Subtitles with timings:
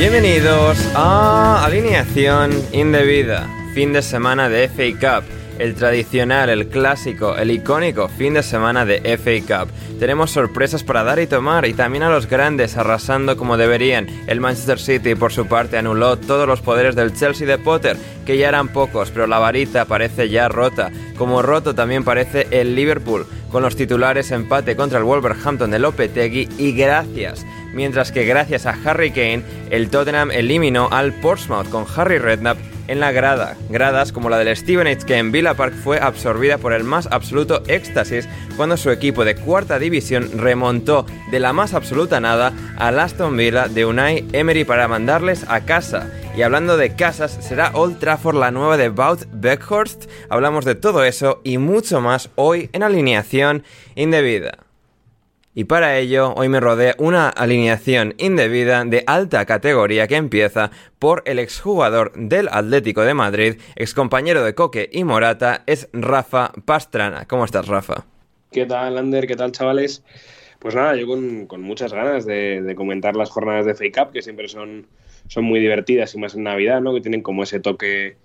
[0.00, 7.50] Bienvenidos a Alineación Indebida, fin de semana de FA Cup, el tradicional, el clásico, el
[7.50, 9.70] icónico fin de semana de FA Cup.
[9.98, 14.06] Tenemos sorpresas para dar y tomar y también a los grandes arrasando como deberían.
[14.26, 18.38] El Manchester City por su parte anuló todos los poderes del Chelsea de Potter, que
[18.38, 23.26] ya eran pocos, pero la varita parece ya rota, como roto también parece el Liverpool,
[23.52, 28.76] con los titulares empate contra el Wolverhampton de Lopetegui y gracias mientras que gracias a
[28.84, 32.58] Harry Kane, el Tottenham eliminó al Portsmouth con Harry Redknapp
[32.90, 33.56] en la grada.
[33.68, 37.62] Gradas como la del Stevenage que en Villa Park fue absorbida por el más absoluto
[37.68, 43.36] éxtasis cuando su equipo de cuarta división remontó de la más absoluta nada al Aston
[43.36, 46.10] Villa de Unai Emery para mandarles a casa.
[46.36, 50.06] Y hablando de casas, ¿será Old Trafford la nueva de Bout Beckhorst?
[50.28, 53.62] Hablamos de todo eso y mucho más hoy en alineación
[53.94, 54.69] indebida.
[55.52, 61.24] Y para ello, hoy me rodea una alineación indebida de alta categoría que empieza por
[61.26, 67.26] el exjugador del Atlético de Madrid, excompañero de Coque y Morata, es Rafa Pastrana.
[67.26, 68.04] ¿Cómo estás, Rafa?
[68.52, 69.26] ¿Qué tal, Ander?
[69.26, 70.04] ¿Qué tal, chavales?
[70.60, 74.22] Pues nada, yo con, muchas ganas de, de, comentar las jornadas de Fake Up, que
[74.22, 74.86] siempre son,
[75.26, 76.94] son muy divertidas y más en Navidad, ¿no?
[76.94, 78.16] Que tienen como ese toque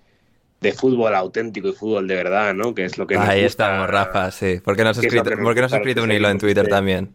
[0.60, 2.74] de fútbol auténtico y fútbol de verdad, ¿no?
[2.74, 4.60] Que es lo que Ahí estamos, Rafa, sí.
[4.64, 7.10] ¿Por qué no has escrito, ¿por qué no has escrito un hilo en Twitter también?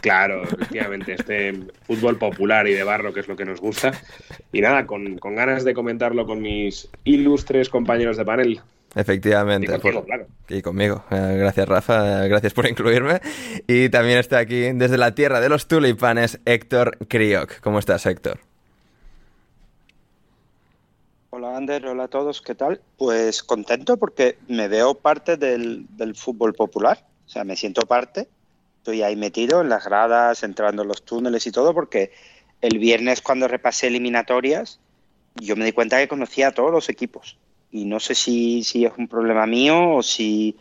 [0.00, 1.54] Claro, efectivamente, este
[1.86, 3.92] fútbol popular y de barro, que es lo que nos gusta.
[4.52, 8.60] Y nada, con, con ganas de comentarlo con mis ilustres compañeros de panel.
[8.94, 9.66] Efectivamente.
[9.66, 10.26] Y contigo, por, claro.
[10.48, 11.04] Y conmigo.
[11.10, 12.26] Eh, gracias, Rafa.
[12.26, 13.20] Gracias por incluirme.
[13.66, 17.60] Y también está aquí, desde la tierra de los tulipanes, Héctor Crioc.
[17.60, 18.40] ¿Cómo estás, Héctor?
[21.54, 22.80] Hola a todos, ¿qué tal?
[22.96, 28.26] Pues contento porque me veo parte del, del, fútbol popular, o sea, me siento parte,
[28.78, 32.10] estoy ahí metido en las gradas, entrando en los túneles y todo, porque
[32.62, 34.80] el viernes cuando repasé eliminatorias,
[35.34, 37.36] yo me di cuenta que conocía a todos los equipos
[37.70, 40.56] y no sé si, si es un problema mío o si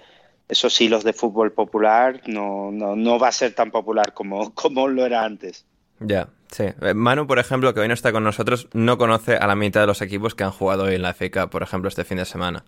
[0.49, 4.53] eso sí los de fútbol popular no, no, no va a ser tan popular como,
[4.55, 5.65] como lo era antes.
[6.01, 6.65] Ya, sí.
[6.95, 9.87] Manu, por ejemplo, que hoy no está con nosotros, no conoce a la mitad de
[9.87, 12.63] los equipos que han jugado hoy en la FA por ejemplo, este fin de semana.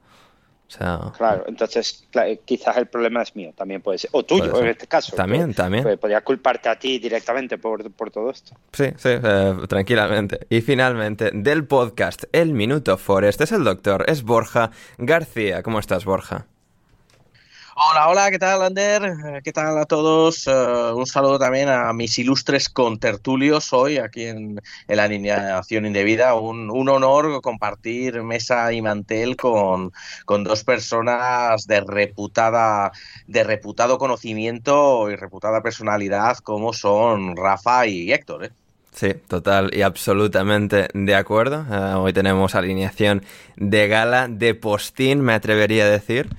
[0.67, 1.11] O sea...
[1.17, 4.09] Claro, entonces claro, quizás el problema es mío, también puede ser.
[4.13, 5.15] O tuyo, en este caso.
[5.15, 5.83] También, también.
[5.83, 8.55] Pues, podría culparte a ti directamente por, por todo esto.
[8.71, 10.47] Sí, sí, eh, tranquilamente.
[10.49, 15.61] Y finalmente, del podcast El Minuto Forest, es el doctor, es Borja García.
[15.61, 16.47] ¿Cómo estás, Borja?
[17.75, 19.41] Hola, hola, ¿qué tal, Ander?
[19.43, 20.45] ¿Qué tal a todos?
[20.45, 26.35] Uh, un saludo también a mis ilustres contertulios hoy aquí en, en la alineación indebida.
[26.35, 29.91] Un, un, honor compartir mesa y mantel con,
[30.25, 32.91] con, dos personas de reputada,
[33.25, 38.45] de reputado conocimiento y reputada personalidad como son Rafa y Héctor.
[38.45, 38.51] ¿eh?
[38.91, 41.65] Sí, total y absolutamente de acuerdo.
[41.71, 43.23] Eh, hoy tenemos alineación
[43.55, 46.29] de gala, de postín, me atrevería a decir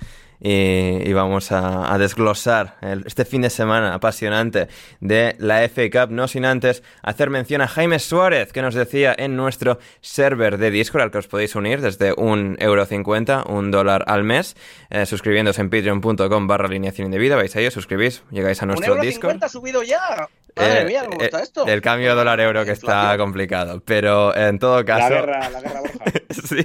[0.47, 2.77] y, vamos a, desglosar
[3.07, 4.69] este fin de semana apasionante
[5.01, 9.15] de la FA Cup, no sin antes hacer mención a Jaime Suárez, que nos decía
[9.17, 13.71] en nuestro server de Discord, al que os podéis unir desde un euro cincuenta, un
[13.71, 14.55] dólar al mes,
[14.91, 18.99] eh, suscribiéndose en patreon.com barra alineación indebida, vais ahí, os suscribís, llegáis a nuestro ¿Un
[18.99, 19.43] euro Discord.
[19.43, 20.29] ha subido ya!
[20.57, 21.67] Madre eh, mía, ¿cómo está esto?
[21.67, 25.09] El cambio dólar-euro que está complicado, pero en todo caso...
[25.09, 26.05] La guerra, la guerra Borja.
[26.31, 26.65] sí.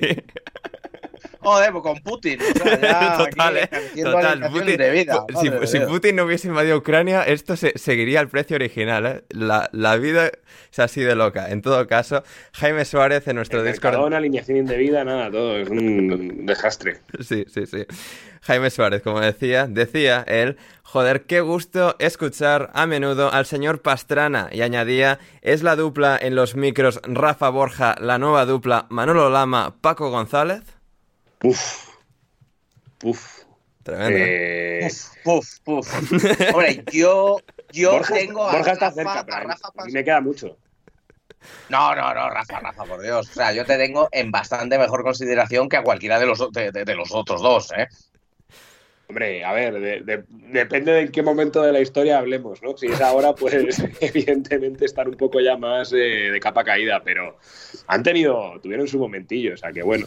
[1.42, 2.40] Joder, pues con Putin.
[2.42, 4.50] O sea, ya total, eh, total.
[4.52, 8.56] Putin, de vida, si, si, Putin no hubiese invadido Ucrania, esto se, seguiría el precio
[8.56, 9.06] original.
[9.06, 9.24] ¿eh?
[9.30, 10.32] La, la, vida
[10.70, 11.50] se ha sido loca.
[11.50, 14.00] En todo caso, Jaime Suárez en nuestro el Discord.
[14.00, 15.58] Una alineación indebida, nada, todo.
[15.58, 16.98] Es un desastre.
[17.22, 17.86] Sí, sí, sí.
[18.42, 24.50] Jaime Suárez, como decía, decía él, joder, qué gusto escuchar a menudo al señor Pastrana
[24.52, 29.76] y añadía, es la dupla en los micros Rafa Borja, la nueva dupla Manolo Lama,
[29.82, 30.79] Paco González.
[31.40, 31.88] Puf.
[32.98, 33.44] Puf.
[33.84, 34.18] Tremendo.
[34.18, 34.86] ¿eh?
[34.86, 34.90] Eh...
[35.24, 36.54] Puf, puf, puf.
[36.54, 37.38] Hombre, yo,
[37.72, 40.58] yo Borja, tengo a Borja está Rafa, cerca, pero a Rafa me queda mucho.
[41.70, 43.30] No, no, no, Rafa, Rafa, por Dios.
[43.30, 46.72] O sea, yo te tengo en bastante mejor consideración que a cualquiera de los, de,
[46.72, 47.88] de, de los otros dos, ¿eh?
[49.08, 52.78] Hombre, a ver, de, de, depende de en qué momento de la historia hablemos, ¿no?
[52.78, 53.56] Si es ahora, pues
[54.02, 57.38] evidentemente estar un poco ya más eh, de capa caída, pero
[57.88, 60.06] han tenido, tuvieron su momentillo, o sea que bueno.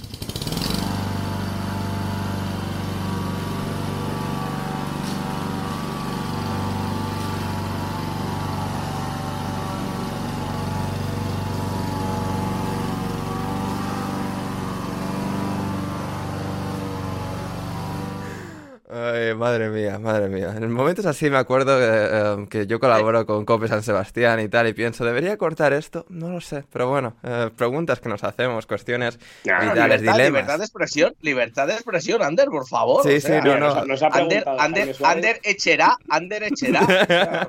[18.95, 20.55] Ay, madre mía, madre mía.
[20.57, 24.69] En momentos así me acuerdo eh, que yo colaboro con Cope San Sebastián y tal,
[24.69, 26.07] y pienso, ¿debería cortar esto?
[26.09, 30.27] No lo sé, pero bueno, eh, preguntas que nos hacemos, cuestiones Ya, vitales, libertad, dilemas.
[30.27, 33.03] libertad de expresión, libertad de expresión, Ander, por favor.
[33.03, 33.75] Sí, o sea, sí, no, no.
[33.75, 37.49] Nos, nos ha Ander, Ander, Ander Echerá, Ander Echerá.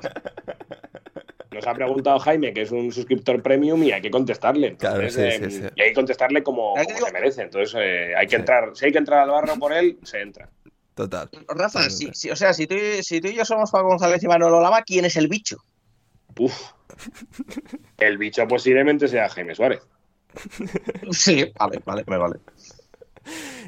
[1.52, 4.74] nos ha preguntado Jaime, que es un suscriptor premium, y hay que contestarle.
[4.76, 5.62] Claro, sí, eh, sí, sí.
[5.76, 7.42] Y hay que contestarle como, como se merece.
[7.42, 8.40] Entonces, eh, hay que Sí.
[8.40, 10.48] entrar, si hay que entrar al barro por él, se entra.
[10.94, 11.28] Total.
[11.48, 14.28] Rafa, si, si- o sea, si tú, si tú y yo somos Paco González y
[14.28, 15.56] Manolo Lama, ¿quién es el bicho?
[16.38, 16.54] Uf.
[17.98, 19.80] El bicho posiblemente sea Jaime Suárez.
[21.10, 22.36] Sí, vale, vale, me vale.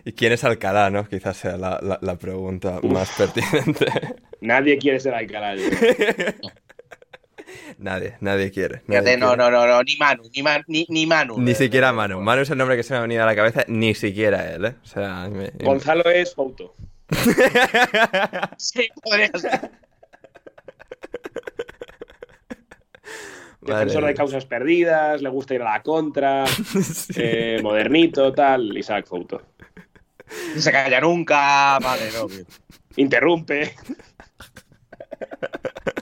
[0.05, 1.09] ¿Y quién es Alcalá, no?
[1.09, 3.87] Quizás sea la, la- la pregunta más pertinente.
[4.41, 5.55] Nadie quiere ser Alcalá.
[7.79, 8.81] nadie, nadie quiere.
[8.87, 9.43] Fíjate, no, quiere.
[9.43, 11.41] no, no, no, ni Manu, ni, Man- ni, ni Manu.
[11.41, 12.21] Ni eh, siquiera Manu.
[12.21, 14.65] Manu es el nombre que se me ha venido a la cabeza, ni siquiera él,
[14.67, 14.75] ¿eh?
[14.83, 16.75] O sea, me- Gonzalo es Fouto.
[18.57, 19.71] Sí, podría ser.
[23.61, 26.45] Defensor de causas perdidas, le gusta ir a la contra,
[27.17, 29.43] eh, modernito, tal, Isaac Fouto.
[30.55, 32.27] No se calla nunca, vale, no.
[32.97, 33.75] Interrumpe.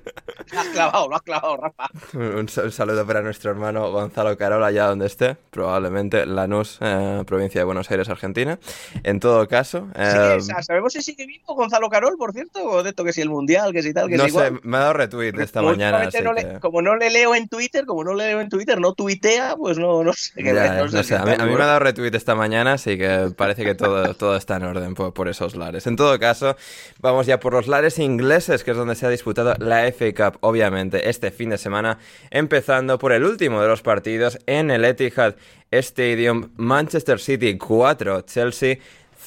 [0.58, 1.88] Lo has clavado, lo has clavado, Rafa.
[2.14, 7.60] Un, un saludo para nuestro hermano Gonzalo Carola, allá donde esté, probablemente Lanús, eh, provincia
[7.60, 8.58] de Buenos Aires, Argentina.
[9.02, 12.62] En todo caso, eh, o sea, ¿Sabemos si sigue vivo Gonzalo Carol, por cierto?
[12.64, 14.60] O de esto que si el mundial, que si tal, que no si sé, igual.
[14.62, 16.42] me ha dado retweet esta Como mañana, no que...
[16.42, 19.56] le- como no le leo en Twitter, como no le leo en Twitter, no tuitea,
[19.56, 22.14] pues no, no sé Ya, no sé, a mí, a mí me ha dado retweet
[22.14, 25.86] esta mañana, así que parece que todo, todo está en orden por, por esos lares.
[25.86, 26.56] En todo caso,
[27.00, 30.38] vamos ya por los lares ingleses, que es donde se ha disputado la FA Cup,
[30.44, 31.98] obviamente, este fin de semana,
[32.30, 35.36] empezando por el último de los partidos en el Etihad
[35.70, 38.78] Stadium, Manchester City 4, Chelsea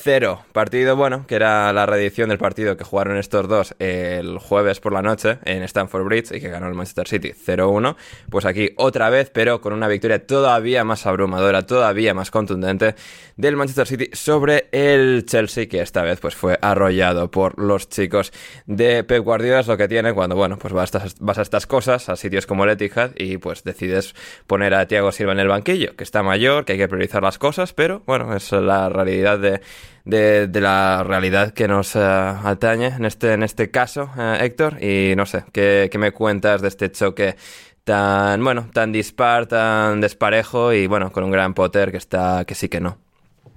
[0.04, 0.46] 0.
[0.51, 4.94] Partido, bueno, que era la reedición del partido que jugaron estos dos el jueves por
[4.94, 7.96] la noche en Stamford Bridge y que ganó el Manchester City 0-1.
[8.30, 12.96] Pues aquí otra vez, pero con una victoria todavía más abrumadora, todavía más contundente
[13.36, 18.32] del Manchester City sobre el Chelsea, que esta vez pues fue arrollado por los chicos
[18.66, 19.62] de Pep Guardiola.
[19.62, 22.16] Es lo que tiene cuando, bueno, pues vas a, estas, vas a estas cosas, a
[22.16, 26.04] sitios como el Etihad y pues decides poner a Thiago Silva en el banquillo, que
[26.04, 29.62] está mayor, que hay que priorizar las cosas, pero bueno, es la realidad de
[30.07, 34.83] de, la realidad que nos eh, atañe en este, en este caso, eh, Héctor.
[34.83, 37.35] Y no sé, ¿qué, ¿qué me cuentas de este choque
[37.83, 42.55] tan, bueno, tan dispar, tan desparejo y bueno, con un gran Potter que está, que
[42.55, 42.97] sí que no?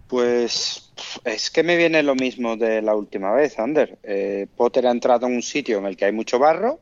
[0.08, 0.92] Pues
[1.24, 3.98] es que me viene lo mismo de la última vez, Ander.
[4.02, 6.80] Eh, Potter ha entrado en un sitio en el que hay mucho barro,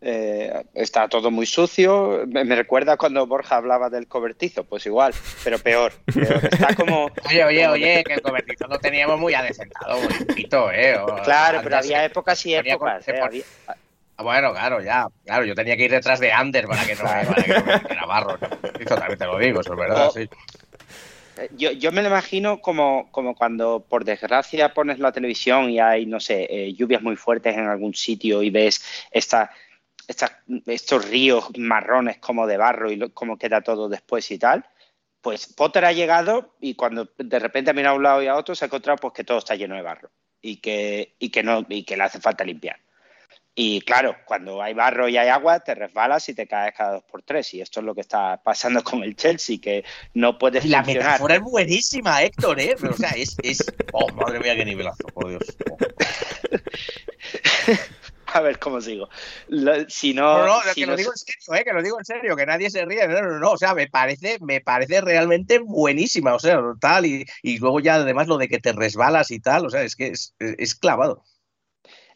[0.00, 2.24] eh, está todo muy sucio.
[2.26, 5.12] Me, me recuerda cuando Borja hablaba del cobertizo, pues igual,
[5.44, 5.92] pero peor.
[6.12, 6.44] peor.
[6.50, 7.06] Está como.
[7.28, 10.96] Oye, oye, como- oye, que el cobertizo lo teníamos muy adecentado, muy limpito, ¿eh?
[10.98, 13.08] O- Claro, pero había épocas y con- épocas.
[13.08, 13.44] eh, había-
[14.20, 15.06] Ah, bueno, claro, ya.
[15.24, 17.72] Claro, yo tenía que ir detrás de Ander para que no, para que no me
[17.74, 18.36] metiera barro.
[18.80, 20.28] Y totalmente lo digo, eso es verdad, sí.
[21.36, 25.78] Eh, Yo, yo me lo imagino como, como cuando, por desgracia, pones la televisión y
[25.78, 29.52] hay, no sé, eh, lluvias muy fuertes en algún sitio y ves esta,
[30.08, 34.64] esta- estos ríos marrones como de barro y lo- cómo queda todo después y tal.
[35.20, 38.36] Pues Potter ha llegado y cuando de repente ha mirado a un lado y a
[38.36, 40.10] otro se ha encontrado pues, que todo está lleno de barro
[40.40, 42.78] y que, y que, no, y que le hace falta limpiar.
[43.60, 47.02] Y claro, cuando hay barro y hay agua, te resbalas y te caes cada dos
[47.02, 47.52] por tres.
[47.54, 49.84] Y esto es lo que está pasando con el Chelsea, que
[50.14, 51.06] no puedes Y la funcionar.
[51.08, 52.76] metáfora es buenísima, Héctor, ¿eh?
[52.80, 53.58] Pero, o sea, es, es...
[53.92, 55.42] Oh, madre mía, qué nivelazo, por Dios.
[55.72, 55.76] Oh.
[58.38, 59.08] A ver cómo sigo.
[59.48, 61.64] Lo- si no, No, no, si que no- lo digo en serio, ¿eh?
[61.64, 63.08] Que lo digo en serio, que nadie se ríe.
[63.08, 63.50] No, no, no.
[63.52, 66.34] O sea, me parece, me parece realmente buenísima.
[66.34, 67.06] O sea, tal.
[67.06, 69.66] Y, y luego ya además lo de que te resbalas y tal.
[69.66, 71.24] O sea, es que es, es clavado.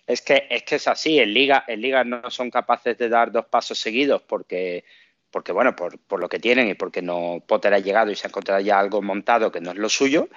[0.07, 1.19] es que es que es así.
[1.19, 4.85] En liga, en liga no son capaces de dar dos pasos seguidos porque,
[5.31, 8.27] porque bueno, por, por lo que tienen y porque no Potter ha llegado y se
[8.27, 10.29] ha encontrado ya algo montado que no es lo suyo.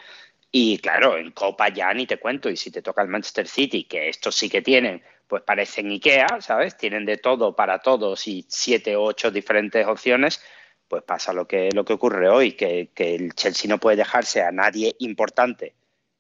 [0.51, 2.49] Y claro, en Copa ya ni te cuento.
[2.49, 6.41] Y si te toca el Manchester City, que estos sí que tienen, pues parecen Ikea,
[6.41, 6.77] ¿sabes?
[6.77, 10.41] Tienen de todo para todos y siete o ocho diferentes opciones.
[10.87, 14.43] Pues pasa lo que, lo que ocurre hoy, que, que el Chelsea no puede dejarse
[14.43, 15.73] a nadie importante.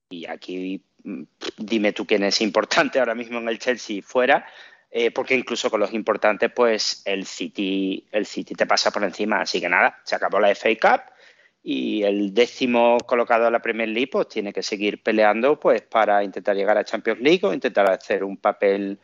[0.09, 1.23] Y aquí mm,
[1.57, 4.45] dime tú quién es importante ahora mismo en el Chelsea fuera,
[4.89, 9.41] eh, porque incluso con los importantes, pues el City, el City te pasa por encima.
[9.41, 11.14] Así que nada, se acabó la FA Cup
[11.67, 16.23] y el décimo colocado a la Premier League pues tiene que seguir peleando pues para
[16.23, 18.99] intentar llegar a Champions League o intentar hacer un papel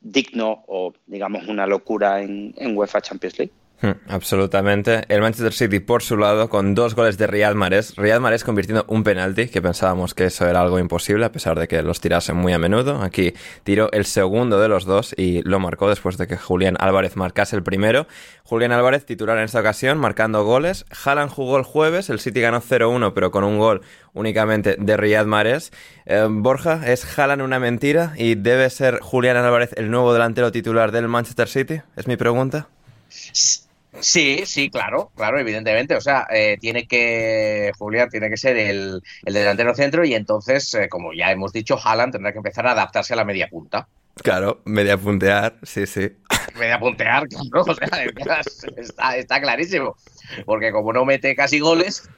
[0.00, 3.52] digno o digamos una locura en, en UEFA Champions League.
[3.82, 5.04] Hmm, Absolutamente.
[5.08, 7.94] El Manchester City por su lado con dos goles de Riyad Mahrez.
[7.96, 11.68] Riyad Mahrez convirtiendo un penalti, que pensábamos que eso era algo imposible a pesar de
[11.68, 13.02] que los tirasen muy a menudo.
[13.02, 17.16] Aquí tiró el segundo de los dos y lo marcó después de que Julián Álvarez
[17.16, 18.06] marcase el primero.
[18.44, 20.86] Julián Álvarez titular en esta ocasión marcando goles.
[21.04, 23.82] Haaland jugó el jueves, el City ganó 0-1 pero con un gol
[24.14, 25.70] únicamente de Riyad Mahrez.
[26.06, 30.92] Eh, Borja, ¿es Haaland una mentira y debe ser Julián Álvarez el nuevo delantero titular
[30.92, 31.82] del Manchester City?
[31.94, 32.68] Es mi pregunta.
[33.08, 33.65] Sí,
[34.00, 35.94] sí, claro, claro, evidentemente.
[35.94, 40.72] O sea, eh, tiene que, Julián, tiene que ser el, el delantero centro y entonces,
[40.74, 43.88] eh, como ya hemos dicho, Haaland tendrá que empezar a adaptarse a la media punta.
[44.22, 46.10] Claro, media puntear, sí, sí.
[46.58, 48.42] Media puntear, claro, o sea,
[48.76, 49.96] está, está clarísimo.
[50.46, 52.08] Porque como no mete casi goles,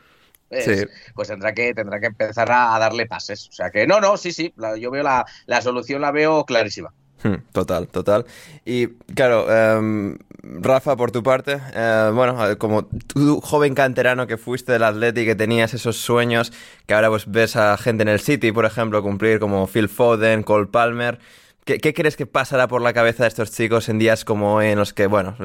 [0.49, 0.87] pues, Sí.
[1.15, 3.49] pues tendrá que, tendrá que empezar a, a darle pases.
[3.49, 6.45] O sea que no, no, sí, sí, la- yo veo la, la solución, la veo
[6.45, 6.93] clarísima.
[7.23, 8.27] Hmm, Total, total.
[8.65, 14.37] Y claro, em, Rafa, por tu parte, eh, bueno, eh, como tú, joven canterano que
[14.37, 16.53] fuiste del Atleti, que tenías esos sueños,
[16.87, 20.45] que ahora pues ves a gente en el City, por ejemplo, cumplir como Phil Foden,
[20.45, 21.19] Cole Palmer.
[21.65, 24.79] ¿Qué, crees que pasará por la cabeza de estos chicos en días como hoy en
[24.79, 25.37] los que, bueno,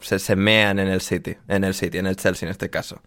[0.00, 3.00] se, se mean en el City, en el City, en el Chelsea en este caso?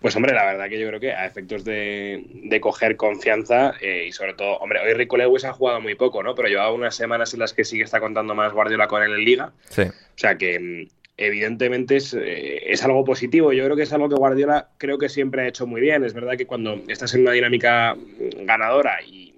[0.00, 4.06] Pues hombre, la verdad que yo creo que a efectos de, de coger confianza eh,
[4.08, 6.36] y sobre todo, hombre, hoy Rico Lewis ha jugado muy poco, ¿no?
[6.36, 9.12] Pero llevaba unas semanas en las que sí que está contando más Guardiola con él
[9.12, 9.52] en Liga.
[9.70, 9.82] Sí.
[9.82, 13.52] O sea que mm, evidentemente es, eh, es algo positivo.
[13.52, 16.04] Yo creo que es algo que Guardiola creo que siempre ha hecho muy bien.
[16.04, 19.34] Es verdad que cuando estás en una dinámica mm, ganadora y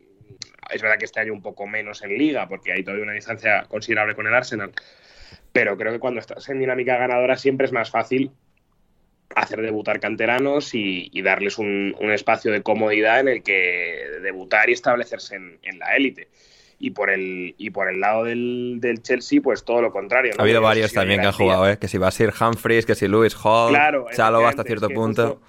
[0.70, 3.64] es verdad que este año un poco menos en liga porque hay todavía una distancia
[3.66, 4.72] considerable con el Arsenal,
[5.52, 8.30] pero creo que cuando estás en dinámica ganadora siempre es más fácil
[9.34, 14.68] hacer debutar canteranos y, y darles un, un espacio de comodidad en el que debutar
[14.70, 16.28] y establecerse en, en la élite.
[16.82, 20.32] Y por el, y por el lado del, del Chelsea, pues todo lo contrario.
[20.34, 20.40] ¿no?
[20.40, 21.78] Ha habido no varios también que han jugado, ¿eh?
[21.78, 25.40] Que si Basir Humphries, que si Lewis Hall, Claro, Chalobah hasta cierto es que punto.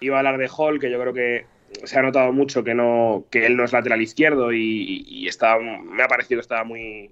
[0.00, 1.46] Iba a hablar de Hall, que yo creo que
[1.82, 5.58] se ha notado mucho que no que él no es lateral izquierdo y, y está,
[5.58, 7.10] me ha parecido que estaba muy,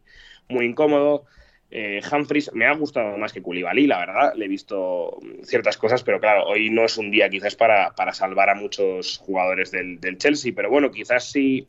[0.49, 1.25] muy incómodo.
[1.71, 4.33] Eh, Humphries me ha gustado más que Koulibaly, la verdad.
[4.37, 8.13] Le he visto ciertas cosas, pero claro, hoy no es un día quizás para, para
[8.13, 10.53] salvar a muchos jugadores del, del Chelsea.
[10.55, 11.67] Pero bueno, quizás si,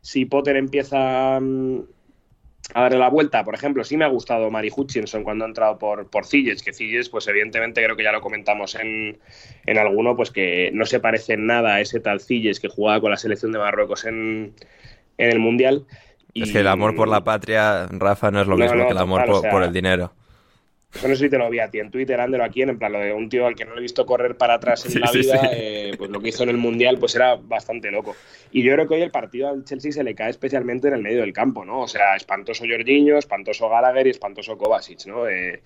[0.00, 1.80] si Potter empieza mm,
[2.74, 5.78] a darle la vuelta, por ejemplo, sí me ha gustado Mari Hutchinson cuando ha entrado
[5.78, 9.18] por, por que Ziyech, pues evidentemente creo que ya lo comentamos en,
[9.66, 13.00] en alguno, pues que no se parece en nada a ese tal Ziyech que jugaba
[13.00, 14.54] con la selección de Marruecos en,
[15.18, 15.86] en el Mundial.
[16.34, 18.92] Es que el amor por la patria, Rafa, no es lo No, mismo no, que
[18.92, 20.12] el amor por, o sea, por el dinero.
[20.94, 22.78] Eso no sé si te lo vi a ti en Twitter, Ander, o aquí, en
[22.78, 24.92] plan lo de un tío al que no le he visto correr para atrás en
[24.92, 25.46] Sí, la sí, vida, sí.
[25.50, 28.14] eh, pues lo que hizo en el Mundial, pues era bastante loco.
[28.50, 31.02] Y yo creo que hoy el partido al Chelsea se le cae especialmente en el
[31.02, 31.80] medio del campo, ¿no?
[31.80, 35.26] O sea, espantoso Jorginho, espantoso Gallagher y espantoso Kovacic, ¿no?
[35.28, 35.62] Eh,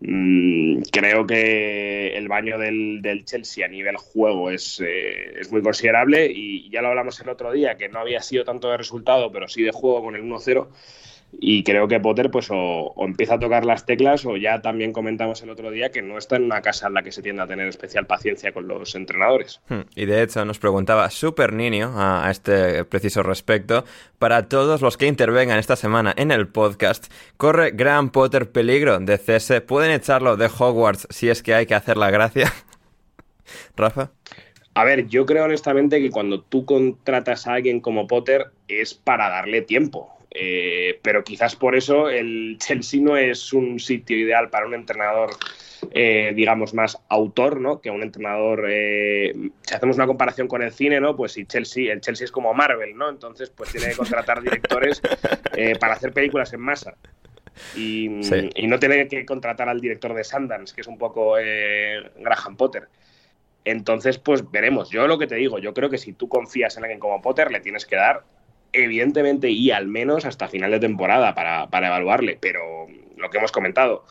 [0.00, 6.30] creo que el baño del, del Chelsea a nivel juego es, eh, es muy considerable
[6.32, 9.46] y ya lo hablamos el otro día, que no había sido tanto de resultado, pero
[9.48, 10.68] sí de juego con el 1-0
[11.32, 15.42] y creo que Potter pues o, empieza a tocar las teclas o ya también comentamos
[15.42, 17.46] el otro día que no está en una casa en la que se tiende a
[17.46, 19.60] tener especial paciencia con los entrenadores.
[19.68, 23.84] Hmm, y de hecho nos preguntaba Super Niño a, este preciso respecto,
[24.18, 29.18] para todos los que intervengan esta semana en el podcast, ¿corre Gran Potter peligro de
[29.18, 29.60] cese?
[29.60, 32.52] ¿Pueden echarlo de Hogwarts si es que hay que hacer la gracia?
[33.76, 34.10] Rafa.
[34.74, 39.28] A ver, yo creo honestamente que cuando tú contratas a alguien como Potter es para
[39.28, 40.19] darle tiempo.
[40.32, 45.30] Eh, pero quizás por eso el Chelsea no es un sitio ideal para un entrenador,
[45.92, 47.80] eh, digamos, más autor, ¿no?
[47.80, 48.66] Que un entrenador.
[48.70, 49.32] Eh,
[49.62, 51.16] si hacemos una comparación con el cine, ¿no?
[51.16, 53.08] Pues si Chelsea, el Chelsea es como Marvel, ¿no?
[53.08, 55.00] Entonces, pues tiene que contratar directores
[55.80, 56.94] para hacer películas en masa.
[57.76, 58.06] Y,
[58.54, 62.88] y, no tiene que contratar al director de Sundance, que es un poco Graham Potter.
[63.64, 64.88] Entonces, pues veremos.
[64.88, 67.50] Yo lo que te digo, yo creo que si tú confías en alguien como Potter,
[67.50, 68.24] le tienes que dar
[68.72, 72.38] evidentemente, y al menos hasta final de temporada para, para evaluarle.
[72.40, 72.86] Pero
[73.16, 74.04] lo que hemos comentado,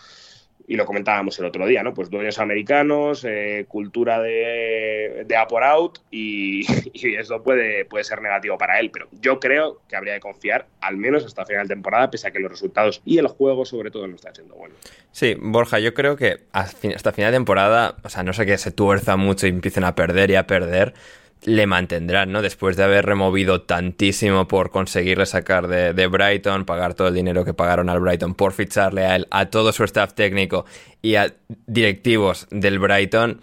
[0.70, 1.96] y lo comentábamos el otro día, ¿no?
[1.96, 6.62] Pues dueños americanos, eh, cultura de, de up or out y,
[7.18, 10.96] eso puede, puede ser negativo para él, pero yo creo que habría que confiar al
[10.96, 14.08] menos hasta final de temporada, pese a que los resultados y el juego sobre todo
[14.08, 14.78] no están siendo buenos.
[15.12, 18.70] Sí, Borja, yo creo que hasta final de temporada, o sea, no sé que se
[18.70, 20.94] tuerza mucho y empiecen a perder y a perder,
[21.43, 22.41] le mantendrán, ¿no?
[22.41, 27.53] Después de haber removido tantísimo por conseguirle sacar de, Brighton, pagar todo el dinero que
[27.53, 30.65] pagaron al Brighton por ficharle a él, a todo su staff técnico
[31.01, 31.34] y a
[31.65, 33.41] directivos del Brighton.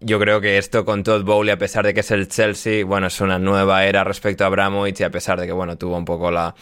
[0.00, 3.06] Yo creo que esto con Todd Bowley, a pesar de que es el Chelsea, bueno,
[3.06, 6.04] es una nueva era respecto a Abramovich y a pesar de que, bueno, tuvo un
[6.04, 6.54] poco la,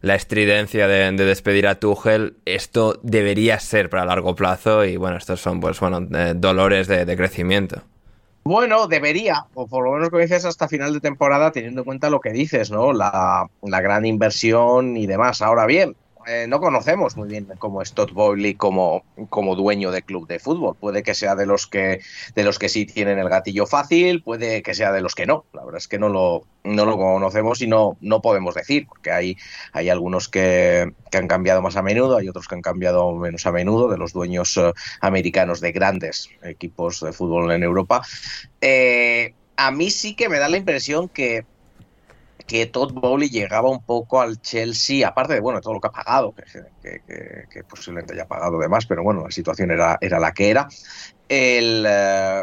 [0.00, 5.40] la estridencia de, despedir a Tuchel, esto debería ser para largo plazo y, bueno, estos
[5.40, 7.84] son, pues, bueno, eh, dolores de crecimiento.
[8.50, 12.10] Bueno, debería, o por lo menos como dices, hasta final de temporada, teniendo en cuenta
[12.10, 12.92] lo que dices, ¿no?
[12.92, 15.40] La, la gran inversión y demás.
[15.40, 15.94] Ahora bien,
[16.26, 20.38] eh, no conocemos muy bien cómo es Todd Bowley como, como dueño de club de
[20.38, 20.76] fútbol.
[20.76, 22.00] Puede que sea de los que,
[22.34, 25.44] de los que sí tienen el gatillo fácil, puede que sea de los que no.
[25.52, 29.10] La verdad es que no lo, no lo conocemos y no, no podemos decir, porque
[29.10, 29.36] hay,
[29.72, 33.46] hay algunos que, que han cambiado más a menudo, hay otros que han cambiado menos
[33.46, 38.02] a menudo, de los dueños eh, americanos de grandes equipos de fútbol en Europa.
[38.60, 41.44] Eh, a mí sí que me da la impresión que
[42.50, 45.92] que Todd Bowley llegaba un poco al Chelsea, aparte de bueno todo lo que ha
[45.92, 46.34] pagado,
[46.82, 50.66] que, posiblemente haya pagado de más, pero bueno, la situación era, era la que era.
[51.28, 52.42] El, eh,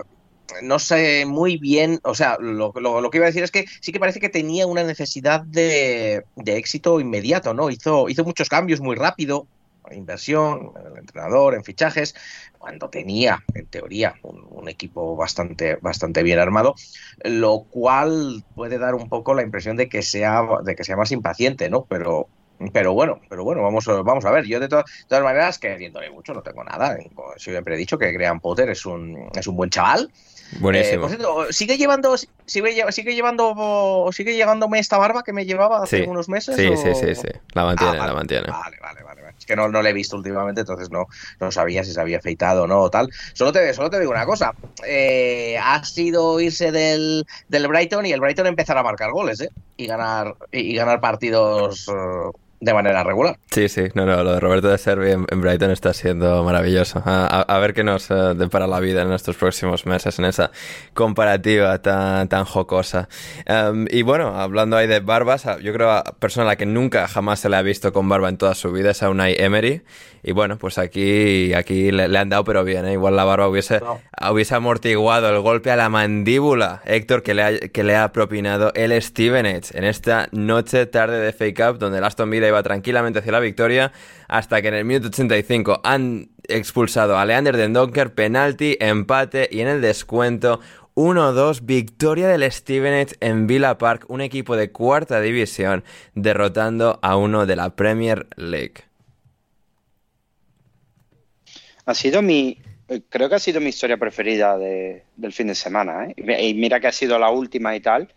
[0.64, 3.92] no sé muy bien, o sea, lo, lo, que iba a decir es que sí
[3.92, 7.70] que parece que tenía una necesidad de, de éxito inmediato, ¿no?
[7.70, 9.46] Hizo, hizo muchos cambios muy rápido,
[9.96, 12.16] inversión, en el entrenador, en fichajes,
[12.58, 16.76] cuando tenía, en teoría, un, equipo bastante, bastante bien armado,
[17.24, 21.12] lo cual puede dar un poco la impresión de que sea, de que sea más
[21.14, 21.86] impaciente, ¿no?
[21.86, 22.28] Pero,
[22.74, 24.46] pero bueno, pero bueno, vamos, vamos a ver.
[24.46, 26.98] Yo de, todas maneras, queriéndole mucho, no tengo nada.
[27.38, 30.12] Siempre he dicho que Graham Potter es un, es un buen chaval.
[30.60, 31.08] Buenísimo.
[31.08, 31.18] Eh,
[31.52, 36.56] sigue llevando, sigue, sigue llevando, sigue llevándome esta barba que me llevaba hace unos meses.
[36.56, 37.30] Sí, sí, sí, sí.
[37.54, 38.48] La mantiene, ah, la mantiene.
[38.48, 41.08] Vale, vale, vale que no, no le he visto últimamente, entonces no,
[41.40, 43.10] no sabía si se había afeitado o no o tal.
[43.34, 44.54] Solo te, solo te digo una cosa,
[44.86, 49.50] eh, ha sido irse del, del Brighton y el Brighton empezar a marcar goles, ¿eh?
[49.78, 51.88] Y ganar, y, ganar partidos...
[51.88, 53.38] Eh, de manera regular.
[53.52, 57.02] Sí, sí, no, no, lo de Roberto de Servi en, Brighton está siendo maravilloso.
[57.06, 60.52] A, ver qué nos eh, depara la vida en estos próximos meses en esa
[60.94, 63.10] comparativa tan, tan jocosa.
[63.46, 67.08] Em, y bueno, hablando ahí de barbas, yo creo a persona a la que nunca
[67.08, 69.84] jamás se le ha visto con barba en toda su vida es a Unai Emery.
[70.28, 72.92] Y bueno, pues aquí, aquí le, han dado pero bien, ¿eh?
[72.92, 73.80] igual la barba hubiese,
[74.30, 78.74] hubiese amortiguado el golpe a la mandíbula, Héctor, que le ha, que le ha propinado
[78.76, 83.20] el Stevenage en esta noche tarde de Fake Up, donde el Aston Villa iba tranquilamente
[83.20, 83.94] hacia la victoria,
[84.28, 89.62] hasta que en el minuto 85 han expulsado a Leander de Donker, penalti, empate y
[89.62, 90.60] en el descuento
[90.96, 95.86] 1-2, victoria del Stevenage en Villa Park, un equipo de cuarta división,
[96.16, 98.87] derrotando a uno de la Premier League.
[101.88, 102.60] Ha sido mi,
[103.10, 106.48] creo que ha sido mi historia preferida del fin de semana, ¿eh?
[106.50, 108.14] Y mira que ha sido la última y tal,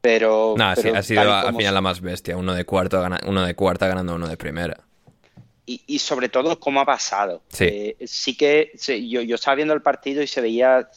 [0.00, 0.54] pero...
[0.56, 3.86] No, sí, ha sido al final la más bestia, uno de, cuarto, uno de cuarta
[3.88, 4.80] ganando uno de primera.
[5.66, 7.42] Y, sobre todo cómo ha pasado.
[7.48, 10.88] Sí, eh, sí que yo, yo, estaba viendo el partido y se veía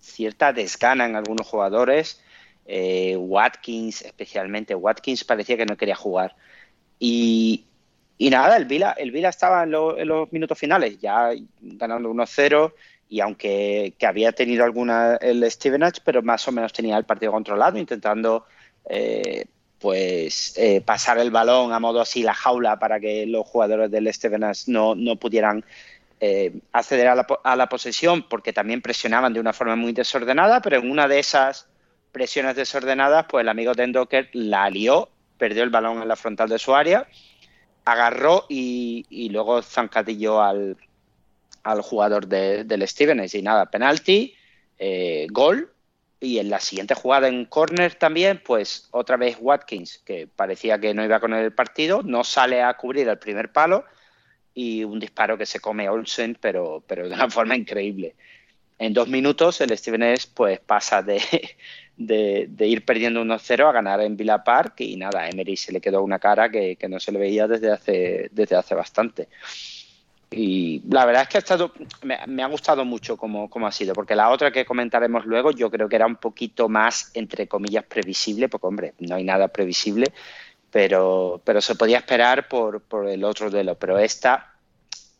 [0.00, 2.20] cierta desgana en algunos jugadores.
[2.64, 6.36] Eh, Watkins, especialmente, Watkins parecía que no quería jugar.
[7.00, 7.64] Y,
[8.16, 12.72] y nada, el Vila, el Vila estaba en, los minutos finales, ya ganando 1-0
[13.08, 17.32] y aunque que había tenido alguna el Stevenage, pero más o menos tenía el partido
[17.32, 18.46] controlado, intentando
[18.88, 19.46] eh,
[19.78, 24.12] pues eh, pasar el balón a modo así la jaula para que los jugadores del
[24.12, 25.64] Stevenage no, no pudieran
[26.20, 30.62] eh, acceder a la, a la, posesión porque también presionaban de una forma muy desordenada,
[30.62, 31.66] pero en una de esas
[32.12, 36.58] presiones desordenadas, pues el amigo Tendoker la lió, perdió el balón en la frontal de
[36.58, 37.06] su área,
[37.84, 40.76] agarró y, luego zancadilló al,
[41.62, 44.34] al jugador de, del Stevenage y nada, penalti,
[44.78, 45.70] eh, gol
[46.20, 50.94] y en la siguiente jugada en corner también, pues otra vez Watkins, que parecía que
[50.94, 53.84] no iba con el partido, no sale a cubrir el primer palo
[54.54, 58.14] y un disparo que se come Olsen, pero, pero de una forma increíble.
[58.78, 61.20] En dos minutos el Stevenage pues pasa de,
[61.96, 65.72] de, de ir perdiendo 1-0 a ganar en Villa Park y nada, a Emery se
[65.72, 69.28] le quedó una cara que, que no se le veía desde hace, desde hace bastante.
[70.30, 73.72] Y la verdad es que ha estado, me, me ha gustado mucho cómo, cómo, ha
[73.72, 77.46] sido, porque la otra que comentaremos luego yo creo que era un poquito más, entre
[77.46, 80.12] comillas, previsible, porque hombre, no hay nada previsible,
[80.72, 84.54] pero, pero se podía esperar por, por el otro duelo, pero esta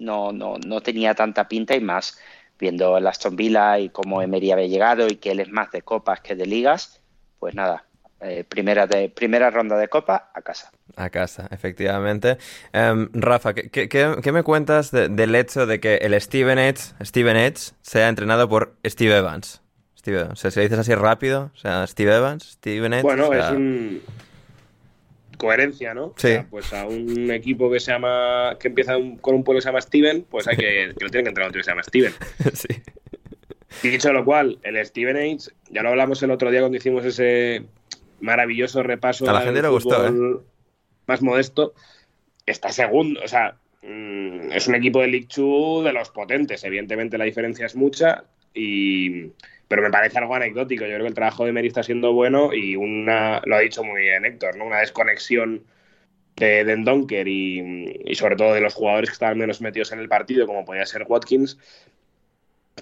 [0.01, 2.19] no, no, no tenía tanta pinta y más
[2.65, 5.83] viendo el Aston Villa y cómo Emery había llegado y que él es más de
[5.83, 6.99] copas que de ligas,
[7.39, 7.85] pues nada,
[8.23, 10.71] eh, primera, de, primera ronda de Copa a casa.
[10.97, 12.39] A casa, efectivamente.
[12.73, 16.95] Um, Rafa, ¿qué, qué, qué, me cuentas de, del hecho de que el Steven Edge,
[17.03, 19.61] Steven Edge sea entrenado por Steve Evans?
[19.99, 23.03] Steve, o sea, si lo dices así rápido, o sea, Steve Evans, Steven Edge.
[23.03, 23.49] Bueno, o sea...
[23.49, 24.01] es un
[25.37, 26.15] coherencia, ¿no?
[26.17, 26.29] Sí.
[26.29, 29.59] O sea, pues a un equipo que se llama que empieza un, con un pueblo
[29.59, 31.65] que se llama Steven, pues hay que que lo tienen que entrenar un tío que
[31.65, 32.13] se llama Steven.
[32.53, 32.69] sí.
[33.83, 37.65] Dicho lo cual, el Steven Age, ya lo hablamos el otro día cuando hicimos ese
[38.21, 40.41] maravilloso repaso a la gente le gustó, ¿eh?
[41.07, 41.75] más modesto,
[42.47, 47.19] está segundo, o sea, mmm, es un equipo de League Two de los potentes, evidentemente
[47.19, 49.33] la diferencia es mucha y
[49.69, 50.85] pero me parece algo anecdótico.
[50.85, 53.83] Yo creo que el trabajo de Meri está siendo bueno y una, lo ha dicho
[53.85, 54.67] muy bien Héctor, ¿no?
[54.67, 55.65] Una desconexión
[56.37, 60.09] de Dendonker y, y, sobre todo de los jugadores que estaban menos metidos en el
[60.09, 61.59] partido, como podía ser Watkins,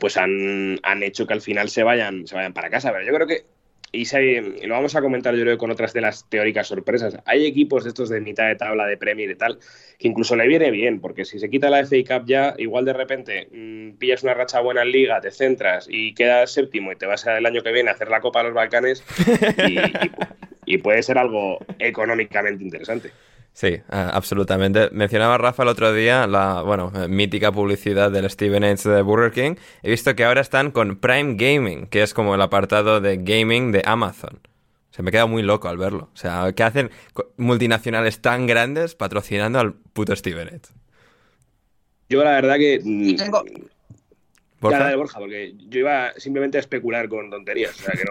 [0.01, 2.92] pues han, han hecho que al final se vayan, se vayan para casa.
[2.92, 3.45] Pero yo creo que,
[3.92, 7.46] y, se, lo vamos a comentar yo creo con otras de las teóricas sorpresas, hay
[7.46, 9.59] equipos de estos de mitad de tabla de Premier y tal,
[9.98, 12.94] que incluso le viene bien, porque si se quita la FA Cup ya, igual de
[12.94, 17.07] repente mmm, pillas una racha buena en liga, te centras y quedas séptimo y te
[17.07, 19.05] vas el año que viene a hacer la Copa de los Balcanes
[20.66, 23.11] y puede ser algo económicamente interesante.
[23.54, 24.88] Sí, absolutamente.
[24.92, 29.56] Mencionaba Rafa el otro día la, bueno, mítica publicidad del Steven Edge de Burger King.
[29.82, 33.70] He visto que ahora están con Prime Gaming, que es como el apartado de gaming
[33.70, 34.40] de Amazon.
[34.90, 36.10] Se me queda muy loco al verlo.
[36.12, 36.90] O sea, ¿qué hacen
[37.36, 40.68] multinacionales tan grandes patrocinando al puto Steven Edge?
[42.08, 42.78] Yo la verdad que...
[43.16, 43.44] Tengo...
[44.62, 44.79] ¿Borja?
[44.79, 47.75] Ya, de Borja, porque yo iba simplemente a especular con tonterías.
[47.81, 48.05] O sea, que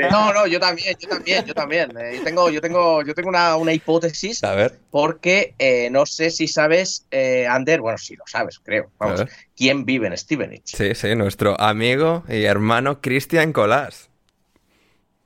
[0.00, 1.90] no, no, no, yo también, yo también, yo también.
[1.98, 4.42] Eh, yo tengo, yo tengo, yo tengo una, una hipótesis.
[4.44, 4.78] A ver.
[4.90, 8.90] Porque eh, no sé si sabes, eh, Ander, bueno, sí lo sabes, creo.
[8.98, 10.62] Vamos, ¿quién vive en Stevenage?
[10.64, 14.08] Sí, sí, nuestro amigo y hermano Cristian Colás.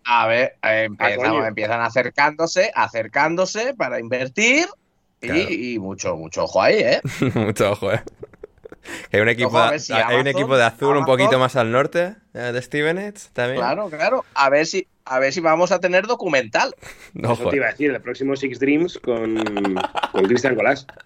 [0.05, 4.67] A ver, empiezan, ah, empiezan acercándose, acercándose para invertir.
[5.21, 5.39] Claro.
[5.39, 7.01] Y, y, mucho, mucho ojo ahí, ¿eh?
[7.35, 8.03] mucho ojo, ¿eh?
[9.13, 11.57] Hay un equipo, Ojo, si hay Amazon, un equipo de azul Amazon, un poquito más
[11.57, 13.59] al norte eh, de Stevenage también.
[13.59, 14.25] Claro, claro.
[14.35, 16.75] A ver si, a ver si vamos a tener documental.
[17.15, 19.43] No, Eso te iba a decir, el próximo Six Dreams con,
[20.13, 20.87] con Cristian Colás.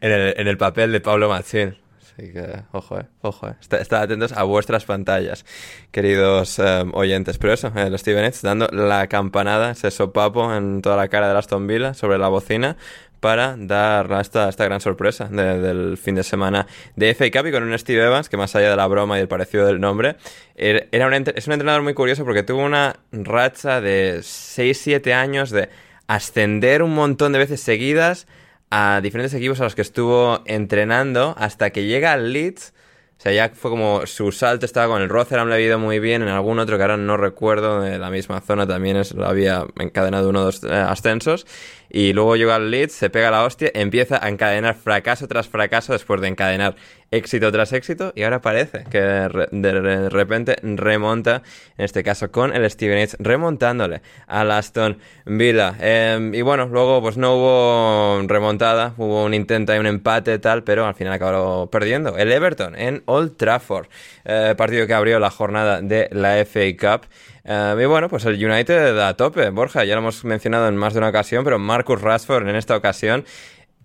[0.00, 1.76] En el, en el papel de Pablo Machín.
[2.18, 3.54] Así que, ojo, eh, ojo, eh.
[3.60, 5.44] Estad está atentos a vuestras pantallas,
[5.92, 7.38] queridos eh, oyentes.
[7.38, 11.38] Pero eso, el Steven Edge dando la campanada, ese sopapo en toda la cara de
[11.38, 12.76] Aston Villa sobre la bocina
[13.20, 17.52] para dar esta, esta gran sorpresa de, del fin de semana de FA Cup y
[17.52, 20.16] con un Steve Evans que más allá de la broma y el parecido del nombre,
[20.54, 25.68] era un, es un entrenador muy curioso porque tuvo una racha de 6-7 años de
[26.06, 28.26] ascender un montón de veces seguidas
[28.70, 32.74] a diferentes equipos a los que estuvo entrenando hasta que llega al Leeds.
[33.18, 35.98] O sea, ya fue como su salto estaba con el Rotherham, le ha ido muy
[35.98, 39.66] bien, en algún otro que ahora no recuerdo, de la misma zona también es, había
[39.80, 41.44] encadenado uno o dos eh, ascensos.
[41.90, 45.92] Y luego llega al Leeds, se pega la hostia, empieza a encadenar fracaso tras fracaso
[45.92, 46.76] después de encadenar
[47.10, 48.12] éxito tras éxito.
[48.14, 51.42] Y ahora parece que de repente remonta,
[51.76, 55.76] en este caso con el Steven Edge, remontándole al Aston Villa.
[55.80, 60.64] Eh, y bueno, luego pues no hubo remontada, hubo un intento y un empate tal,
[60.64, 62.16] pero al final acabó perdiendo.
[62.16, 63.86] El Everton en Old Trafford,
[64.24, 67.06] eh, partido que abrió la jornada de la FA Cup.
[67.44, 70.92] Uh, y bueno, pues el United a tope, Borja, ya lo hemos mencionado en más
[70.92, 73.24] de una ocasión, pero Marcus Rashford en esta ocasión.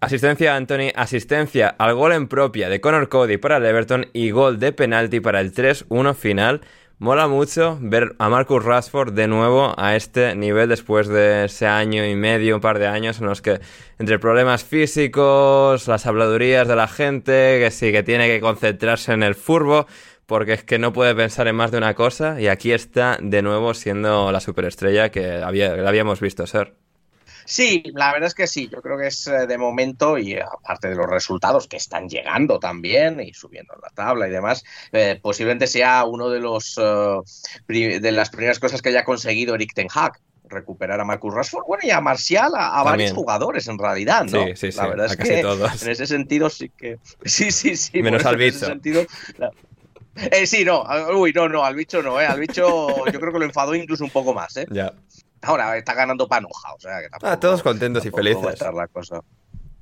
[0.04, 4.32] Asistencia a Anthony, asistencia al gol en propia de Connor Cody para el Everton y
[4.32, 6.60] gol de penalti para el 3-1 final.
[6.98, 12.06] mola mucho ver a Marcus Rashford de nuevo a este nivel después de ese año
[12.06, 13.62] y medio, un par de años en los que
[13.98, 19.24] entre problemas físicos, las habladurías de la gente, que sí, que tiene que concentrarse en
[19.24, 19.88] el furbo,
[20.26, 23.42] porque es que no puede pensar en más de una cosa y aquí está de
[23.42, 26.76] nuevo siendo la superestrella que había, que habíamos visto ser.
[27.46, 30.90] Sí, la verdad es que sí, yo creo que es eh, de momento y aparte
[30.90, 35.68] de los resultados que están llegando también y subiendo la tabla y demás, eh, posiblemente
[35.68, 40.14] sea uno de los eh, de las primeras cosas que haya conseguido Eric Ten Hag,
[40.46, 44.46] recuperar a Marcus Rashford, bueno, y a Marcial, a, varios jugadores en realidad, ¿no?
[44.46, 48.02] Sí, sí, sí, la verdad es que en ese sentido sí que sí, sí, sí,
[48.02, 48.66] menos al bicho.
[48.66, 49.06] Sentido,
[50.16, 50.84] Eh, sí, no,
[51.16, 52.26] uy, no, no, al bicho no, ¿eh?
[52.26, 54.68] Al bicho yo creo que lo enfadó incluso un poco más, ¿eh?
[54.70, 54.94] Ya.
[55.42, 58.62] Ahora está ganando panoja, o sea que tampoco, Ah, todos contentos y felices.
[58.62, 59.22] La cosa.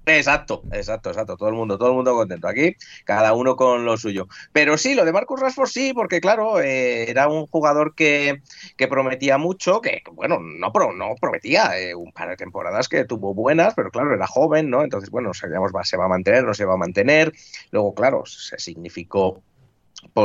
[0.06, 1.38] Exacto, exacto, exacto.
[1.38, 2.48] Todo el mundo, todo el mundo contento.
[2.48, 4.28] Aquí, cada uno con lo suyo.
[4.52, 8.42] Pero sí, lo de Marcus Rashford sí, porque claro, eh, era un jugador que,
[8.78, 13.36] que, prometía mucho, que bueno, no, no prometía eh, un par de temporadas que tuvo
[13.36, 14.84] buenas, pero claro, era joven, ¿no?
[14.84, 17.32] Entonces, bueno, sabíamos, se va a mantener, no se va a mantener.
[17.70, 19.44] Luego, claro, se significó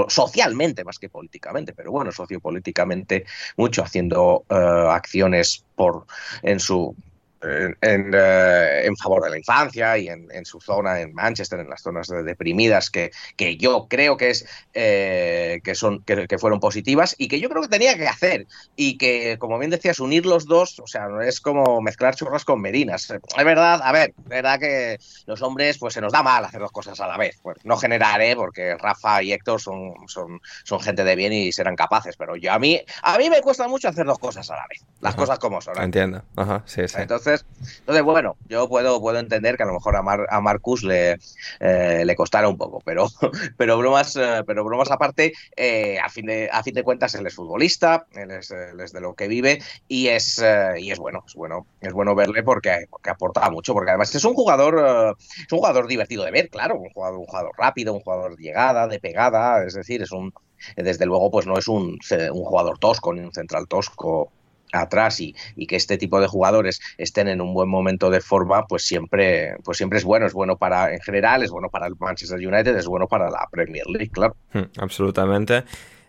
[0.09, 3.25] socialmente más que políticamente, pero bueno, sociopolíticamente
[3.57, 4.55] mucho haciendo uh,
[4.91, 6.07] acciones por
[6.43, 6.95] en su
[7.43, 11.69] en, uh, en, favor de la infancia y en, en, su zona, en Manchester, en
[11.69, 16.61] las zonas deprimidas, que, que yo creo que, es, eh, que, son, que, que, fueron
[16.61, 18.47] positivas y que yo creo que tenía que hacer.
[18.75, 22.45] Y que, como bien decías, unir los dos, o sea, no es como mezclar churros
[22.45, 23.11] con merinas.
[23.11, 26.61] Es verdad, a ver, es verdad que los hombres, pues se nos da mal hacer
[26.61, 27.39] dos cosas a la vez.
[27.43, 31.77] Bueno, no generaré, porque Rafa y Héctor son, son, son gente de bien y serán
[31.77, 34.67] capaces, pero yo a mí, a mí me cuesta mucho hacer dos cosas a la
[34.69, 34.83] vez.
[35.01, 35.21] Las Ajá.
[35.21, 35.79] cosas como son.
[35.79, 35.85] ¿eh?
[35.85, 36.23] Entiendo.
[36.37, 36.97] Ajá, sí, sí.
[36.99, 40.83] Entonces, entonces, bueno, yo puedo, puedo entender que a lo mejor a, Mar, a Marcus
[40.83, 41.19] le,
[41.61, 43.09] eh, le costara un poco, pero,
[43.57, 47.27] pero, bromas, eh, pero bromas aparte, eh, a, fin de, a fin de cuentas él
[47.27, 50.99] es futbolista, él es, él es de lo que vive y es, eh, y es
[50.99, 55.17] bueno, es bueno, es bueno verle porque, porque aporta mucho, porque además es un jugador,
[55.19, 58.43] es un jugador divertido de ver, claro, un jugador, un jugador rápido, un jugador de
[58.43, 60.33] llegada, de pegada, es decir, es un,
[60.77, 61.99] desde luego, pues no es un,
[62.33, 64.31] un jugador tosco ni un central tosco
[64.73, 68.67] atrás y, y, que este tipo de jugadores estén en un buen momento de forma,
[68.67, 71.95] pues siempre, pues siempre es bueno, es bueno para en general, es bueno para el
[71.99, 74.37] Manchester United, es bueno para la Premier League, claro.
[74.53, 75.65] Hmm, absolutamente.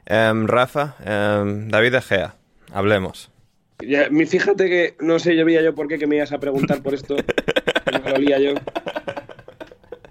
[0.10, 2.36] Um, Rafa, um, David De Gea,
[2.72, 3.30] hablemos.
[3.86, 6.82] Ya, fíjate que no sé, yo veía yo por qué que me ibas a preguntar
[6.82, 7.15] por esto.
[7.91, 8.54] no lo lía yo.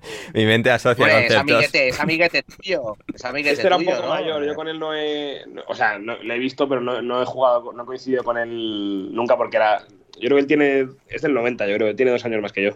[0.34, 1.40] Mi mente asocia pues, conceptos.
[1.40, 2.96] Amiguete, es amiguete tuyo.
[3.14, 4.08] Es amiguete este era un poco ¿no?
[4.08, 4.44] mayor.
[4.44, 5.44] Yo con él no he.
[5.68, 8.38] O sea, no, le he visto, pero no, no, he jugado, no he coincidido con
[8.38, 9.84] él nunca porque era.
[10.18, 10.88] Yo creo que él tiene.
[11.08, 12.70] Es del 90, yo creo que tiene dos años más que yo.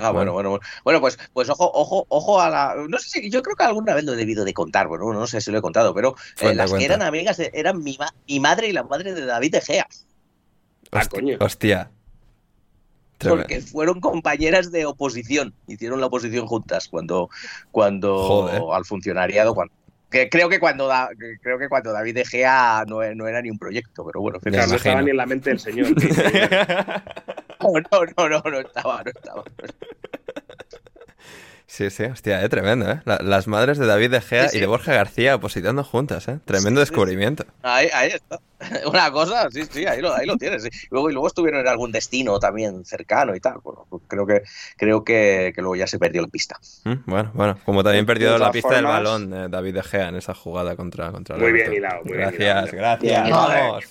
[0.00, 0.64] Ah, bueno, bueno, bueno.
[0.82, 2.74] Bueno, pues, pues ojo, ojo, ojo a la.
[2.88, 5.26] No sé si yo creo que alguna vez lo he debido de contar, bueno, no
[5.26, 8.12] sé si lo he contado, pero eh, las que eran amigas de, eran mi, ma
[8.28, 9.86] mi, madre y la madre de David De Gea.
[10.90, 11.36] Ah, coño.
[11.40, 11.90] Hostia.
[13.18, 17.30] Porque fueron compañeras de oposición, hicieron la oposición juntas cuando,
[17.70, 18.62] cuando Joder.
[18.72, 19.72] al funcionariado, cuando,
[20.10, 23.42] que creo que cuando da, que creo que cuando David De Gea no, no, era
[23.42, 25.88] ni un proyecto, pero bueno, claro, no estaba ni en la mente del señor.
[27.60, 29.44] no, no, no, no, no estaba, no estaba.
[31.66, 33.02] Sí, sí, hostia, eh, tremendo, ¿eh?
[33.04, 34.56] La, las madres de David De Gea sí, sí.
[34.56, 36.38] y de Borja García opositando juntas, ¿eh?
[36.44, 37.44] Tremendo sí, descubrimiento.
[37.62, 38.40] Ahí, ahí está.
[38.86, 40.68] Una cosa, sí, sí, ahí lo, ahí lo tienes.
[40.90, 43.58] Luego, y luego estuvieron en algún destino también cercano y tal.
[43.62, 44.42] Bueno, pues creo que
[44.76, 46.58] creo que, que luego ya se perdió la pista.
[46.84, 48.82] Mm, bueno, bueno, como también perdió la pista formas...
[48.82, 52.16] del balón eh, David De Gea en esa jugada contra, contra Muy bien hilado, muy
[52.16, 52.98] gracias, bien hilado.
[53.00, 53.84] Gracias, bien, vamos.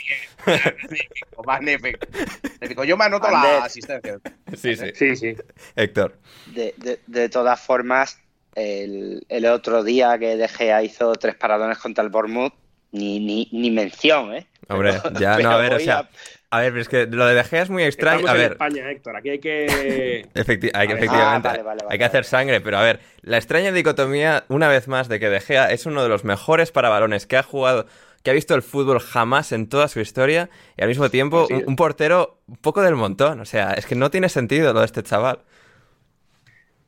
[0.46, 2.00] Magnífico, magnífico.
[2.44, 2.84] magnífico.
[2.84, 4.20] Yo me anoto la asistencia.
[4.56, 4.92] Sí, sí.
[4.96, 5.36] sí, sí.
[5.76, 6.18] Héctor.
[6.48, 8.20] De, de, de todas formas,
[8.56, 12.54] el, el, otro día que De Gea hizo tres paradones contra el Bournemouth,
[12.96, 14.48] ni, ni, ni mención, ¿eh?
[14.68, 16.10] Hombre, ya no, a ver, o sea,
[16.50, 16.58] a...
[16.58, 16.62] a...
[16.62, 18.20] ver, pero es que lo de De Gea es muy extraño.
[18.20, 20.26] Estamos a ver, en España, Héctor, aquí hay que...
[20.34, 23.38] Efecti hay, efectivamente, ah, vale, vale, vale, hay que hacer sangre, pero a ver, la
[23.38, 26.90] extraña dicotomía, una vez más, de que De Gea es uno de los mejores para
[26.90, 27.86] balones que ha jugado
[28.24, 31.64] que ha visto el fútbol jamás en toda su historia y al mismo tiempo un,
[31.68, 33.40] un, portero un poco del montón.
[33.40, 35.42] O sea, es que no tiene sentido lo de este chaval.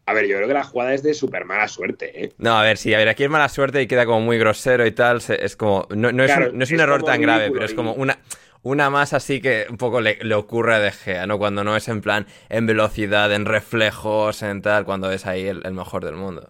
[0.08, 2.34] A ver, yo creo que la jugada es de súper mala suerte, ¿eh?
[2.38, 4.88] No, a ver, sí, a ver, aquí es mala suerte y queda como muy grosero
[4.88, 5.22] y tal.
[5.28, 5.86] Es como.
[5.90, 8.18] No, no, claro, es, un, no es, un, error tan grave, pero es como una.
[8.64, 11.38] Una más así que un poco le, le, ocurre a De Gea, ¿no?
[11.38, 15.62] Cuando no es en plan en velocidad, en reflejos, en tal, cuando es ahí el,
[15.66, 16.50] el mejor del mundo.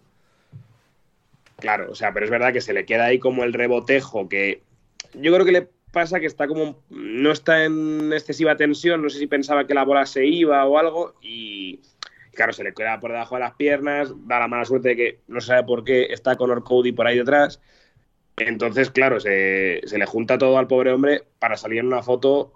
[1.59, 4.61] Claro, o sea, pero es verdad que se le queda ahí como el rebotejo que
[5.15, 9.17] yo creo que le pasa que está como no está en excesiva tensión, no sé
[9.17, 11.79] si pensaba que la bola se iba o algo y
[12.37, 15.19] claro, se le queda por debajo de las piernas, da la mala suerte de que
[15.27, 17.59] no sabe por qué está Conor Cody por ahí detrás
[18.37, 22.53] Entonces, claro, se, se le junta todo al pobre hombre para salir en una foto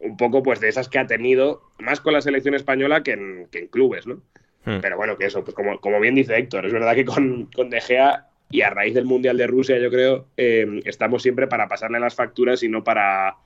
[0.00, 3.46] un poco pues de esas que ha tenido, más con la selección española que en,
[3.50, 4.16] que en clubes, ¿no?
[4.64, 4.80] Hmm.
[4.80, 7.70] Pero bueno, que eso, pues como, como bien dice Héctor, es verdad que con, con
[7.70, 11.68] De Gea y a raíz del Mundial de Rusia, yo creo, eh, estamos siempre para
[11.68, 13.36] pasarle las facturas y no para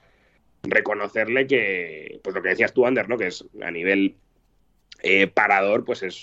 [0.63, 3.17] reconocerle que, pues lo que decías tú, Ander, ¿no?
[3.17, 4.17] Que es a nivel
[5.01, 6.19] eh, parador, pues es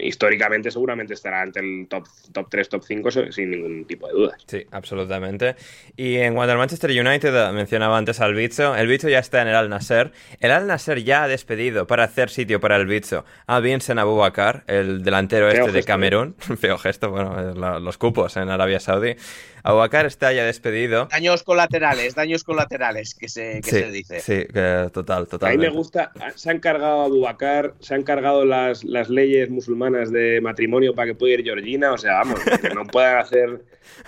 [0.00, 4.42] históricamente seguramente estará ante el top, top 3, top 5 sin ningún tipo de dudas.
[4.46, 5.56] Sí, absolutamente.
[5.96, 8.74] Y en cuanto al Manchester United, eh, mencionaba antes al Bicho.
[8.74, 10.12] El Bicho ya está en el Al Nasser.
[10.40, 14.64] El Al Nasser ya ha despedido para hacer sitio para el Bicho a Vincent Abubakar,
[14.66, 16.34] el delantero Feo este de gesto, Camerún.
[16.58, 19.16] Feo gesto, bueno, eh, la- los cupos en Arabia Saudí.
[19.64, 21.06] Abubakar está ya despedido.
[21.10, 24.20] Daños colaterales, daños colaterales, que se, que sí, se dice.
[24.20, 28.44] sí, que total, A mí me gusta, se han cargado a Bubacar, se han cargado
[28.44, 32.58] las, las leyes musulmanas de matrimonio para que pueda ir Georgina, o sea, vamos, lo
[32.58, 33.60] que no puede hacer,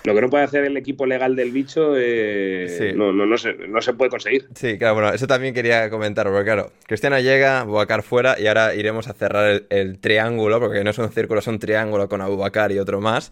[0.03, 2.93] lo que no puede hacer el equipo legal del bicho, eh, Sí.
[2.95, 4.47] no, no, no, se, no se puede conseguir.
[4.55, 8.73] Sí, claro, bueno, eso también quería comentar, porque claro, Cristiano llega, Abubakar fuera y ahora
[8.73, 12.21] iremos a cerrar el, el triángulo, porque no es un círculo, es un triángulo con
[12.21, 13.31] Abubakar y otro más.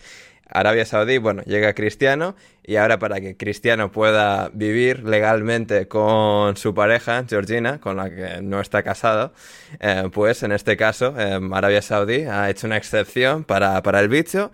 [0.53, 6.75] Arabia Saudí, bueno, llega Cristiano y ahora para que Cristiano pueda vivir legalmente con su
[6.75, 9.33] pareja, Georgina, con la que no está casado,
[9.79, 14.09] eh, pues en este caso eh, Arabia Saudí ha hecho una excepción para, para el
[14.09, 14.51] bicho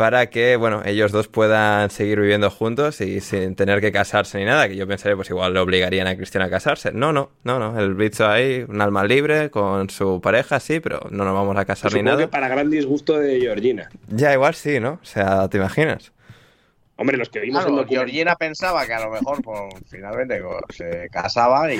[0.00, 4.46] para que, bueno, ellos dos puedan seguir viviendo juntos y sin tener que casarse ni
[4.46, 6.90] nada, que yo pensaría, pues igual le obligarían a Cristiano a casarse.
[6.92, 11.00] No, no, no, no, el bicho ahí, un alma libre con su pareja, sí, pero
[11.10, 12.16] no nos vamos a casar ni nada.
[12.16, 13.90] que para gran disgusto de Georgina.
[14.08, 14.92] Ya, igual sí, ¿no?
[15.02, 16.12] O sea, ¿te imaginas?
[16.96, 19.60] Hombre, los que vimos Claro, en documental- Georgina pensaba que a lo mejor pues,
[19.90, 21.78] finalmente pues, se casaba y,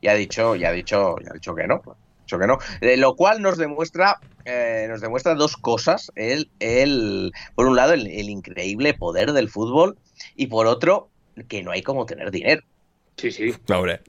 [0.00, 1.82] y ha dicho, y ha dicho, y ha dicho que no.
[2.36, 2.58] Ha dicho que no.
[2.80, 6.10] Eh, lo cual nos demuestra, eh, nos demuestra dos cosas.
[6.14, 9.96] El, el, por un lado, el, el increíble poder del fútbol
[10.36, 11.08] y por otro,
[11.48, 12.62] que no hay como tener dinero.
[13.20, 13.54] Sí, sí.
[13.68, 14.00] Hombre.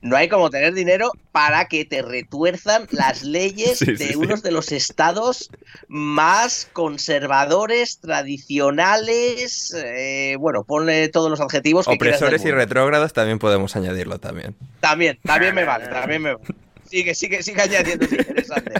[0.00, 4.14] No hay como tener dinero para que te retuerzan las leyes Sí, de sí.
[4.14, 5.50] unos de los estados
[5.88, 13.74] más conservadores, tradicionales, eh, bueno, ponle todos los adjetivos que Opresores y retrógrados también podemos
[13.74, 14.54] añadirlo también.
[14.78, 16.54] También, también me vale, también me vale.
[16.90, 18.72] Sigue, sigue, sigue añadiendo, es interesante.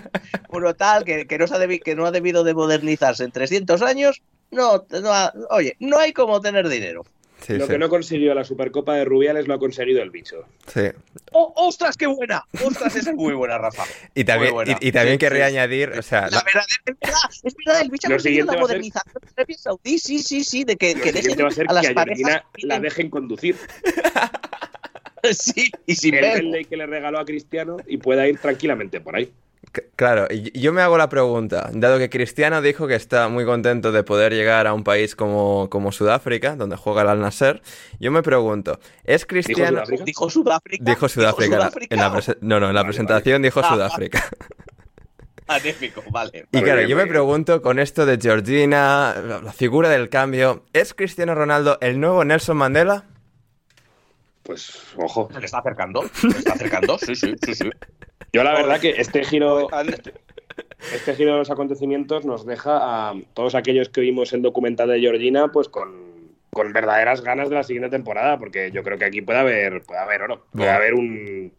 [0.51, 3.31] Uno tal que, que, no se ha debi- que no ha debido de modernizarse en
[3.31, 4.21] 300 años,
[4.51, 7.05] no, no ha- oye, no hay como tener dinero.
[7.47, 7.73] Sí, lo sí.
[7.73, 10.45] que no consiguió la Supercopa de Rubiales lo ha conseguido el bicho.
[10.67, 10.83] sí.
[11.33, 12.45] ¡Oh, ¡Ostras, qué buena!
[12.67, 13.85] ¡Ostras, esa es muy buena, Rafa!
[14.15, 14.79] Y también, Muy buena.
[14.81, 15.53] y, y también Sí, querría sí.
[15.57, 18.55] añadir, o sea, La verdad, es verdad, es verdad, el bicho ha conseguido la a
[18.57, 21.67] ser- modernización de Arabia Saudí, sí, sí, sí, de que, Lo que dejen a ser
[21.71, 23.57] a las que parejas la dejen conducir.
[25.33, 26.35] Sí, y sin el ver.
[26.43, 29.33] Bentley que le regaló a Cristiano y pueda ir tranquilamente por ahí.
[29.95, 34.03] Claro, yo me hago la pregunta, dado que Cristiano dijo que está muy contento de
[34.03, 37.63] poder llegar a un país como, como Sudáfrica, donde juega el Al Nasser,
[38.01, 39.69] yo me pregunto, ¿es Cristiano...
[39.79, 40.05] Sudáfrica?
[40.05, 40.85] Dijo Sudáfrica.
[40.85, 41.57] Dijo Sudáfrica.
[41.57, 41.95] Sudáfrica.
[41.95, 44.29] en la prese- No, no, en la Vale, presentación dijo Ah, Sudáfrica.
[45.47, 46.47] Magnífico, vale.
[46.53, 51.35] Y claro, yo me pregunto con esto de Georgina, la figura del cambio, ¿es Cristiano
[51.35, 53.05] Ronaldo el nuevo Nelson Mandela?
[54.51, 55.29] Pues, ojo.
[55.33, 57.71] Se le está acercando, se le está acercando, sí, sí, sí, sí.
[58.33, 59.69] Yo la verdad que este giro,
[60.93, 64.99] este giro de los acontecimientos nos deja a todos aquellos que vimos el documental de
[64.99, 69.23] Georgina, pues con, con verdaderas ganas de la siguiente temporada, porque yo creo que aquí
[69.23, 70.73] puede haber, puede haber oro, puede Bueno.
[70.73, 71.53] haber un,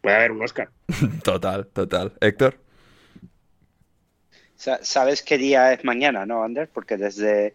[0.00, 0.70] puede haber un Oscar.
[1.22, 2.14] Total, total.
[2.22, 2.56] Héctor.
[4.56, 6.70] sa- ¿Sabes qué día es mañana, no, Ander?
[6.72, 7.54] Porque desde,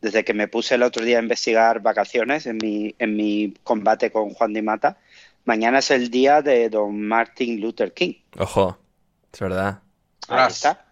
[0.00, 4.10] desde que me puse el otro día a investigar vacaciones en mi, en mi combate
[4.12, 4.96] con Juan Di Mata,
[5.44, 8.14] mañana es el día de don Martin Luther King.
[8.38, 8.78] Ojo,
[9.32, 9.80] es verdad.
[10.28, 10.54] Ahí Ras.
[10.56, 10.86] está,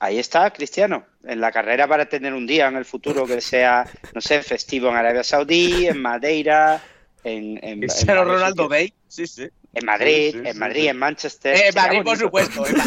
[0.00, 1.04] ahí- está, Cristiano.
[1.24, 4.88] En la carrera para tener un día en el futuro que sea, no sé, festivo
[4.90, 6.80] en Arabia Saudí, en Madeira,
[7.24, 8.68] en, en, en Ronaldo.
[8.68, 9.48] Day, sí, sí.
[9.78, 10.88] En Madrid, Sí, sí, en Madrid, sí.
[10.88, 11.54] en Manchester.
[11.56, 12.66] Eh, en Madrid, por supuesto.
[12.66, 12.84] En, Ma-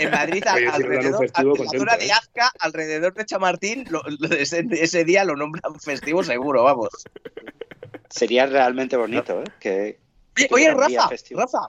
[0.00, 2.12] en Madrid, alrededor, festivo, a la contento, zona de ¿eh?
[2.12, 6.88] Azca, alrededor de Chamartín, lo- lo- ese, ese día lo nombran festivo seguro, vamos.
[8.10, 9.44] Sería realmente bonito, ¿eh?
[9.60, 9.98] Que,
[10.36, 11.10] Oye, que oye, Rafa.
[11.30, 11.68] Rafa.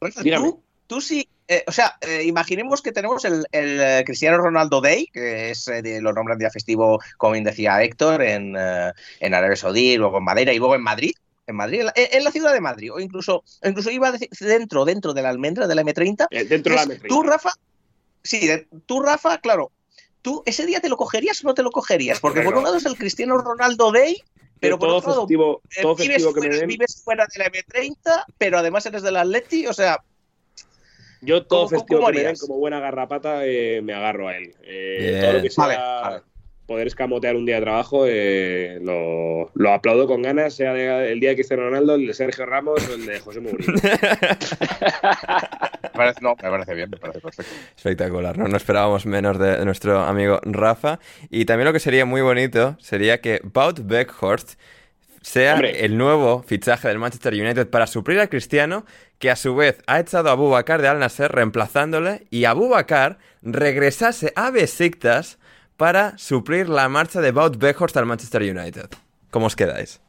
[0.00, 4.80] Rafa, tú, tú sí, eh, o sea, eh, imaginemos que tenemos el, el, Cristiano Ronaldo
[4.80, 9.34] Day, que es eh, de- lo nombran día festivo, como bien decía Héctor, en, en
[9.34, 11.12] Arabia Saudí, luego en Madeira y luego en Madrid.
[11.48, 15.14] En Madrid, en la, en la ciudad de Madrid, o incluso, incluso iba dentro, dentro
[15.14, 16.26] de la almendra de la M30.
[16.30, 17.08] Eh, dentro de la Entonces, M30.
[17.08, 17.52] Tú, Rafa,
[18.22, 19.72] sí, de- tú, Rafa, claro,
[20.20, 22.76] tú ese día te lo cogerías o no te lo cogerías, porque por un lado
[22.76, 24.22] es el Cristiano Ronaldo Day,
[24.60, 27.02] pero por todo otro lado festivo, eh, todo vives, festivo que me fuera, den, vives
[27.02, 30.04] fuera de la M30, pero además eres del Atleti, o sea,
[31.22, 34.36] yo todo ¿cómo- festivo cómo que me den como buena garrapata eh, me agarro a
[34.36, 34.54] él.
[34.64, 35.20] Eh, Bien.
[35.22, 36.22] todo lo que sea Vale, vale.
[36.68, 41.30] Poder escamotear un día de trabajo, eh, lo, lo, aplaudo con ganas, sea el día
[41.30, 43.72] de Cristiano Ronaldo, el de Sergio Ramos o el de José Mourinho.
[46.20, 47.50] no, me parece bien, me parece perfecto.
[47.74, 48.48] Espectacular, ¿no?
[48.48, 51.00] No esperábamos menos de nuestro amigo Rafa.
[51.30, 54.60] Y también lo que sería muy bonito sería que Bout Beckhorst
[55.22, 58.84] sea el nuevo fichaje del Manchester United para suplir a Cristiano,
[59.18, 64.34] que a su vez ha echado a Abubakar de Al Nasser reemplazándole y Abubakar regresase
[64.36, 65.38] a Besiktas
[65.78, 68.90] para suplir la marcha de Bout Beckhorst al Manchester United.
[69.30, 70.00] ¿Cómo os quedáis?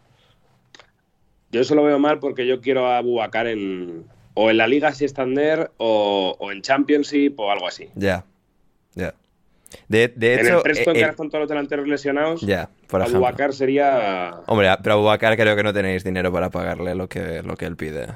[1.51, 4.93] Yo eso lo veo mal porque yo quiero a Abubakar en o en la Liga
[4.93, 7.87] Sistander o, o en Championship o algo así.
[7.95, 8.25] Ya,
[8.95, 9.13] ya.
[9.87, 13.03] De, de, hecho, en el Preston, eh, que con todos los delanteros lesionados, ya, por
[13.03, 14.41] Abubakar sería...
[14.47, 17.75] Hombre, pero Abubakar creo que no tenéis dinero para pagarle lo que, lo que él
[17.75, 18.07] pide.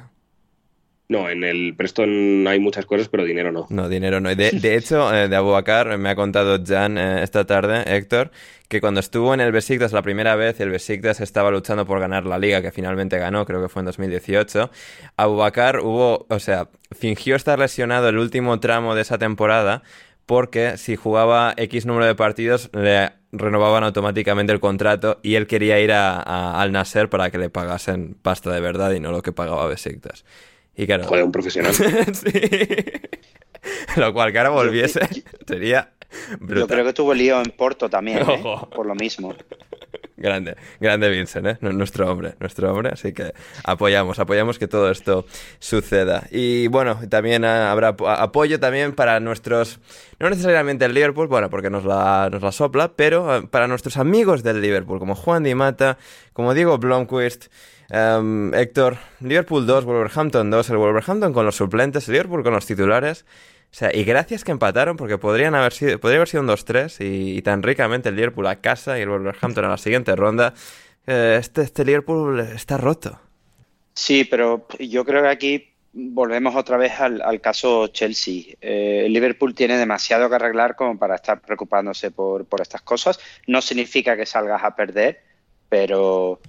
[1.10, 3.68] No, en el Preston hay muchas cosas, pero dinero no.
[3.70, 4.34] No, dinero no.
[4.34, 8.32] De, hecho, eh, de Abubakar me ha contado Jan eh, esta tarde, Héctor,
[8.70, 12.26] que cuando estuvo en el Besiktas la primera vez, el Besiktas estaba luchando por ganar
[12.26, 14.72] la liga, que finalmente ganó, creo que fue en 2018.
[15.18, 19.84] Abubakar hubo, o sea, fingió estar lesionado el último tramo de esa temporada
[20.26, 25.80] porque si jugaba X número de partidos le renovaban automáticamente el contrato y él quería
[25.80, 29.32] ir a, al Nasser para que le pagasen pasta de verdad y no lo que
[29.32, 30.24] pagaba Besiktas.
[30.76, 31.06] Y claro.
[31.06, 31.74] Joder, un profesional.
[32.14, 32.32] sí.
[33.96, 35.02] Lo cual que ahora volviese
[35.48, 35.94] sería
[36.40, 36.60] brutal.
[36.60, 38.44] Yo creo que tuvo lío en Porto también, ¿eh?
[38.76, 39.36] por lo mismo.
[40.16, 41.58] Grande, grande Vincent, ¿eh?
[41.60, 42.92] Nuestro hombre, nuestro hombre.
[42.94, 43.34] Así que
[43.66, 45.26] apoyamos, apoyamos que todo esto
[45.60, 46.28] suceda.
[46.32, 49.80] Y bueno, también habrá apoyo también para nuestros,
[50.20, 53.98] no necesariamente el Liverpool, bueno, porque nos la, nos la sopla, pero eh, para nuestros
[53.98, 55.98] amigos del Liverpool, como Juan Di Mata,
[56.32, 57.48] como Diego Blomqvist,
[57.94, 62.66] Um, Héctor, Liverpool 2, Wolverhampton 2, el Wolverhampton con los suplentes, el Liverpool con los
[62.66, 63.24] titulares.
[63.72, 66.98] O sea, y gracias que empataron, porque podrían haber sido, podría haber sido un 2-3
[67.00, 70.56] y, tan ricamente el Liverpool a casa y el Wolverhampton a la siguiente ronda.
[71.06, 73.20] Eh, este, este Liverpool está roto.
[73.94, 78.56] Sí, pero yo creo que aquí volvemos otra vez al, caso Chelsea.
[78.60, 83.20] Eh, Liverpool tiene demasiado que arreglar como para estar preocupándose por, por estas cosas.
[83.46, 85.22] No significa que salgas a perder,
[85.70, 86.40] pero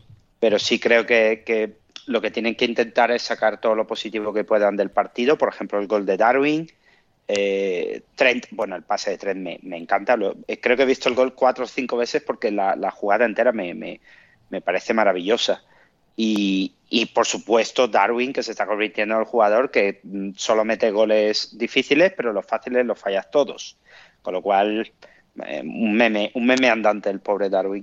[0.44, 1.72] pero sí creo que,
[2.04, 5.48] lo que tienen que intentar es sacar todo lo positivo que puedan del partido, por
[5.48, 6.70] ejemplo el gol de Darwin,
[7.26, 11.14] eh, Trent, bueno, el pase de Trent me, encanta, eh, creo que he visto el
[11.14, 14.00] gol cuatro o cinco veces porque la, jugada entera me,
[14.62, 15.64] parece maravillosa.
[16.14, 16.74] Y,
[17.14, 21.56] por supuesto Darwin, que se está convirtiendo en el jugador que mm, solo mete goles
[21.56, 23.78] difíciles, pero los fáciles los fallas todos.
[24.20, 24.92] Con lo cual,
[25.46, 27.82] eh, un, meme, un meme andante el pobre Darwin.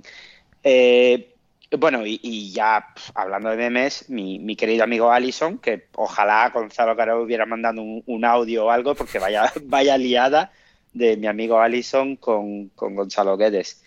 [0.62, 1.31] Eh,
[1.78, 7.46] bueno, y, ya hablando de memes, mi, querido amigo Alison, que ojalá Gonzalo Caro hubiera
[7.46, 10.52] mandado un, audio o algo, porque vaya, vaya liada
[10.92, 13.82] de mi amigo Alison con, Gonzalo Guedes.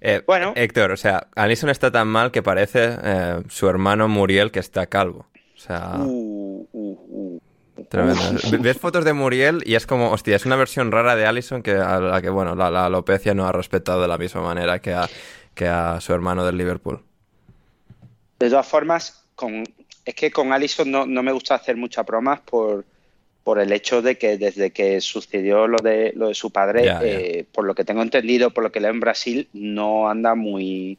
[0.00, 4.50] Eh, bueno, Héctor, o sea, Alison está tan mal que parece eh, su hermano Muriel
[4.50, 5.26] que está calvo.
[5.56, 5.96] O sea.
[5.98, 7.40] Uh, uh, uh.
[8.60, 11.72] Ves fotos de Muriel y es como, hostia, es una versión rara de Alison que
[11.72, 14.96] a la que, bueno, la, alopecia no ha respetado de la misma manera que
[15.58, 17.02] que a su hermano del Liverpool.
[18.38, 19.64] De todas formas, con,
[20.04, 22.84] es que con Allison no, me gusta hacer muchas bromas por,
[23.42, 27.46] por el hecho de que desde que sucedió lo de, lo de su padre, eh,
[27.52, 30.98] por lo que tengo entendido, por lo que leo en Brasil, no anda muy,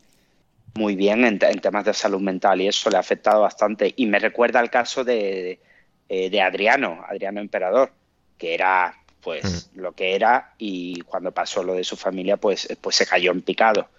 [0.75, 3.93] muy bien en, temas de salud mental y eso le ha afectado bastante.
[3.95, 5.59] Y me recuerda al caso de,
[6.07, 7.91] de, eh, Adriano, Adriano Emperador,
[8.37, 9.79] que era pues mm.
[9.79, 13.41] lo que era y cuando pasó lo de su familia pues, pues se cayó en
[13.41, 13.89] picado.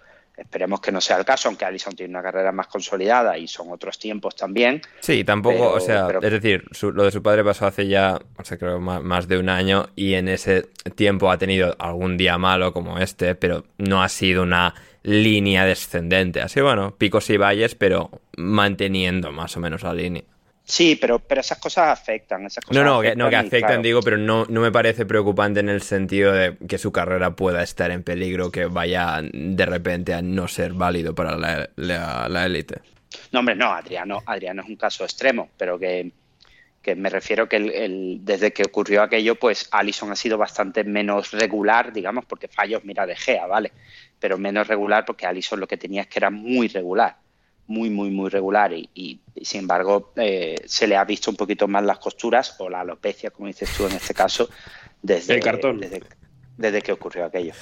[0.41, 3.71] Esperemos que no sea el caso, aunque Alison tiene una carrera más consolidada y son
[3.71, 4.81] otros tiempos también.
[4.99, 8.57] Sí, tampoco, o sea, es decir, lo de su padre pasó hace ya, o sea,
[8.57, 10.63] creo más, de un año y en ese
[10.95, 14.73] tiempo ha tenido algún día malo como este, pero no ha sido una
[15.03, 16.41] línea descendente.
[16.41, 20.23] Así, bueno, picos y valles, pero manteniendo más o menos la línea.
[20.71, 22.47] Sí, pero, pero esas cosas afectan.
[22.69, 25.81] no, no, que, no, que afectan, digo, pero no, no me parece preocupante en el
[25.81, 30.47] sentido de que su carrera pueda estar en peligro, que vaya de repente a no
[30.47, 31.35] ser válido para
[31.75, 32.75] la élite.
[33.33, 36.09] no, hombre, no, Adriano, Adriano es un caso extremo, pero que,
[36.95, 41.91] me refiero que el, desde que ocurrió aquello, pues Alison ha sido bastante menos regular,
[41.91, 43.73] digamos, porque fallos, mira, de Gea, ¿vale?
[44.21, 47.17] Pero menos regular porque Alison lo que tenía es que era muy regular
[47.71, 51.83] muy, muy, muy regular y, sin embargo eh, se le ha visto un poquito más
[51.83, 54.49] las costuras o la alopecia, como dices tú en este caso,
[55.01, 55.39] desde,
[56.57, 57.53] desde, que ocurrió aquello.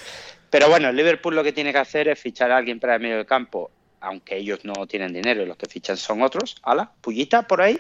[0.50, 3.02] Pero bueno, el Liverpool lo que tiene que hacer es fichar a alguien para el
[3.02, 3.72] medio del campo.
[4.02, 6.56] aunque ellos no tienen dinero y los que fichan son otros.
[6.64, 7.80] Ala, pullita por ahí.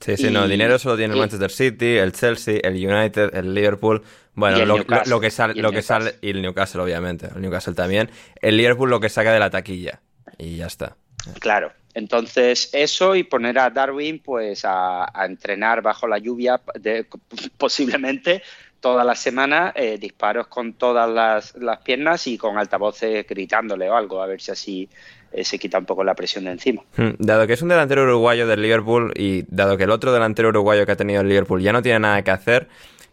[0.00, 4.02] Sí, sí, no, dinero solo tiene el Manchester City, el Chelsea, el United, el Liverpool.
[4.34, 8.10] Bueno, lo, que sale, lo que sale, y el Newcastle, obviamente, el Newcastle también.
[8.42, 10.00] El Liverpool lo que saca de la taquilla.
[10.38, 10.96] Y ya está.
[11.38, 11.72] Claro.
[11.94, 17.06] Entonces, eso y poner a Darwin pues a, entrenar bajo la lluvia de,
[17.58, 18.42] posiblemente
[18.80, 23.96] toda la semana, eh, disparos con todas las, las, piernas y con altavoces gritándole o
[23.96, 24.88] algo, a ver si así
[25.32, 26.82] eh, se quita un poco la presión de encima.
[26.96, 30.48] Hmm, dado que es un delantero uruguayo del Liverpool y dado que el otro delantero
[30.48, 32.68] uruguayo que ha tenido el Liverpool ya no tiene nada que hacer,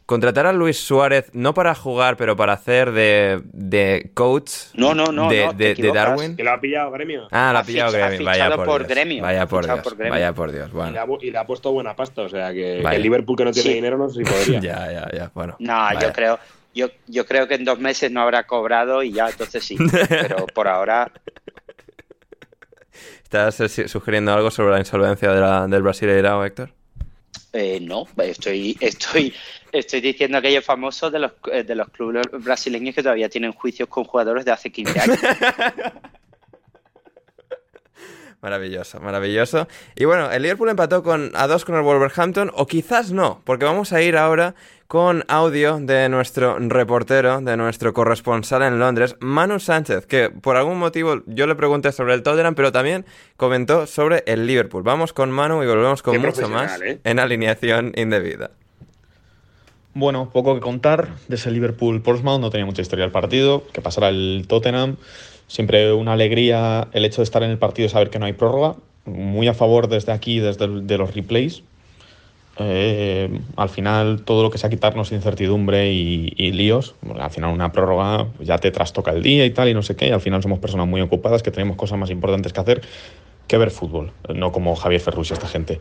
[0.08, 5.12] contratar a Luis Suárez no para jugar, pero para hacer de, de coach no, no,
[5.12, 6.36] no, de, de, Darwin.
[6.38, 7.28] Que lo ha pillado gremio.
[7.30, 8.26] Ah, lo ha pillado gremio.
[8.26, 8.88] Vaya por, Dios.
[8.88, 9.22] Gremio.
[9.22, 9.98] Vaya por Dios.
[9.98, 10.72] Vaya por Dios.
[10.72, 11.18] Bueno.
[11.22, 12.24] Y, le ha, puesto buena pasta.
[12.24, 14.60] O sea que, el Liverpool que no tiene dinero no sé si podría.
[14.62, 15.32] ya, ya, ya.
[15.34, 15.58] Bueno.
[15.60, 16.40] No, yo creo.
[16.74, 19.78] Yo, yo creo que en dos meses no habrá cobrado y ya entonces sí.
[20.08, 21.12] pero por ahora.
[23.24, 26.72] ¿Estás sugiriendo algo sobre la insolvencia de la, del Brasileirao, Héctor?
[27.52, 29.34] Eh, no, estoy, estoy,
[29.80, 33.90] estoy diciendo aquello famoso de los, eh, de los clubes brasileños que todavía tienen juicios
[33.90, 35.20] con jugadores de hace 15 años.
[38.40, 39.68] Maravilloso, maravilloso.
[39.96, 43.66] Y bueno, el Liverpool empató con, a dos con el Wolverhampton, o quizás no, porque
[43.66, 44.54] vamos a ir ahora
[44.86, 50.78] con audio de nuestro reportero, de nuestro corresponsal en Londres, Manu Sánchez, que por algún
[50.78, 53.06] motivo yo le pregunté sobre el Tottenham, pero también
[53.38, 54.84] comentó sobre el Liverpool.
[54.84, 57.02] Vamos con Manu y volvemos con mucho más ¿eh?
[57.04, 58.52] en alineación indebida.
[60.00, 64.10] Bueno, poco que contar de ese Liverpool-Portsmouth, no tenía mucha historia el partido, que pasará
[64.10, 64.98] el Tottenham.
[65.48, 68.76] Siempre una alegría el hecho de estar en el partido saber que no hay prórroga.
[69.06, 71.64] Muy a favor desde aquí, desde de los replays,
[72.60, 78.28] eh, al final todo lo que sea quitarnos incertidumbre y, líos, al final una prórroga
[78.36, 80.44] pues ya te trastoca el día y tal y no sé qué, y al final
[80.44, 82.82] somos personas muy ocupadas que tenemos cosas más importantes que hacer
[83.48, 85.80] que ver fútbol, no como Javier Ferrus y esta gente.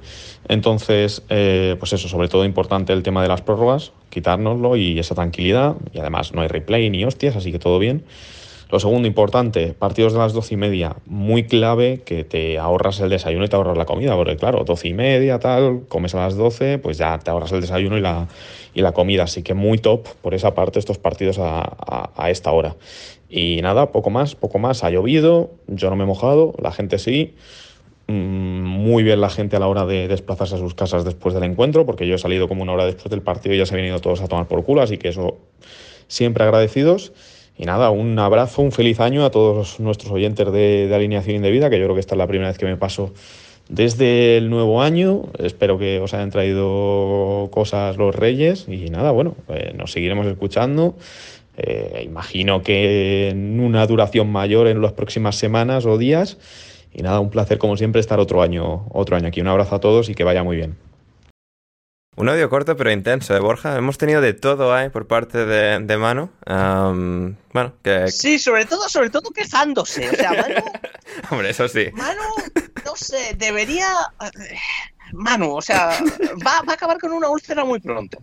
[0.49, 5.15] Entonces, eh, pues eso, sobre todo importante el tema de las prórrogas, quitárnoslo y esa
[5.15, 8.05] tranquilidad, y además no hay replay ni hostias, así que todo bien.
[8.69, 13.09] Lo segundo importante, partidos de las doce y media, muy clave que te ahorras el
[13.11, 16.37] desayuno y te ahorras la comida, porque claro, doce y media, tal, comes a las
[16.37, 18.27] doce, pues ya te ahorras el desayuno y la,
[18.75, 19.23] y la comida.
[19.23, 22.75] Así que muy top por esa parte estos partidos a, a, esta hora.
[23.29, 24.85] Y nada, poco más, poco más.
[24.85, 27.35] Ha llovido, yo no me he mojado, la gente sí.
[28.09, 31.43] Mm, muy bien la gente a la hora de desplazarse a sus casas después del
[31.43, 33.81] encuentro, porque yo he salido como una hora después del partido y ya se han
[33.81, 35.39] venido todos a tomar por culo, así que eso
[36.07, 37.13] siempre agradecidos.
[37.59, 41.79] Y nada, un abrazo, un feliz año a todos nuestros oyentes de, Alineación Indebida, que
[41.79, 43.13] yo creo que esta es la primera vez que me paso
[43.69, 45.23] desde el nuevo año.
[45.39, 50.97] Espero que os hayan traído cosas los reyes y nada, bueno, pues nos seguiremos escuchando.
[51.57, 56.39] Eh, imagino que en una duración mayor en las próximas semanas o días.
[56.93, 59.41] Y nada, un placer como siempre estar otro año, otro año aquí.
[59.41, 60.77] Un abrazo a todos y que vaya muy bien.
[62.19, 63.77] Un audio corto pero intenso, ¿eh, Borja?
[63.77, 66.31] Hemos tenido de todo ahí por parte de, de Manu.
[66.47, 68.09] bueno, que...
[68.09, 70.09] Sí, sobre todo, sobre todo quejándose.
[70.09, 70.55] O sea, Manu...
[71.31, 71.89] Hombre, eso sí.
[71.93, 72.23] Manu,
[72.87, 73.93] no sé, debería...
[74.23, 74.57] Eh,
[75.13, 75.91] Manu, o sea,
[76.47, 78.19] va, va a acabar con una úlcera muy pronto.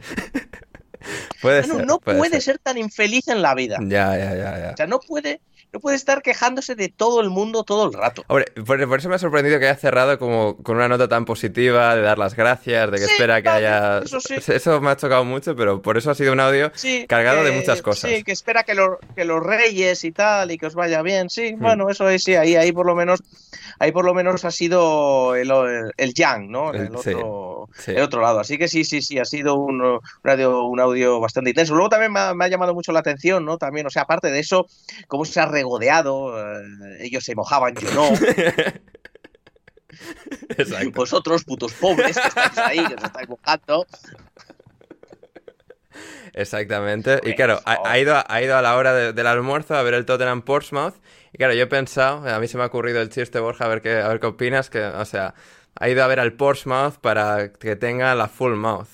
[1.42, 2.60] Puede Manu, ser, no puede, ser.
[2.60, 3.78] tan infeliz en la vida.
[3.82, 4.72] Ya, ya, ya, ya.
[4.74, 5.42] O sea, no puede
[5.74, 8.24] no puede estar quejándose de todo el mundo todo el rato.
[8.28, 11.96] Hombre, por, eso me ha sorprendido que haya cerrado como con una nota tan positiva,
[11.96, 13.98] de dar las gracias, de que espera que haya...
[14.00, 14.36] Eso, sí.
[14.54, 16.72] eso, me ha chocado mucho, pero por eso ha sido un audio
[17.08, 18.12] cargado de muchas cosas.
[18.12, 18.78] Sí, que espera que,
[19.16, 21.32] que los reyes y tal, y que os vaya bien.
[21.32, 21.60] Sí, hmm.
[21.60, 23.24] bueno, eso es, sí, ahí, ahí por lo menos
[23.80, 25.52] ahí por lo menos ha sido el,
[25.98, 26.74] el, yang, ¿no?
[26.74, 28.40] El, otro, el otro lado.
[28.40, 31.74] Así que sí, sí, sí, ha sido un, un, audio, un audio bastante intenso.
[31.74, 33.58] Luego también me ha, me ha, llamado mucho la atención, ¿no?
[33.58, 34.68] También, o sea, aparte de eso,
[35.08, 38.10] cómo se ha regodeado, eh, ellos se mojaban, yo no.
[40.58, 40.92] Exacto.
[40.92, 43.86] Vosotros, putos pobres, que estáis ahí, que os estáis mojando.
[46.34, 47.20] Exactamente.
[47.24, 50.42] Y claro, ha, ido, ha ido a la hora del almuerzo a ver el Tottenham
[50.42, 50.96] Portsmouth.
[51.34, 53.68] Y claro, yo he pensado, a mí se me ha ocurrido el chiste, Borja, a
[53.68, 55.34] ver qué, a ver qué opinas, que, o sea,
[55.76, 58.88] ha ido a ver al Portsmouth para que tenga la full mouth.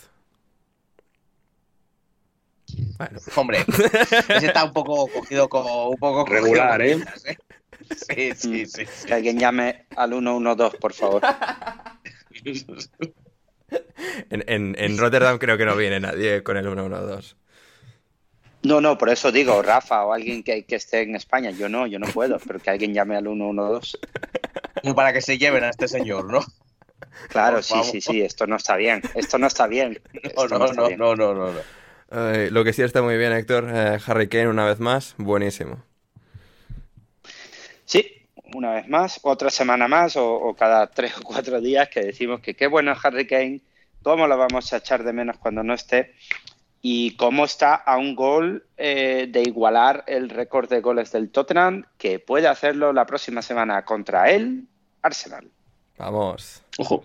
[2.98, 3.20] Bueno.
[3.36, 7.04] Hombre, ese está un poco cogido como un poco regular, ¿eh?
[7.26, 7.38] ¿eh?
[7.96, 8.86] Sí, sí, sí.
[9.06, 11.22] Que alguien llame al 112, por favor.
[14.30, 17.36] En, en, Rotterdam creo que no viene nadie con el 112.
[18.62, 21.52] No, no, por eso digo, Rafa o alguien que, esté en España.
[21.52, 23.98] Yo no, yo no puedo, pero que alguien llame al 112.
[24.96, 26.42] Para que se lleven a este señor, ¿no?
[27.30, 29.02] Claro, sí, sí, sí, esto no está bien.
[29.16, 30.02] Esto no está bien.
[30.36, 34.28] no, no, no, no, no, no, lo que sí está muy bien, Héctor, eh, Harry
[34.28, 35.84] Kane una vez más, buenísimo.
[37.86, 42.42] Sí, una vez más, otra semana más o, cada tres o cuatro días que decimos
[42.42, 43.62] que qué bueno es Harry Kane,
[44.02, 46.16] cómo lo vamos a echar de menos cuando no esté
[46.82, 51.86] y cómo está a un gol eh, de igualar el récord de goles del Tottenham,
[51.98, 54.66] que puede hacerlo la próxima semana contra él,
[55.02, 55.50] Arsenal.
[55.98, 56.64] Vamos.
[56.78, 57.04] Ojo.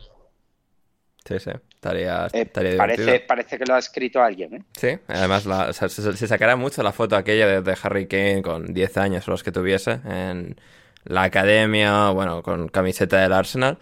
[1.25, 1.51] Sí, sí.
[1.85, 4.63] Estaría, eh, estaría parece, parece que lo ha escrito alguien, ¿eh?
[4.75, 5.45] Sí, además
[5.75, 10.01] se, sacará mucho la foto aquella de, Harry Kane con 10 años, los que tuviese,
[10.05, 10.57] en
[11.05, 13.77] la academia, bueno, con camiseta del Arsenal.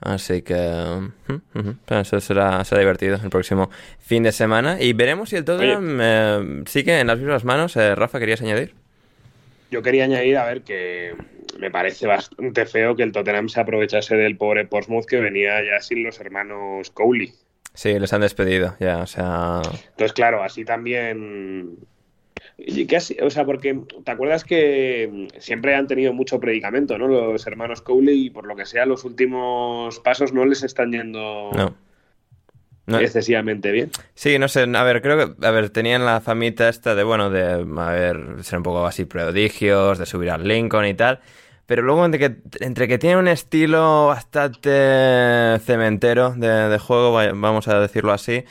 [0.00, 1.08] Así que
[1.88, 4.80] eso será, será divertido el próximo fin de semana.
[4.80, 7.76] Y veremos si el Tottenham eh, sigue en las mismas manos.
[7.76, 8.74] Eh, Rafa, ¿querías añadir?
[9.70, 11.14] Yo quería añadir, a ver, que
[11.58, 15.80] me parece bastante feo que el Tottenham se aprovechase del pobre Portsmouth que venía ya
[15.80, 17.32] sin los hermanos Cowley.
[17.74, 19.60] Sí, les han despedido, ya, o sea...
[19.90, 21.76] Entonces, claro, así también
[23.22, 27.06] o sea, porque te acuerdas que siempre han tenido mucho predicamento, ¿no?
[27.06, 31.50] Los hermanos Cowley y por lo que sea, los últimos pasos no les están yendo
[32.86, 33.90] excesivamente bien.
[34.14, 37.28] Sí, no sé, a ver, creo que, a ver, tenían la famita esta de, bueno,
[37.28, 41.20] de, a ver, ser un poco así prodigios, de subir al Lincoln y tal.
[41.66, 47.68] Pero luego entre que, entre que tiene un estilo bastante cementero de, de juego, vamos
[47.68, 48.44] a decirlo así,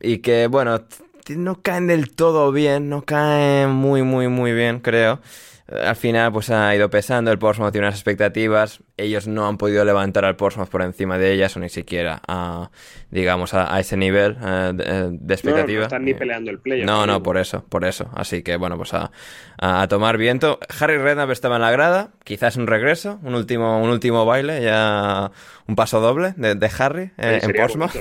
[0.00, 0.80] y que, bueno,
[1.30, 5.20] no caen del todo bien, no caen muy, muy, muy bien, creo.
[5.66, 7.30] Eh, al final, pues ha ido pesando.
[7.30, 8.82] El Portsmouth tiene unas expectativas.
[8.96, 12.70] Ellos no han podido levantar al Portsmouth por encima de ellas, o ni siquiera a,
[13.10, 15.80] digamos, a, ese nivel eh, eh, de, expectativa.
[15.80, 16.84] No, están ni peleando el play.
[16.84, 18.10] No, no, por eso, por eso.
[18.14, 19.10] Así que, bueno, pues a,
[19.58, 20.58] a tomar viento.
[20.80, 22.10] Harry Redknapp estaba en la grada.
[22.24, 25.30] Quizás un regreso, un último, un último baile, ya
[25.66, 27.92] un paso doble de, Harry en Portsmouth.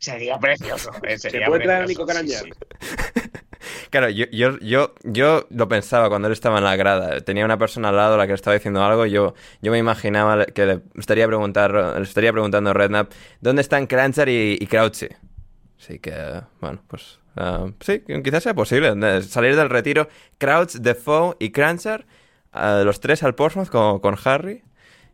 [0.00, 0.90] Sería precioso.
[1.02, 2.06] Eh, sería ¿Se puede traer a Nico
[3.90, 7.20] Claro, yo, yo, yo, yo lo pensaba cuando él estaba en la grada.
[7.20, 9.04] Tenía una persona al lado a la que le estaba diciendo algo.
[9.04, 13.86] Yo, yo me imaginaba que le estaría, preguntar, le estaría preguntando a Redknapp dónde están
[13.86, 15.08] Crancher y, y Crouchy.
[15.78, 16.14] Así que,
[16.62, 19.22] bueno, pues uh, sí, quizás sea posible.
[19.22, 22.06] Salir del retiro, Crouch, Defoe y Crancher,
[22.54, 24.62] uh, los tres al Portsmouth con, con Harry.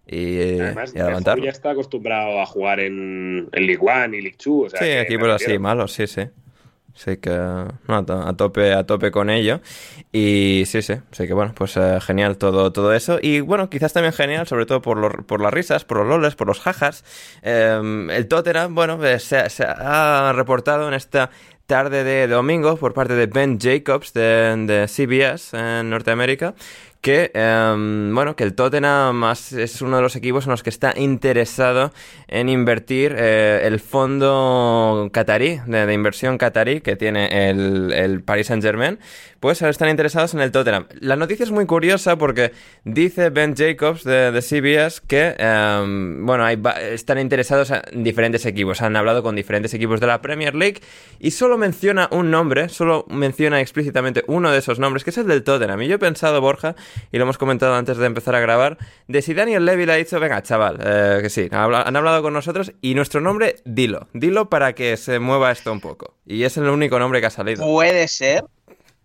[0.07, 4.69] Y, Además, ya está acostumbrado a jugar en, en League One y League Two.
[4.71, 6.29] sí, equipos así malos, sí, sí.
[6.97, 9.61] Sí que a tope, a tope con ello.
[10.13, 13.19] Y sí, sí, sí que bueno, pues eh, genial todo, todo eso.
[13.21, 16.47] Y bueno, quizás también genial, sobre todo por, por las risas, por los loles, por
[16.47, 17.05] los jajas.
[17.43, 21.31] Em, el Tottenham, bueno, eh, se, se, ha reportado en esta
[21.67, 26.55] tarde de domingo por parte de Ben Jacobs de, de CBS en Norteamérica
[27.07, 30.93] que, em, bueno, que el Tottenham es uno de los equipos en los que está
[30.97, 31.93] interesado
[32.27, 38.61] en invertir eh, el fondo catarí, de, inversión catarí que tiene el, el Paris Saint
[38.61, 38.99] Germain,
[39.47, 40.89] pues están interesados en el Tottenham.
[40.99, 42.51] La noticia es muy curiosa porque
[42.83, 49.23] dice Ben Jacobs de, CBS que, em, bueno, están interesados en diferentes equipos, han hablado
[49.23, 50.81] con diferentes equipos de la Premier League
[51.21, 55.29] y solo menciona un nombre, solo menciona explícitamente uno de esos nombres, que es el
[55.29, 55.81] del Tottenham.
[55.83, 56.75] Y yo he pensado, Borja,
[57.13, 59.97] y lo hemos comentado antes de empezar a grabar, de si Daniel Levy le ha
[59.97, 64.51] dicho, venga, chaval, eh, que sí, han hablado con nosotros y nuestro nombre, dilo, dilo
[64.51, 66.17] para que se mueva esto un poco.
[66.27, 67.65] Y es el único nombre que ha salido.
[67.65, 68.43] Puede ser,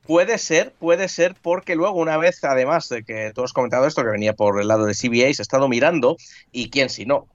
[0.05, 4.03] Puede ser, puede ser, porque luego una vez, además de que tú has comentado esto,
[4.03, 6.17] que venía por el lado de CBA, se ha estado mirando,
[6.51, 7.27] y quién si no,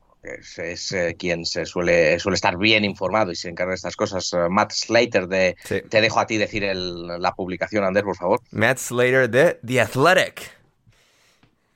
[0.59, 4.33] es, eh, quien se suele, suele estar bien informado y se encarga de estas cosas.
[4.33, 5.57] Eh, Matt Slater de...
[5.89, 8.41] Te dejo a ti decir la publicación, Ander, por favor.
[8.51, 10.57] Matt Slater de The Athletic.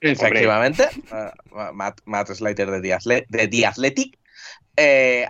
[0.03, 4.18] Efectivamente, uh, Matt, Slater de The, de Athletic.
[4.83, 5.26] Eh,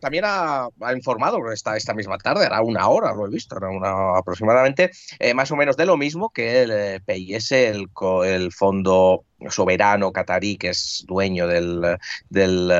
[0.00, 4.16] también ha, informado esta, esta misma tarde, era una hora, lo he visto, era una,
[4.16, 7.88] aproximadamente, eh, más o menos de lo mismo que el eh, PIS, el,
[8.24, 11.98] el fondo soberano catarí que es dueño del,
[12.30, 12.70] del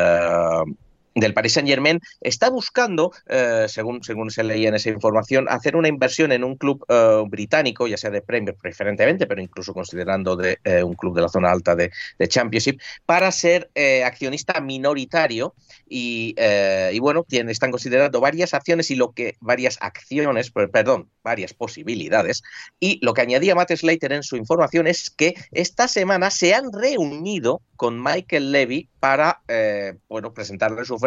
[1.16, 5.74] del Paris Saint Germain está buscando, eh, según, según se leía en esa información, hacer
[5.74, 10.36] una inversión en un club eh, británico, ya sea de Premier preferentemente, pero incluso considerando
[10.36, 11.90] de eh, un club de la zona alta de,
[12.28, 13.70] Championship, para ser
[14.04, 15.54] accionista minoritario
[15.88, 16.34] y,
[16.98, 22.42] bueno, están considerando varias acciones y lo que varias acciones, perdón, varias posibilidades.
[22.80, 26.72] Y lo que añadía Matt Slater en su información es que esta semana se han
[26.72, 29.40] reunido con Michael Levy para
[30.08, 30.98] bueno, presentarle su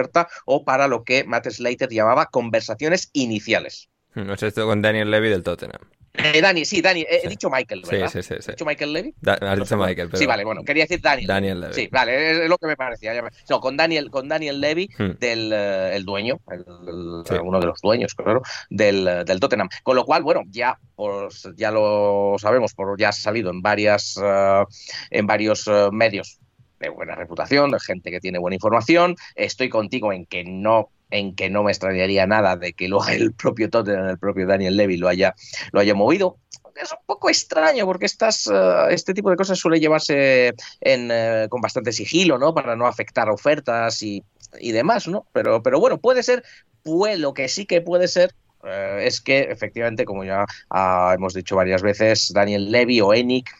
[0.45, 3.89] o para lo que Matt Slater llamaba conversaciones iniciales.
[4.15, 5.81] No sé esto con Daniel Levy del Tottenham.
[6.13, 8.09] Eh, Dani, sí, Dani, he, he dicho Michael, ¿verdad?
[8.09, 8.45] sí, sí, sí.
[8.49, 9.13] ¿He dicho Michael Levy?
[9.21, 9.77] Da- has dicho.
[9.77, 10.17] Michael, pero...
[10.17, 11.27] Sí, vale, bueno, quería decir Daniel.
[11.27, 11.73] Daniel Levy.
[11.75, 13.13] Sí, vale, es, es lo que me parecía.
[13.21, 15.11] me- No, con Daniel, con Daniel Levy, Hmm.
[15.19, 17.35] del eh, el dueño, el- el- Sí.
[17.41, 18.41] uno de los dueños, claro,
[18.71, 19.69] del, eh, del Tottenham.
[19.83, 24.19] Con lo cual, bueno, ya, pues, ya lo sabemos, por, ya ha salido en varias,
[24.21, 24.63] eh,
[25.11, 26.39] en varios medios
[26.79, 29.15] de buena reputación, de gente que tiene buena información.
[29.35, 33.33] Estoy contigo en que no en que no me extrañaría nada de que lo el
[33.33, 35.35] propio Tottenham, el propio Daniel Levy lo haya,
[35.71, 36.37] lo haya movido.
[36.75, 41.61] Es un poco extraño porque estas, eh, este tipo de cosas suele llevarse eh, con
[41.61, 42.53] bastante sigilo, ¿no?
[42.53, 44.23] Para no afectar ofertas y,
[44.59, 45.25] y demás, ¿no?
[45.33, 46.43] Pero, pero bueno, puede ser,
[46.83, 51.33] pues lo que sí que puede ser eh, es que efectivamente, como ya ah, hemos
[51.33, 53.53] dicho varias veces, Daniel Levy o Enik eh,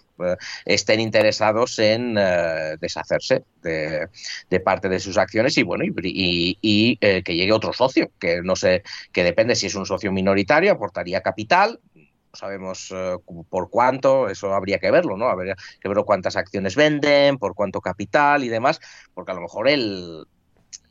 [0.65, 4.07] estén interesados en eh, deshacerse de,
[4.59, 8.84] parte de sus acciones y bueno y, eh, que llegue otro socio que no sé
[9.11, 14.30] que depende si es un socio minoritario aportaría capital no sabemos eh, cu- por cuánto,
[14.30, 15.28] eso habría que verlo, ¿no?
[15.30, 18.80] Habría que ver cuántas acciones venden, por cuánto capital y demás,
[19.15, 20.26] porque a lo mejor el,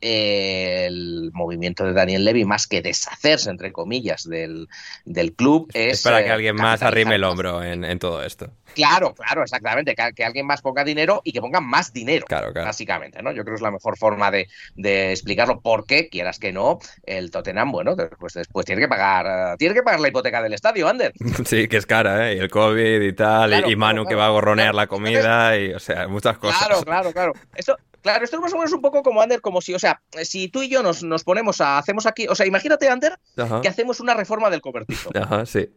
[0.01, 4.67] el movimiento de Daniel Levy, más que deshacerse, entre comillas, del,
[5.05, 5.93] del club, es...
[5.99, 8.51] Es para que eh, alguien más arrime el hombro en, en todo esto.
[8.75, 9.95] Claro, claro, exactamente.
[9.95, 12.25] Que, que alguien más ponga dinero y que ponga más dinero.
[12.27, 12.67] Claro, claro.
[12.67, 13.31] Básicamente, ¿no?
[13.31, 15.59] Yo creo que es la mejor forma de, de explicarlo.
[15.61, 19.81] Porque, quieras que no, el Tottenham, bueno, después, después tiene que pagar, eh, tiene que
[19.81, 21.13] pagar la hipoteca del estadio, Ander.
[21.45, 22.35] Sí, que es cara, ¿eh?
[22.35, 24.87] Y el COVID y tal, y- Claro, y, Manu claro, que va a gorronear la
[24.87, 26.59] comida, y, o sea, muchas cosas.
[26.67, 27.33] Claro, claro, claro.
[27.55, 30.01] Esto, claro, esto es más o menos un poco como Ander, como si, o sea,
[30.23, 33.61] si tú y yo nos, nos ponemos a, hacemos aquí, o sea, imagínate, Ander, Ajá.
[33.61, 35.09] que hacemos una reforma del cobertizo.
[35.15, 35.69] Ajá, sí.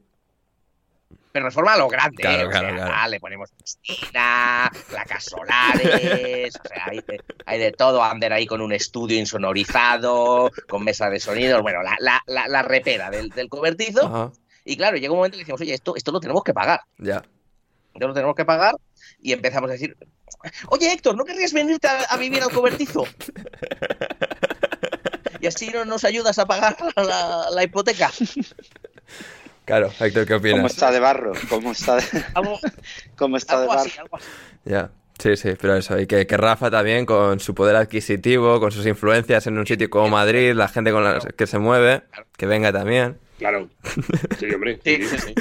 [1.33, 2.47] Pero reforma a lo grande, Claro, ¿eh?
[2.47, 3.11] o sea, claro.
[3.11, 8.61] le ponemos piscina, placas solares, o sea, hay de, hay de todo, Ander ahí con
[8.61, 13.49] un estudio insonorizado, con mesa de sonido, bueno, la, la, la, la repera del, del
[13.49, 14.07] cobertizo.
[14.07, 14.33] Ajá,
[14.67, 16.81] Y claro, llega un momento y le decimos, oye, esto, esto lo tenemos que pagar,
[16.99, 17.23] ya.
[17.95, 18.75] esto lo tenemos que pagar,
[19.21, 19.97] y empezamos a decir,
[20.69, 23.05] oye, Héctor, ¿no querrías venirte a, a vivir al cobertizo?
[25.41, 28.11] Y así no nos ayudas a pagar la, la hipoteca.
[29.65, 30.73] Claro, Héctor, ¿qué ¿Cómo opinas?
[30.73, 31.33] está de barro?
[31.49, 32.03] ¿Cómo está de,
[32.35, 32.59] Algo,
[33.17, 33.81] cómo está de barro?
[33.81, 34.27] así, algo así.
[34.65, 34.91] Ya.
[35.19, 38.85] Sí, sí, pero eso, y que, que Rafa también con su poder adquisitivo, con sus
[38.87, 42.03] influencias en un sitio como Madrid, la gente con la que se mueve,
[42.37, 43.19] que venga también.
[43.39, 43.69] Claro.
[44.41, 44.81] Sí, hombre.
[44.85, 45.35] Sí, sí, sí.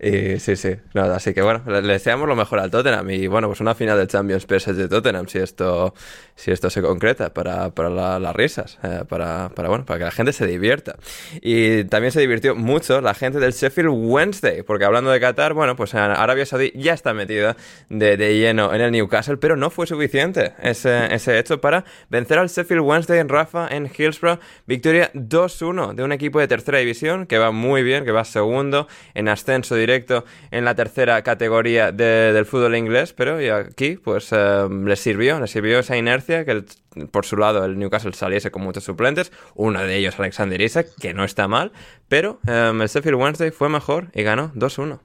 [0.00, 3.48] Y sí, sí, nada, así que bueno, le, deseamos lo mejor al Tottenham y bueno,
[3.48, 5.92] pues una final de Champions PSG de Tottenham si esto,
[6.36, 10.04] si esto se concreta para, para la- las risas, eh, para, para bueno, para que
[10.04, 10.94] la gente se divierta.
[11.42, 15.74] Y también se divirtió mucho la gente del Sheffield Wednesday, porque hablando de Qatar, bueno,
[15.74, 17.56] pues Arabia Saudí ya está metida
[17.88, 22.38] de, de lleno en el Newcastle, pero no fue suficiente ese, ese hecho para vencer
[22.38, 27.26] al Sheffield Wednesday en Rafa, en Hillsborough, victoria 2-1 de un equipo de tercera división
[27.26, 29.87] que va muy bien, que va segundo en ascenso directo
[30.50, 35.40] en la tercera categoría de- del fútbol inglés, pero y aquí pues eh, les sirvió,
[35.40, 36.64] les sirvió esa inercia que el-
[37.10, 41.14] por su lado el Newcastle saliese con muchos suplentes, uno de ellos Alexander Isak, que
[41.14, 41.72] no está mal,
[42.08, 45.00] pero eh, el Sheffield Wednesday fue mejor y ganó 2-1.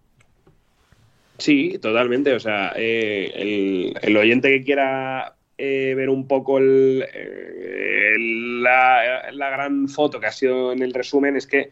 [1.38, 2.34] Sí, totalmente.
[2.34, 8.16] O sea, eh, el, el oyente que quiera eh, ver un poco el- eh,
[8.62, 11.72] la, la gran foto que ha sido en el resumen es que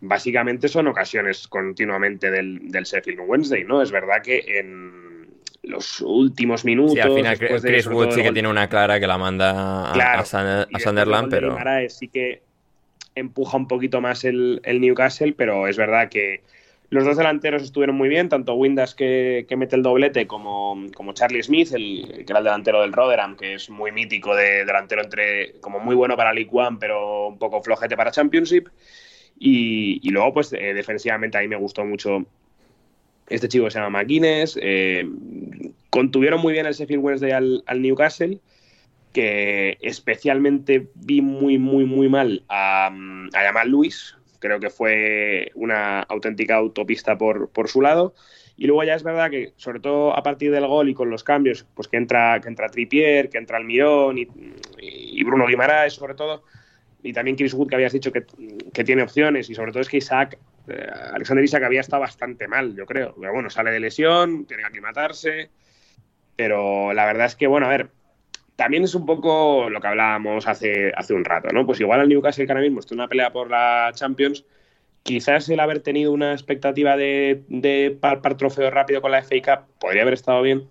[0.00, 3.82] básicamente son ocasiones continuamente del, del Sheffield Wednesday, ¿no?
[3.82, 5.28] Es verdad que en
[5.62, 6.94] los últimos minutos...
[6.94, 9.90] Sí, al final de, Chris sobre Wood sí que tiene una clara que la manda
[9.90, 11.56] a, Claro, a Sunderland, de pero...
[11.88, 12.42] Sí que
[13.14, 16.42] empuja un poquito más el, el Newcastle, pero es verdad que
[16.90, 21.12] los dos delanteros estuvieron muy bien, tanto Windas que, que mete el doblete como, como
[21.12, 25.02] Charlie Smith, el, que era el delantero del Rotherham, que es muy mítico de delantero
[25.02, 28.68] entre como muy bueno para League One, pero un poco flojete para Championship.
[29.40, 32.26] Y, luego, pues eh, defensivamente a mí me gustó mucho
[33.28, 34.58] este chico que se llama McGuinness.
[34.60, 35.08] eh,
[35.90, 38.40] contuvieron muy bien el Sheffield Wednesday al, al Newcastle
[39.12, 44.16] que especialmente vi muy, muy, muy mal a, a Jamal Lewis.
[44.38, 48.14] Creo que fue una auténtica autopista por, por su lado.
[48.56, 51.24] Y luego ya es verdad que, sobre todo a partir del gol y con los
[51.24, 54.28] cambios, pues que entra, que entra Trippier, que entra Almirón y,
[54.80, 56.42] y Bruno Guimaraes, sobre todo,
[57.02, 58.24] y también Chris Wood, que habías dicho que,
[58.72, 60.38] que tiene opciones, y sobre todo es que Isaac,
[60.68, 63.14] eh, Alexander Isaac había estado bastante mal, yo creo.
[63.16, 65.50] Bueno, sale de lesión, tiene que aclimatarse,
[66.36, 67.90] pero la verdad es que, bueno, a ver,
[68.56, 71.64] también es un poco lo que hablábamos hace, hace un rato, ¿no?
[71.64, 74.44] Pues igual al Newcastle que ahora mismo está en una pelea por la Champions,
[75.04, 79.78] quizás el haber tenido una expectativa de, de palpar trofeo rápido con la FA Cup
[79.78, 80.68] podría haber estado bien,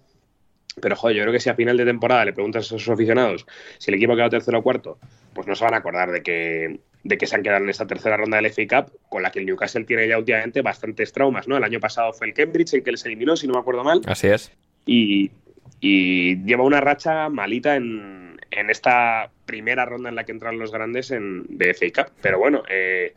[0.81, 3.45] pero joder, yo creo que si a final de temporada le preguntas a sus aficionados
[3.77, 4.99] si el equipo ha quedado tercero o cuarto,
[5.33, 7.87] pues no se van a acordar de que, de que se han quedado en esta
[7.87, 11.47] tercera ronda del FA Cup, con la que el Newcastle tiene ya últimamente bastantes traumas,
[11.47, 11.57] ¿no?
[11.57, 14.01] El año pasado fue el Cambridge en que les eliminó, si no me acuerdo mal.
[14.05, 14.51] Así es.
[14.85, 15.31] Y,
[15.79, 20.71] y lleva una racha malita en, en, esta primera ronda en la que entran los
[20.71, 22.13] grandes en, de FA Cup.
[22.21, 23.15] Pero bueno, eh,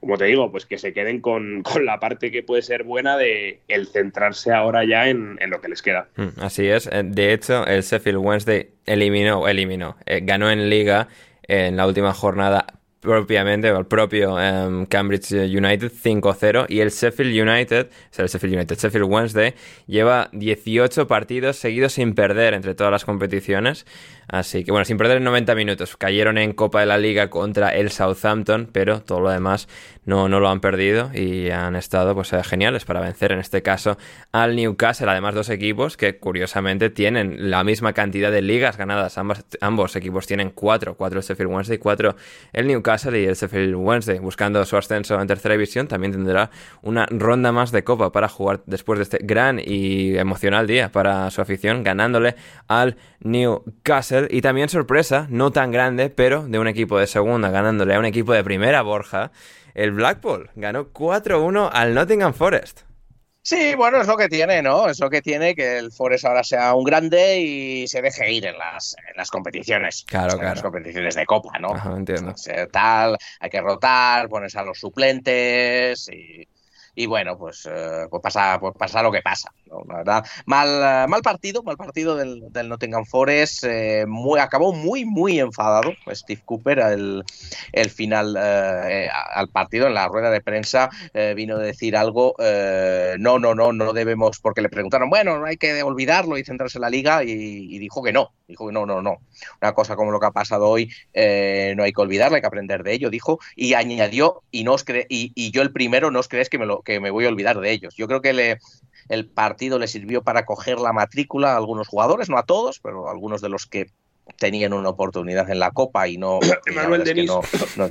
[0.00, 3.16] como te digo, pues que se queden con, con, la parte que puede ser buena
[3.16, 6.08] de el centrarse ahora ya en, en, lo que les queda.
[6.16, 6.86] Mm, así es.
[6.86, 11.08] Eh, de hecho, el Sheffield Wednesday eliminó, eliminó, eh, ganó en liga
[11.42, 12.66] en la última jornada
[13.00, 18.56] propiamente, el propio um, Cambridge United 5-0 y el Sheffield United, o sea, el Sheffield
[18.56, 19.54] United, Sheffield Wednesday,
[19.86, 23.86] lleva 18 partidos seguidos sin perder entre todas las competiciones.
[24.28, 25.96] Así que bueno, sin perder en 90 minutos.
[25.96, 29.68] Cayeron en Copa de la Liga contra el Southampton, pero todo lo demás
[30.04, 33.62] no, no lo han perdido y han estado pues eh, geniales para vencer en este
[33.62, 33.98] caso
[34.32, 35.08] al Newcastle.
[35.10, 39.18] Además, dos equipos que curiosamente tienen la misma cantidad de ligas ganadas.
[39.18, 42.16] Ambos, ambos equipos tienen cuatro, cuatro el Sheffield Wednesday, cuatro
[42.52, 44.18] el Newcastle y el Sheffield Wednesday.
[44.18, 46.50] Buscando su ascenso en tercera división, también tendrá
[46.82, 51.30] una ronda más de Copa para jugar después de este gran y emocional día para
[51.30, 52.36] su afición, ganándole
[52.68, 54.19] al Newcastle.
[54.30, 58.04] Y también sorpresa, no tan grande, pero de un equipo de segunda, ganándole a un
[58.04, 59.32] equipo de primera, Borja.
[59.74, 62.82] El Blackpool ganó 4-1 al Nottingham Forest.
[63.42, 64.88] Sí, bueno, es lo que tiene, ¿no?
[64.88, 68.46] Es lo que tiene que el Forest ahora sea un grande y se deje ir
[68.46, 70.04] en las, en las competiciones.
[70.06, 70.54] Claro, en claro.
[70.54, 71.74] las competiciones de Copa, ¿no?
[71.74, 72.34] Ajá, entiendo.
[72.70, 76.46] Tal, hay que rotar, pones a los suplentes y
[77.00, 79.50] y bueno, pues, eh, pues, pasa, pues pasa lo que pasa.
[79.88, 83.64] La verdad, mal, mal partido, mal partido del, del Nottingham Forest.
[83.64, 87.24] Eh, muy, acabó muy, muy enfadado Steve Cooper el,
[87.72, 92.34] el final eh, al partido, en la rueda de prensa, eh, vino a decir algo.
[92.38, 96.44] eh, no, no, no, no debemos, porque le preguntaron, bueno, no hay que olvidarlo y
[96.44, 98.32] centrarse en la liga, y, dijo que no.
[98.46, 99.18] Dijo que no, no, no.
[99.62, 102.46] Una cosa como lo que ha pasado hoy, eh, no hay que olvidarla, hay que
[102.46, 106.10] aprender de ello, dijo, y añadió, y, no os cre y, y yo el primero,
[106.10, 107.94] no os creéis que me, lo, que me voy a olvidar de ellos.
[107.96, 108.58] Yo creo que
[109.08, 113.06] el partido le sirvió para coger la matrícula a algunos jugadores, no a todos, pero
[113.06, 113.86] a algunos de los que
[114.38, 116.38] tenían una oportunidad en la Copa y no...
[116.70, 117.26] y Manuel que Denis.
[117.30, 117.40] no,
[117.76, 117.90] no-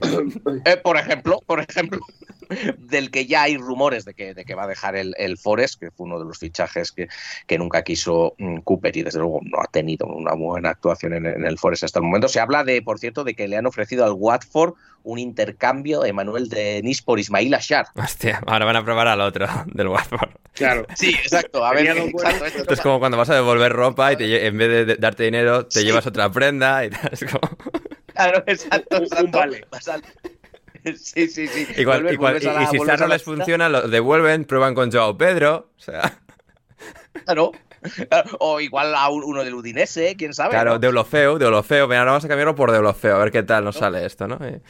[0.66, 2.00] Eh, por ejemplo, por ejemplo,
[2.78, 5.80] del que ya hay rumores de que, de que va a dejar el, el Forest,
[5.80, 7.08] que fue uno de los fichajes que,
[7.48, 11.26] que nunca quiso mm, Cooper y desde luego no ha tenido una buena actuación en,
[11.26, 12.28] en el Forest hasta el momento.
[12.28, 14.74] Se habla de, por cierto, de que le han ofrecido al Watford
[15.04, 17.88] un intercambio de Manuel Denis por Ismail Ashar.
[17.96, 20.30] Hostia, ahora van a probar al otro del Watford.
[20.54, 20.86] Claro.
[20.96, 21.64] Sí, exacto.
[21.66, 22.34] A ver, Tenía dos buenos.
[22.34, 24.86] exacto, esto Esto es como cuando vas a devolver ropa y te en vez de
[24.86, 25.86] de darte dinero te Sí.
[25.86, 27.10] llevas otra prenda y tal.
[27.12, 27.42] Es como...
[28.14, 29.38] Claro, exacto, Un- un exacto.
[29.38, 29.66] vale.
[30.96, 31.84] Sí, sí, sí.
[31.86, 35.18] Vuelves y, a la- y si Zar no les funciona, lo devuelven, prueban con Joao
[35.18, 35.72] Pedro.
[35.78, 36.20] O sea,
[37.26, 37.52] Claro.
[38.40, 40.52] O igual a un- uno del Udinese, quién sabe.
[40.52, 40.80] claro, ¿no?
[40.80, 41.86] Deulofeu, Deulofeu.
[41.88, 44.36] Venga, ahora vamos a cambiarlo por Deulofeu, a ver qué tal nos sale esto, ¿no?
[44.48, 44.62] Y-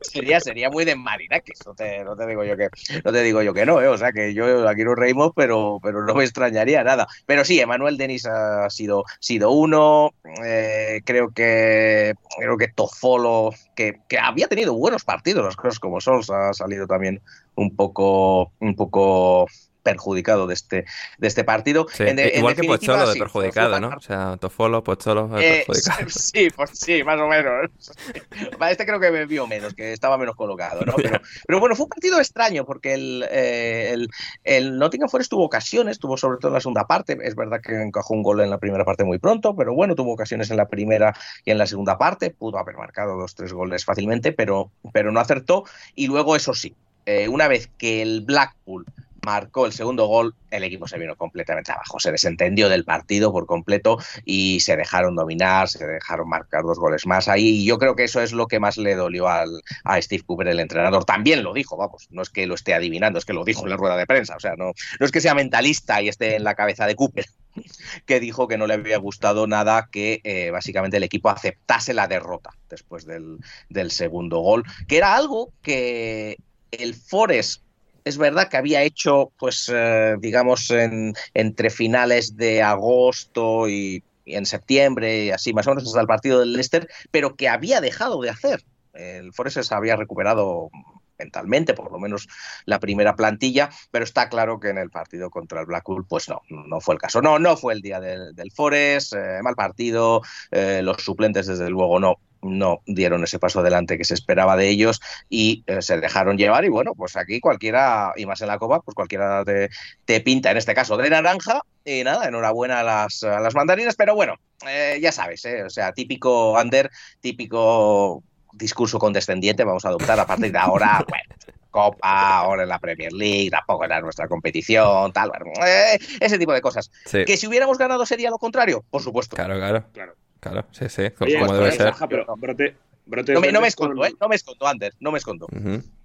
[0.00, 2.68] Sería, sería muy de Marinakis, no te, no te digo yo que
[3.04, 3.88] no te digo yo que no, ¿eh?
[3.88, 7.06] o sea que yo aquí nos reímos, pero, pero no me extrañaría nada.
[7.26, 10.12] Pero sí, Emanuel Denis ha sido, sido uno,
[10.44, 16.00] eh, creo que creo que Tofolo, que, que había tenido buenos partidos, las cosas como
[16.00, 17.20] son, ha salido también
[17.54, 19.46] un poco, un poco
[19.86, 20.84] perjudicado de este,
[21.18, 21.86] de este partido.
[21.92, 23.88] Sí, En de- en igual que Pocholo de perjudicado, ¿no?
[23.96, 26.08] O sea, Tofolo, Pocholo, eh, eh, perjudicado.
[26.10, 27.70] sí, pues sí, más o menos.
[28.70, 30.94] Este creo que me vio menos, que estaba menos colocado, ¿no?
[30.96, 34.08] Pero, pero bueno, fue un partido extraño porque el, eh, el,
[34.44, 37.16] el Nottingham Forest tuvo ocasiones, tuvo sobre todo en la segunda parte.
[37.22, 40.12] Es verdad que encajó un gol en la primera parte muy pronto, pero bueno, tuvo
[40.12, 41.14] ocasiones en la primera
[41.44, 42.30] y en la segunda parte.
[42.30, 45.64] Pudo haber marcado dos, tres goles fácilmente, pero, pero no acertó.
[45.94, 46.74] Y luego, eso sí,
[47.06, 48.84] eh, una vez que el Blackpool
[49.26, 53.44] marcó el segundo gol, el equipo se vino completamente abajo, se desentendió del partido por
[53.44, 57.48] completo y se dejaron dominar, se dejaron marcar dos goles más ahí.
[57.48, 59.50] Y yo creo que eso es lo que más le dolió al,
[59.82, 61.04] a Steve Cooper, el entrenador.
[61.04, 63.70] También lo dijo, vamos, no es que lo esté adivinando, es que lo dijo en
[63.70, 64.36] la rueda de prensa.
[64.36, 64.66] O sea, no,
[65.00, 67.26] no es que sea mentalista y esté en la cabeza de Cooper,
[68.06, 72.06] que dijo que no le había gustado nada que eh, básicamente el equipo aceptase la
[72.06, 73.38] derrota después del,
[73.70, 76.36] del segundo gol, que era algo que
[76.70, 77.65] el Forest
[78.06, 84.46] es verdad que había hecho, pues, eh, digamos, en, entre finales de agosto y, en
[84.46, 88.20] septiembre, y así más o menos hasta el partido del Leicester, pero que había dejado
[88.20, 88.62] de hacer.
[88.92, 90.70] El Forest se había recuperado
[91.18, 92.28] mentalmente, por lo menos
[92.64, 96.42] la primera plantilla, pero está claro que en el partido contra el Blackpool, pues no,
[96.48, 97.20] no fue el caso.
[97.20, 101.70] No, no fue el día del, del Forest, eh, mal partido, eh, los suplentes desde
[101.70, 105.98] luego no, no dieron ese paso adelante que se esperaba de ellos y eh, se
[105.98, 109.70] dejaron llevar y bueno, pues aquí cualquiera, y más en la copa, pues cualquiera te,
[110.04, 113.96] te pinta, en este caso de naranja, y nada, enhorabuena a las, a las mandarinas,
[113.96, 114.34] pero bueno,
[114.66, 118.22] eh, ya sabes, eh, o sea, típico under, típico
[118.52, 123.12] discurso condescendiente vamos a adoptar a partir de ahora, bueno, Copa, ahora en la Premier
[123.12, 125.30] League, tampoco era nuestra competición, tal,
[125.66, 126.90] eh, ese tipo de cosas.
[127.04, 129.36] Que si hubiéramos ganado sería lo contrario, por supuesto.
[129.36, 129.84] Claro, claro.
[129.92, 131.94] Claro, claro sí, sí, como debe ser.
[131.96, 134.12] no, me, escondo, ¿eh?
[134.20, 135.46] No me escondo, Ander, no me escondo.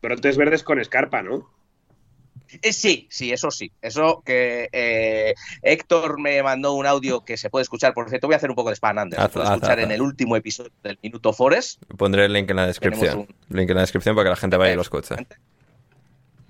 [0.02, 1.50] Brotes verdes con escarpa, ¿no?
[2.62, 3.72] Eh, sí, sí, eso sí.
[3.82, 7.94] Eso que eh, Héctor me mandó un audio que se puede escuchar.
[7.94, 9.20] Por cierto, voy a hacer un poco de spam antes.
[9.20, 11.82] Se puede escuchar en el último episodio del Minuto Forest.
[11.98, 13.28] Pondré el link en la descripción.
[13.50, 15.16] Link en la descripción para que la gente vaya y lo escuche.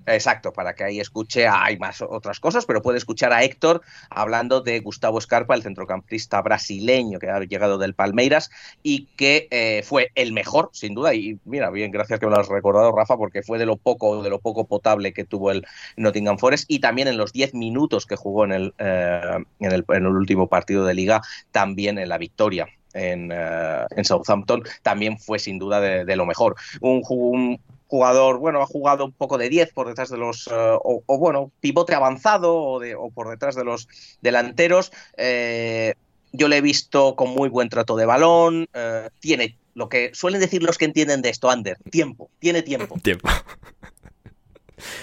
[0.06, 4.60] Exacto, para que ahí escuche, hay más otras cosas, pero puede escuchar a Héctor hablando
[4.60, 8.50] de Gustavo Escarpa, el centrocampista brasileño que ha llegado del Palmeiras
[8.82, 11.14] y que eh, fue el mejor, sin duda.
[11.14, 14.22] Y mira, bien, gracias que me lo has recordado, Rafa, porque fue de lo poco,
[14.22, 15.64] de lo poco potable que tuvo el
[15.96, 19.84] Nottingham Forest y también en los 10 minutos que jugó en el, eh, en el,
[19.88, 21.22] en el último partido de liga,
[21.52, 26.56] también en la victoria en, eh, en, Southampton también fue sin duda de, lo mejor.
[26.80, 27.60] Un, un,
[27.92, 30.50] jugador, bueno, ha jugado un poco de 10 por detrás de los, eh,
[30.82, 33.86] o, bueno, pivote avanzado o, de, o, por detrás de los
[34.22, 34.92] delanteros.
[35.18, 35.92] Eh,
[36.32, 40.40] yo le he visto con muy buen trato de balón, eh, tiene lo que suelen
[40.40, 42.98] decir los que entienden de esto, Ander, tiempo, tiene tiempo.
[43.02, 43.28] Tiempo.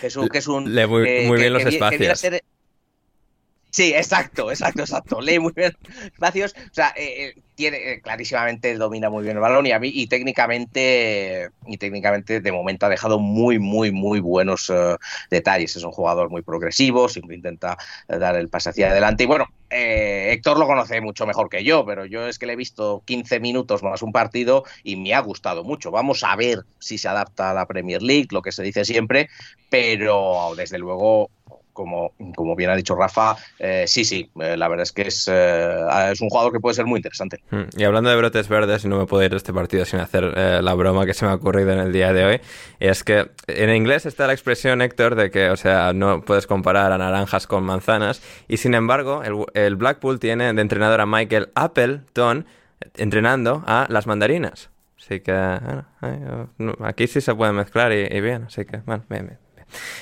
[0.01, 0.27] Que es un...
[0.27, 2.23] Que es un Lee muy, bien los espacios.
[3.72, 5.22] Sí, exacto, exacto, exacto.
[5.22, 6.55] Lee muy bien espacios.
[6.57, 9.91] O sea, eh, eh, tiene eh, clarísimamente domina muy bien el balón y a mí
[9.93, 14.72] y técnicamente y técnicamente de momento ha dejado muy muy muy buenos
[15.30, 15.76] detalles.
[15.76, 20.57] Es un jugador muy progresivo, siempre intenta dar el pase hacia adelante y bueno, Héctor
[20.57, 23.84] lo conoce mucho mejor que yo, pero yo es que le he visto 15 minutos
[23.84, 25.91] más un partido y me ha gustado mucho.
[25.91, 29.30] Vamos a ver si se adapta a la Premier League, lo que se dice siempre,
[29.70, 31.30] pero desde luego
[31.80, 35.30] como, como bien ha dicho Rafa, eh, sí, sí, eh, la verdad es que es,
[35.32, 37.41] eh, es, un jugador que puede ser muy interesante.
[37.51, 40.25] Hmm, y hablando de brotes verdes, no me puedo ir de este partido sin hacer
[40.25, 42.41] la broma que se me ha ocurrido en el día de hoy,
[42.82, 46.91] es que en inglés está la expresión, Héctor, de que, o sea, no puedes comparar
[46.91, 51.47] a naranjas con manzanas, y sin embargo, el, el Blackpool tiene de entrenador a Michael
[51.55, 52.45] Appleton
[52.97, 54.69] entrenando a las mandarinas.
[54.97, 55.32] Así que,
[56.01, 59.49] bueno, aquí sí se puede mezclar y, y bien, así que, bueno, bien, bien.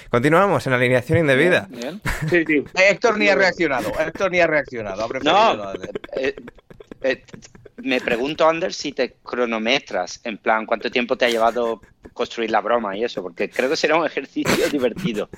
[0.10, 1.68] Continuamos en alineación indebida.
[2.30, 2.64] Sí, sí.
[2.76, 3.92] Héctor ni ha reaccionado.
[4.00, 5.08] Héctor ni ha reaccionado.
[5.24, 5.74] no,
[6.16, 6.36] eh,
[7.02, 7.24] eh,
[7.78, 11.82] me pregunto, Ander, si te cronometras, en plan, cuánto tiempo te ha llevado
[12.14, 15.30] construir la broma y eso, porque creo que será un ejercicio divertido.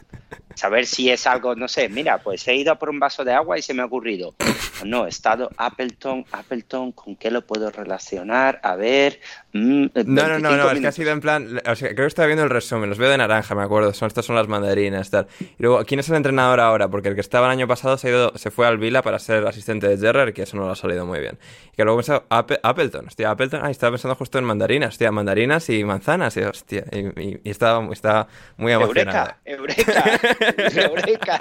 [0.55, 3.57] Saber si es algo, no sé, mira, pues he ido por un vaso de agua
[3.57, 4.35] y se me ha ocurrido.
[4.83, 8.59] No, he estado Appleton, Appleton, ¿con qué lo puedo relacionar?
[8.63, 9.19] A ver.
[9.53, 11.61] Mm, no, no, no, no, es que ha sido en plan.
[11.65, 13.93] O sea, creo que estaba viendo el resumen, los veo de naranja, me acuerdo.
[13.93, 15.27] Son, estas son las mandarinas, tal.
[15.39, 16.87] Y luego, ¿quién es el entrenador ahora?
[16.87, 19.19] Porque el que estaba el año pasado se, ha ido, se fue al Vila para
[19.19, 21.37] ser asistente de Gerrard, que eso no lo ha salido muy bien.
[21.73, 25.69] Y que luego pensaba, Appleton, hostia, Appleton, ah, estaba pensando justo en mandarinas, hostia, mandarinas
[25.69, 28.27] y manzanas, y hostia, y, estaba, estaba
[28.57, 29.33] muy emocionado.
[29.45, 30.19] Eureka, eureka,
[30.75, 31.39] eureka.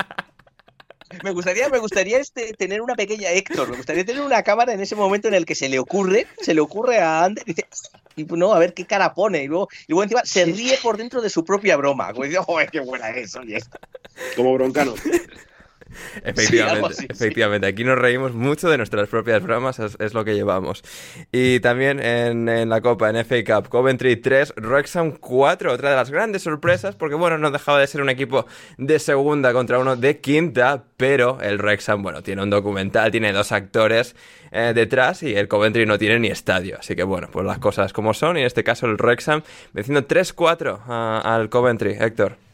[1.25, 4.81] Me gustaría, me gustaría este, tener una pequeña Héctor, me gustaría tener una cámara en
[4.81, 7.67] ese momento en el que se le ocurre, se le ocurre a Ander y dice,
[8.15, 10.99] y no, a ver qué cara pone, y luego, y luego encima se ríe por
[10.99, 13.59] dentro de su propia broma, como dice, joder, qué buena es, oye.
[14.37, 14.95] Como broncano.
[16.25, 17.67] Efectivamente, efectivamente.
[17.67, 20.83] Aquí nos reímos mucho de nuestras propias bromas, es, lo que llevamos.
[21.33, 26.11] Y también en, la Copa, en FA Cup, Coventry 3, Wrexham 4, otra de las
[26.11, 30.21] grandes sorpresas, porque bueno, no dejaba de ser un equipo de segunda contra uno de
[30.21, 34.15] quinta, pero el Wrexham, bueno, tiene un documental, tiene dos actores
[34.51, 36.77] eh, detrás y el Coventry no tiene ni estadio.
[36.79, 40.07] Así que bueno, pues las cosas como son, y en este caso el Wrexham venciendo
[40.07, 40.81] 3-4
[41.25, 41.97] al Coventry.
[41.99, 42.48] Héctor.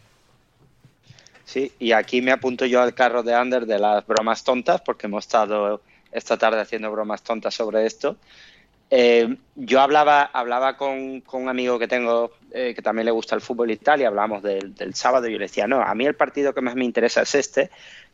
[1.79, 5.25] Y aquí me apunto yo al carro de Ander de las bromas tontas, porque hemos
[5.25, 5.81] estado
[6.13, 8.17] esta tarde haciendo bromas tontas sobre esto.
[8.91, 13.41] Eh, yo hablaba, hablaba con, un amigo que tengo eh, que también le gusta el
[13.41, 16.15] fútbol y tal, y hablábamos del, sábado, y yo le decía, no, a mí el
[16.15, 17.71] partido que más me interesa es este,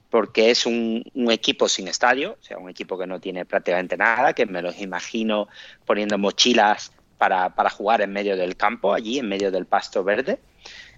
[0.09, 4.33] porque es un, equipo sin estadio, o sea, un equipo que no tiene prácticamente nada,
[4.33, 5.49] que me los imagino
[5.85, 10.39] poniendo mochilas para, para jugar en medio del campo, allí, en medio del pasto verde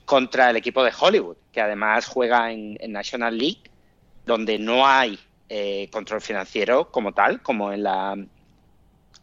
[0.05, 3.63] contra el equipo de Hollywood, que además juega en, National League,
[4.27, 8.17] donde no hay eh, control financiero como tal, como en la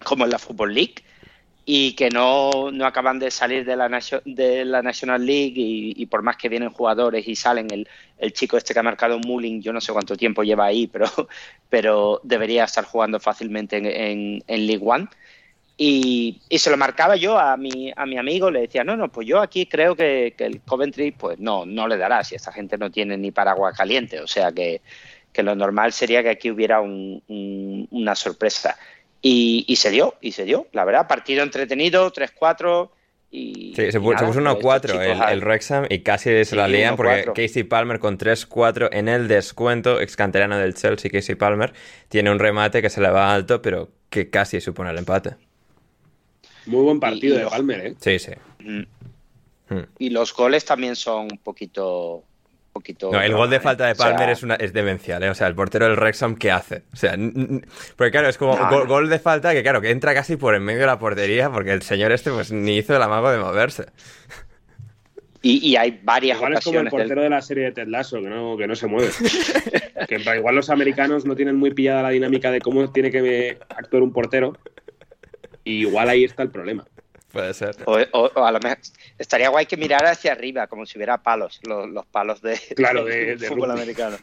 [0.04, 0.96] como en la Football League,
[1.72, 3.88] y que no, no acaban de salir de la,
[4.26, 8.58] de la National League y, por más que vienen jugadores y salen, el, el chico
[8.58, 11.08] este que ha marcado Mulling, yo no sé cuánto tiempo lleva ahí, pero,
[11.70, 15.10] pero debería estar jugando fácilmente en, en, en League One.
[15.82, 19.26] Y, se lo marcaba yo a mi, a mi amigo, le decía, no, no, pues
[19.26, 22.92] yo aquí creo que, el Coventry, pues no, no le dará, si esta gente no
[22.92, 24.82] tiene ni paraguas caliente, o sea que,
[25.36, 28.78] lo normal sería que aquí hubiera una sorpresa.
[29.22, 32.90] Y, se dio, y se dio, la verdad, partido entretenido, 3-4,
[33.32, 36.68] Y, Sí, se, y puso pues 1-4 estos el, Wrexham y casi se Sí, la
[36.68, 37.34] lían porque 1-4.
[37.36, 41.72] Casey Palmer con 3-4 en el descuento, ex canterano del Chelsea, Casey Palmer,
[42.10, 45.38] tiene un remate que se le va alto, pero que casi supone el empate.
[46.70, 47.96] Muy buen partido Y- y de Palmer, ¿eh?
[48.00, 48.32] Sí, sí.
[48.60, 48.84] Mm.
[49.74, 49.84] Hmm.
[50.00, 52.16] Y los goles también son un poquito.
[52.16, 52.24] un
[52.74, 55.30] poquito No, el gol de falta de O sea, Palmer es, una, es demencial, ¿eh?
[55.30, 56.84] O sea, el portero del Wrexham, ¿qué hace?
[56.94, 57.16] O sea,
[57.96, 60.64] porque claro, es como No, gol, de falta que, claro, que entra casi por en
[60.64, 63.86] medio de la portería porque el señor este, pues, ni hizo el amago de moverse.
[65.42, 67.88] Y, y hay varias Igual es como el del- portero de la serie de Ted
[67.88, 69.10] Lasso, que no, que no se mueve.
[70.08, 74.04] que igual los americanos no tienen muy pillada la dinámica de cómo tiene que actuar
[74.04, 74.58] un portero.
[75.64, 76.86] Y igual ahí está el problema.
[77.32, 77.76] Puede ser.
[77.86, 78.80] O, o- o a lo mejor
[79.18, 83.04] estaría guay que mirara hacia arriba, como si hubiera palos, los, los palos de, Claro,
[83.06, 83.82] de- de fútbol rugby.
[83.82, 84.18] americano.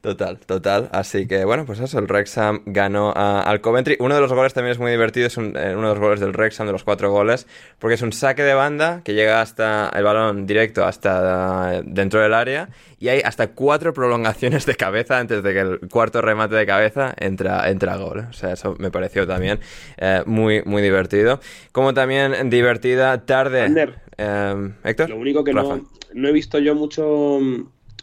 [0.00, 0.88] Total, total.
[0.92, 3.96] Así que bueno, pues eso, el Wrexham ganó a- al Coventry.
[4.00, 6.20] Uno de los goles también es muy divertido, es un- eh, uno de los goles
[6.20, 7.46] del Wrexham, de los cuatro goles,
[7.78, 12.20] porque es un saque de banda que llega hasta el balón directo hasta eh, dentro
[12.20, 16.54] del área y hay hasta cuatro prolongaciones de cabeza antes de que el cuarto remate
[16.54, 18.26] de cabeza entra, entra a gol.
[18.30, 19.58] O sea, eso me pareció también
[19.98, 21.40] eh, muy, muy divertido.
[21.72, 23.62] Como también divertida tarde.
[23.62, 23.94] Ander.
[24.18, 25.10] Eh, Héctor.
[25.10, 25.76] Lo único que Rafa.
[25.76, 27.38] no, no he visto yo mucho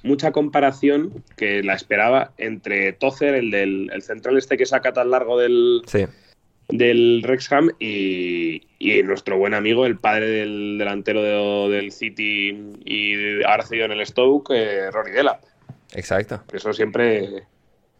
[0.03, 5.09] mucha comparación que la esperaba entre Tozer, el del el central este que saca tan
[5.09, 6.05] largo del, Sí.
[6.69, 13.43] del Wrexham, y, y nuestro buen amigo, el padre del delantero de- del City y
[13.43, 15.11] ahora cedido en el Stoke, eh, Rory.
[15.95, 16.43] Exacto.
[16.53, 17.43] Eso siempre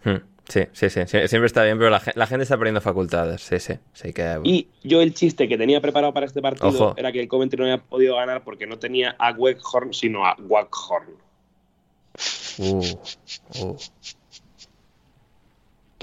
[0.05, 0.17] Hmm,
[0.49, 3.59] Sí, sí, sí, siempre está bien, pero la, gen- la gente está perdiendo facultades, sí,
[3.59, 4.39] sí, sí que...
[4.43, 6.93] Y yo el chiste que tenía preparado para este partido Ojo.
[6.97, 10.35] era que el Coventry no había podido ganar porque no tenía a Weghorn, sino a
[10.37, 11.07] Waghorn.
[12.59, 12.95] Uh,
[13.55, 13.77] uh.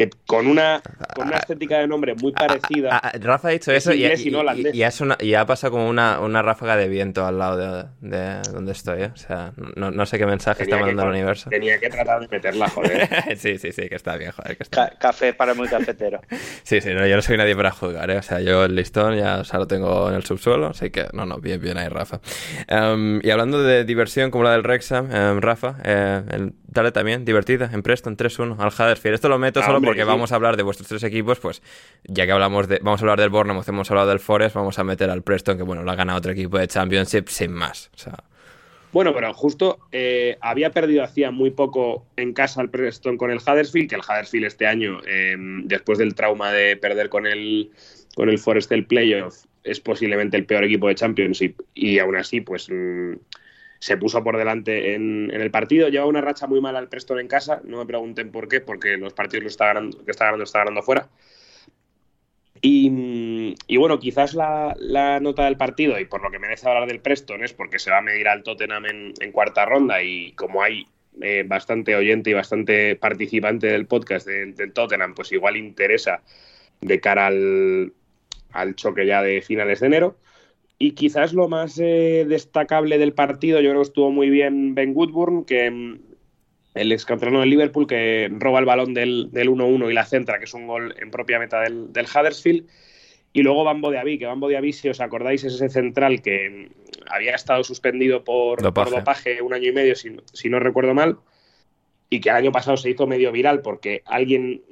[0.01, 0.80] Que con una,
[1.14, 2.88] con una estética de nombre muy parecida.
[2.92, 4.74] Ah, ah, Rafa ha dicho Es eso y, y y- no holandés.
[4.74, 7.57] y- y ha sona- y ha pasado como una, una ráfaga de viento al lado
[7.59, 9.11] de, de donde estoy, ¿eh?
[9.12, 11.51] O sea, no, no sé qué mensaje está que- mandando el universo.
[11.51, 13.09] Tenía que tratar de meterla, joder.
[13.36, 16.20] sí, sí, sí, que está bien, joder, que está Ca- café para muy cafetero.
[16.62, 18.16] Sí, sí, no, yo no soy nadie para juzgar, ¿eh?
[18.16, 21.09] O sea, yo el listón ya o sea, lo tengo en el subsuelo, así que
[21.12, 22.20] no, no, bien, bien ahí, Rafa.
[22.68, 27.24] Em, y hablando de diversión como la del Wrexham, em, Rafa, eh, el- dale también,
[27.24, 29.14] divertida, en Preston 3-1 al Huddersfield.
[29.16, 30.07] Esto lo meto Ah, solo hombre, porque sí.
[30.07, 31.62] vamos a hablar de vuestros tres equipos, pues
[32.05, 34.84] ya que hablamos de, vamos a hablar del Bournemouth, hemos hablado del Forest, vamos a
[34.84, 37.91] meter al Preston, que bueno, lo ha ganado otro equipo de Championship sin más.
[37.95, 38.22] O sea,
[38.93, 43.38] Bueno, pero justo eh, había perdido hacía muy poco en casa el Preston con el
[43.38, 45.34] Huddersfield, que el Huddersfield este año, eh,
[45.64, 47.72] después del trauma de perder con el,
[48.14, 52.41] con el Forest el playoff, es posiblemente el peor equipo de Championship y aún así,
[52.41, 53.14] pues mm,
[53.80, 55.88] se puso por delante en, el partido.
[55.88, 58.96] Lleva una racha muy mala el Preston en casa, no me pregunten por qué, porque
[58.98, 61.08] los partidos los está ganando, que está ganando, está ganando fuera.
[62.62, 67.42] Y, bueno, quizás la, nota del partido, y por lo que merece hablar del Preston,
[67.42, 70.86] es porque se va a medir al Tottenham en, cuarta ronda y como hay
[71.22, 76.22] eh, bastante oyente y bastante participante del podcast del, del Tottenham, pues igual interesa
[76.82, 77.94] de cara al,
[78.52, 80.16] al choque ya de finales de enero.
[80.82, 84.92] Y quizás lo más eh, destacable del partido, yo creo que estuvo muy bien Ben
[84.96, 86.00] Woodburn, que mm,
[86.72, 90.38] el ex campeón del Liverpool, que roba el balón del, del 1-1 y la centra,
[90.38, 92.66] que es un gol en propia meta del, del Huddersfield.
[93.34, 96.22] Y luego Bambo de Aví, que Bambo de Aví, si os acordáis, es ese central
[96.22, 98.90] que mm, había estado suspendido por Dopaje.
[98.90, 101.18] por dopaje un año y medio, si, si no recuerdo mal,
[102.08, 104.62] y que el año pasado se hizo medio viral porque alguien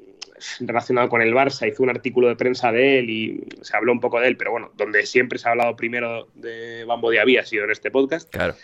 [0.60, 4.00] relacionado con el Barça hizo un artículo de prensa de él y se habló un
[4.00, 7.44] poco de él, pero bueno, donde siempre se ha hablado primero de Bambo Aví ha
[7.44, 8.54] sido en este podcast claro.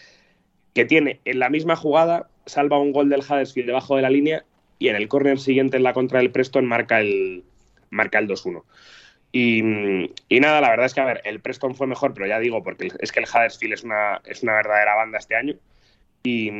[0.73, 4.45] que tiene en la misma jugada, salva un gol del Huddersfield debajo de la línea
[4.79, 7.45] y en el córner siguiente en la contra del Preston marca el,
[7.91, 8.63] marca el 2-1.
[9.33, 9.59] Y,
[10.29, 12.63] y nada, la verdad es que, a ver, el Preston fue mejor, pero ya digo,
[12.63, 15.57] porque es que el Huddersfield es una, es una verdadera banda este año.
[16.23, 16.51] Y,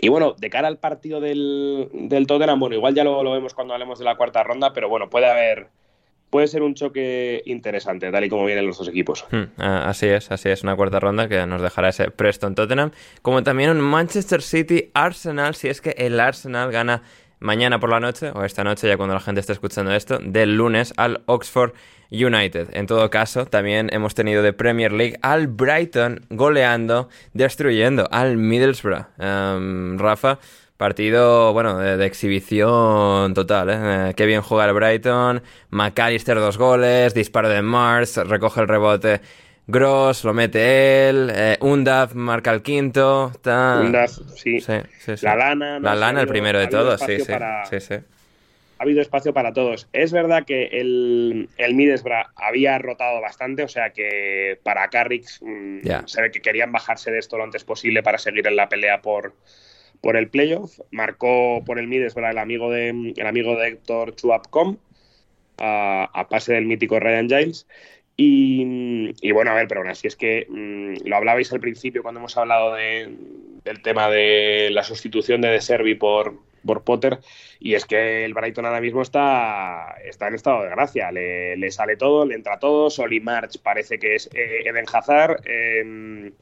[0.00, 3.54] y bueno, de cara al partido del, del Tottenham, bueno, igual ya lo, lo vemos
[3.54, 5.68] cuando hablemos de la cuarta ronda, pero bueno, puede haber,
[6.30, 9.26] puede ser un choque interesante, tal y como vienen los dos equipos.
[9.30, 12.92] Hmm, así es, así es, una cuarta ronda que nos dejará ese Preston Tottenham,
[13.22, 17.02] como también un Manchester City Arsenal, si es que el Arsenal gana
[17.40, 20.56] mañana por la noche, o esta noche ya cuando la gente esté escuchando esto, del
[20.56, 21.72] lunes al Oxford
[22.10, 22.68] United.
[22.72, 29.06] En todo caso, también hemos tenido de Premier League al Brighton goleando, destruyendo al Middlesbrough.
[29.18, 30.38] Em, Rafa,
[30.76, 33.78] partido, bueno, de, de exhibición total, ¿eh?
[33.80, 39.20] Eh, Qué bien juega el Brighton, McAllister dos goles, disparo de Mars, recoge el rebote
[39.66, 44.60] Gross, lo mete él, eh, Undav marca el quinto, ta- Undaf, sí.
[44.60, 45.26] Sí, sí, sí.
[45.26, 45.78] La lana.
[45.78, 47.94] no La lana, el primero de todos, sí, espacio sí, para- sí, sí.
[47.94, 49.88] ha habido espacio para todos.
[49.92, 55.80] Es verdad que el, el Middlesbrough había rotado bastante, o sea que para Carrix mm,
[56.06, 59.02] se ve que querían bajarse de esto lo antes posible para seguir en la pelea
[59.02, 59.34] por,
[60.00, 60.80] por el playoff.
[60.90, 64.78] Marcó por el Middlesbrough el amigo de, el amigo de Héctor Chuapcom
[65.58, 67.66] a, a pase del mítico Ryan Giles.
[68.22, 72.20] Y, bueno, a ver, pero aún así es que mm, lo hablabais al principio cuando
[72.20, 73.16] hemos hablado de,
[73.64, 77.20] del tema de la sustitución de De Servi por, por Potter,
[77.60, 81.96] y es que el Brighton ahora mismo está, está en estado de gracia, le, sale
[81.96, 86.32] todo, le entra todo, Soli March parece que es eh, Eden Hazard, em,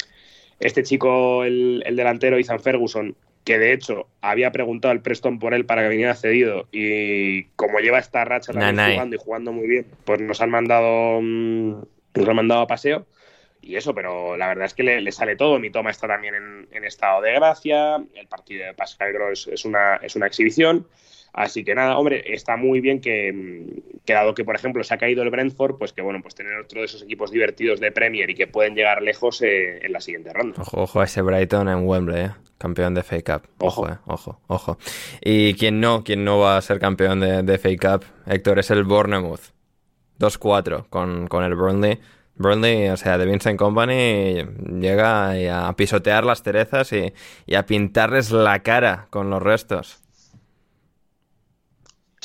[0.59, 3.15] este chico, el, el delantero Ethan Ferguson,
[3.49, 7.79] que de hecho había preguntado al Preston por él para que viniera cedido y como
[7.79, 11.81] lleva esta racha también jugando y jugando muy bien, pues nos han mandado mm,
[12.15, 13.07] nos han mandado a paseo
[13.63, 15.59] y eso, pero la verdad es que le, sale todo.
[15.59, 17.97] Mi toma está también en, estado de gracia.
[18.15, 20.87] El partido de Pascal Gross es una, es una exhibición.
[21.33, 25.23] Así que nada, hombre, está muy bien que, dado que, por ejemplo, se ha caído
[25.23, 28.35] el Brentford, pues que bueno, pues tener otro de esos equipos divertidos de Premier y
[28.35, 30.61] que pueden llegar lejos eh, en la siguiente ronda.
[30.61, 33.49] Ojo, ojo a ese Brighton en Wembley, eh, campeón de FA Cup.
[33.59, 34.79] Ojo, eh, ojo, ojo.
[35.21, 38.71] Y quién no, quién no va a ser campeón de, de FA Cup, Héctor, es
[38.71, 39.53] el Bournemouth.
[40.19, 41.99] 2-4 con, con el Burnley.
[42.35, 44.45] Burnley, o sea, de Vincent Company
[44.81, 47.13] llega a pisotear las cerezas y,
[47.47, 50.01] y a pintarles la cara con los restos.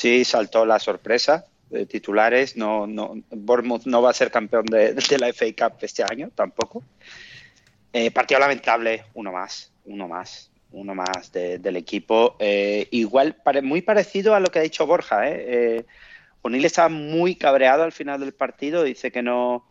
[0.03, 2.57] Sí, saltó la sorpresa de titulares.
[2.57, 6.83] No, no, Bournemouth no va a ser campeón de, la FA Cup este año tampoco.
[7.93, 12.35] Eh, partido lamentable, uno más, uno más, uno más del equipo.
[12.39, 15.29] Eh, igual, muy parecido a lo que ha dicho Borja.
[15.29, 15.45] ¿eh?
[15.47, 15.85] eh
[16.41, 19.63] O'Neill estaba muy cabreado al final del partido, dice que no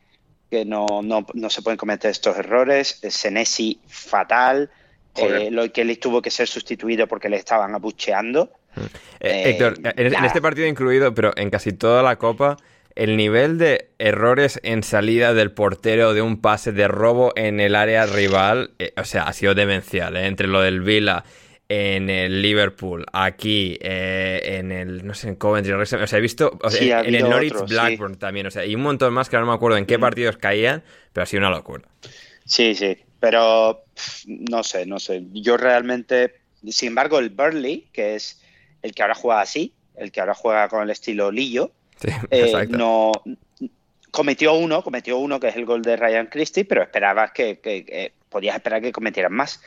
[0.49, 3.03] que no, no, no se pueden cometer estos errores.
[3.11, 4.71] Senesi fatal.
[5.15, 8.51] Eh, lo que él tuvo que ser sustituido porque le estaban abucheando.
[8.77, 8.89] Eh,
[9.21, 12.57] eh, Héctor, en, este partido incluido, pero en casi toda la Copa,
[12.95, 17.75] el nivel de errores en salida del portero de un pase de robo en el
[17.75, 20.17] área rival, eh, o sea, ha sido demencial.
[20.17, 21.25] Entre lo del Vila
[21.69, 27.15] en el Liverpool, aquí, en el, no sé, en Coventry, o sea, he visto, en,
[27.15, 29.87] el Norwich Blackburn también, o sea, y un montón más que no me acuerdo en
[29.87, 30.83] qué partidos caían,
[31.15, 31.85] pero ha sido una locura.
[32.45, 33.85] Sí, sí, pero
[34.27, 35.23] no sé, no sé.
[35.33, 38.42] Yo realmente, sin embargo, el Burnley, que es
[38.83, 41.73] el que ahora juega así, el que ahora juega con el estilo Lillo,
[42.31, 43.13] eh, no
[44.13, 48.55] cometió uno, cometió uno que es el gol de Ryan Christie, pero esperabas que, podías
[48.55, 49.61] esperar que cometieran más.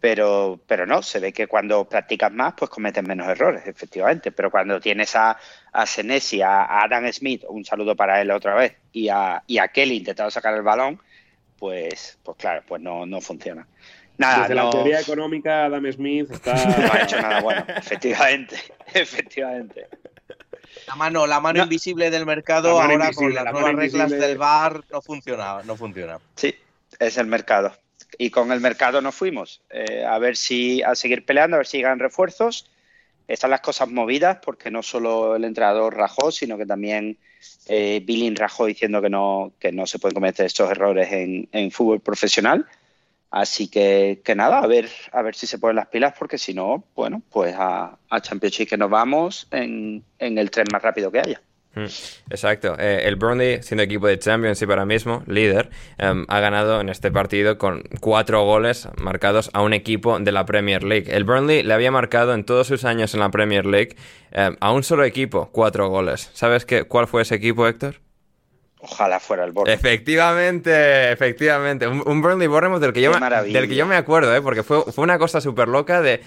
[0.00, 4.32] Pero, pero no, se ve que cuando practicas más, pues cometen menos errores, efectivamente.
[4.32, 5.38] Pero cuando tienes a,
[5.72, 9.68] a Senesi, a, Adam Smith, un saludo para él otra vez, y a, y a
[9.68, 11.00] Kelly intentando sacar el balón,
[11.56, 13.68] pues, pues claro, pues no, no funciona.
[14.18, 16.54] Nada, Desde la teoría económica, Adam Smith está...
[16.78, 18.56] No ha hecho nada bueno, efectivamente,
[18.94, 19.88] efectivamente.
[20.86, 25.02] La mano, la mano invisible del mercado ahora con las nuevas reglas del bar no
[25.02, 26.18] funciona, no funciona.
[26.34, 26.54] Sí,
[26.98, 27.72] es el mercado.
[28.18, 29.62] Y con el mercado nos fuimos.
[29.70, 32.70] Eh, a ver si, a seguir peleando, a ver si llegan refuerzos.
[33.28, 37.16] Están las cosas movidas, porque no solo el entrenador rajó, sino que también
[37.66, 41.70] eh, Billing rajó diciendo que no, que no se pueden cometer estos errores en, en
[41.70, 42.66] fútbol profesional.
[43.32, 46.52] Así que, que nada, a ver, a ver si se ponen las pilas, porque si
[46.52, 51.20] no, bueno, pues a, a Championship que nos vamos en, el tren más rápido que
[51.20, 51.40] haya.
[51.74, 51.86] Mm,
[52.28, 52.76] exacto.
[52.78, 57.10] Eh, el Burnley, siendo equipo de Championship ahora mismo, líder, em, ha ganado en este
[57.10, 61.06] partido con cuatro goles marcados a un equipo de la Premier League.
[61.08, 63.96] El Burnley le había marcado en todos sus años en la Premier League
[64.32, 66.28] em, a un solo equipo cuatro goles.
[66.34, 68.02] ¿Sabes qué, cuál fue ese equipo, Héctor?
[68.84, 69.78] Ojalá fuera el Bournemouth.
[69.78, 71.86] Efectivamente, efectivamente.
[71.86, 74.42] Un, Burnley Bournemouth del que, yo me, del que yo me acuerdo, ¿eh?
[74.42, 76.20] porque fue, fue una cosa súper loca de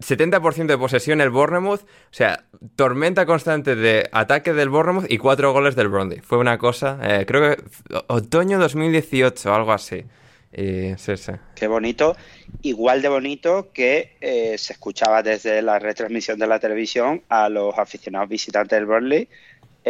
[0.00, 1.80] 70% de posesión el Bournemouth.
[1.80, 2.44] O sea,
[2.76, 6.20] tormenta constante de ataque del Bournemouth y cuatro goles del Burnley.
[6.20, 7.62] Fue una cosa, eh, creo que
[8.08, 10.04] otoño 2018, algo así.
[10.52, 11.32] Y, sí, sí.
[11.54, 12.16] Qué bonito.
[12.62, 17.78] Igual de bonito que eh, se escuchaba desde la retransmisión de la televisión a los
[17.78, 19.28] aficionados visitantes del Burnley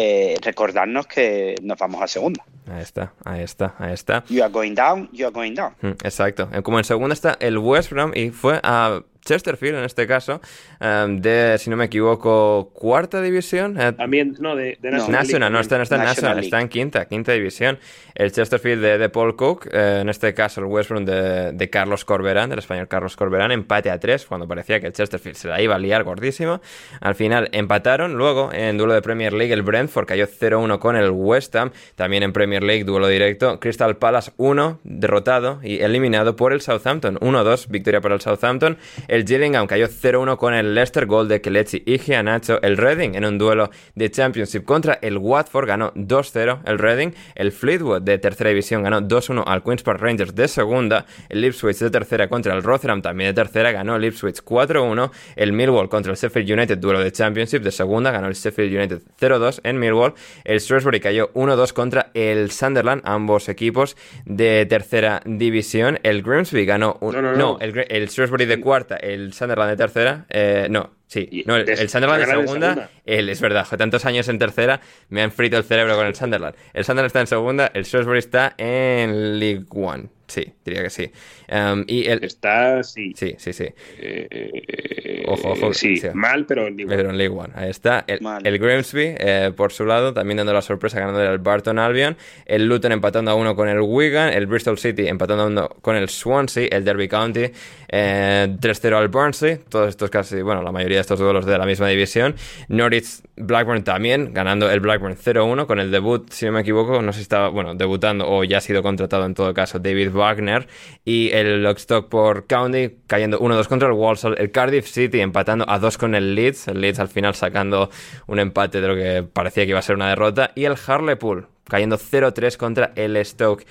[0.00, 2.44] eh, recordarnos que nos vamos a segunda.
[2.70, 4.24] Ahí está, ahí está, ahí está.
[4.28, 5.74] You are going down, you are going down.
[5.80, 6.48] Mm, exacto.
[6.62, 10.40] Como en segunda está el West Brom y fue a Chesterfield en este caso,
[10.80, 13.78] em, de, si no me equivoco, cuarta división.
[13.78, 15.52] Eh, También, no, de, National.
[15.52, 17.78] No, está, no está en National, está en quinta, quinta división.
[18.14, 22.48] El Chesterfield de, Paul Cook, eh, en este caso el West Brom de, Carlos Corberán,
[22.48, 25.74] del español Carlos Corberán, empate a tres, cuando parecía que el Chesterfield se la iba
[25.74, 26.60] a liar gordísimo.
[27.00, 31.10] Al final empataron, luego en duelo de Premier League el Brentford cayó 0-1 con el
[31.10, 36.52] West Ham, también en Premier League duelo directo, Crystal Palace 1, derrotado y eliminado por
[36.52, 38.78] el Southampton, 1-2, victoria para el Southampton.
[39.06, 42.62] El El Gillingham cayó 0-1 con el Leicester, gol de Kelechi y Gianacho.
[42.62, 47.10] El Reading en un duelo de Championship contra el Watford ganó 2-0 el Reading.
[47.34, 51.04] El Fleetwood de tercera división ganó 2-1 al Queen's Park Rangers de segunda.
[51.28, 55.10] El Ipswich de tercera contra el Rotherham también de tercera ganó el Ipswich 4-1.
[55.34, 59.02] El Millwall contra el Sheffield United, duelo de Championship de segunda, ganó el Sheffield United
[59.20, 60.14] 0-2 en Millwall.
[60.44, 63.96] El Shrewsbury cayó 1-2 contra el Sunderland, ambos equipos
[64.26, 65.98] de tercera división.
[66.04, 66.98] El Grimsby ganó...
[67.00, 67.20] Un...
[67.36, 70.26] No, el, el, Shrewsbury de cuarta, el Sunderland de tercera.
[70.28, 74.82] Eh, no, Sí, no, el, Sunderland de segunda, el, es verdad, tantos años en tercera
[75.08, 76.54] me han frito el cerebro con el Sunderland.
[76.74, 80.10] El Sunderland está en segunda, el Shrewsbury está en League One.
[80.28, 81.10] Sí, diría que sí.
[81.50, 82.22] Um, y el...
[82.22, 83.14] Está, sí.
[83.16, 83.66] Sí, sí, sí.
[83.98, 85.72] Eh, ojo, ojo.
[85.72, 86.96] Sí, mal, pero en League One.
[86.96, 87.48] Pero en League One.
[87.54, 88.04] Ahí está.
[88.06, 92.14] El, el Grimsby, eh, por su lado, también dando la sorpresa, ganando el Barton Albion.
[92.44, 94.30] El Luton empatando a uno con el Wigan.
[94.30, 96.68] El Bristol City empatando a uno con el Swansea.
[96.70, 97.50] El Derby County
[97.88, 99.60] eh, 3-0 al Barnsley.
[99.66, 102.34] Todos estos casi, bueno, la mayoría de estos duelos de la misma división.
[102.68, 107.12] Norwich Blackburn también, ganando el Blackburn 0-1 con el debut, si no me equivoco, no
[107.12, 110.68] si estaba, bueno, debutando o ya ha sido contratado en todo caso, David Wagner.
[111.04, 115.78] Y el Lockstock por County cayendo 1-2 contra el Walsall, el Cardiff City empatando a
[115.78, 117.90] 2 con el Leeds, el Leeds al final sacando
[118.26, 120.50] un empate de lo que parecía que iba a ser una derrota.
[120.54, 123.66] Y el Harlepool cayendo 0-3 contra el Stoke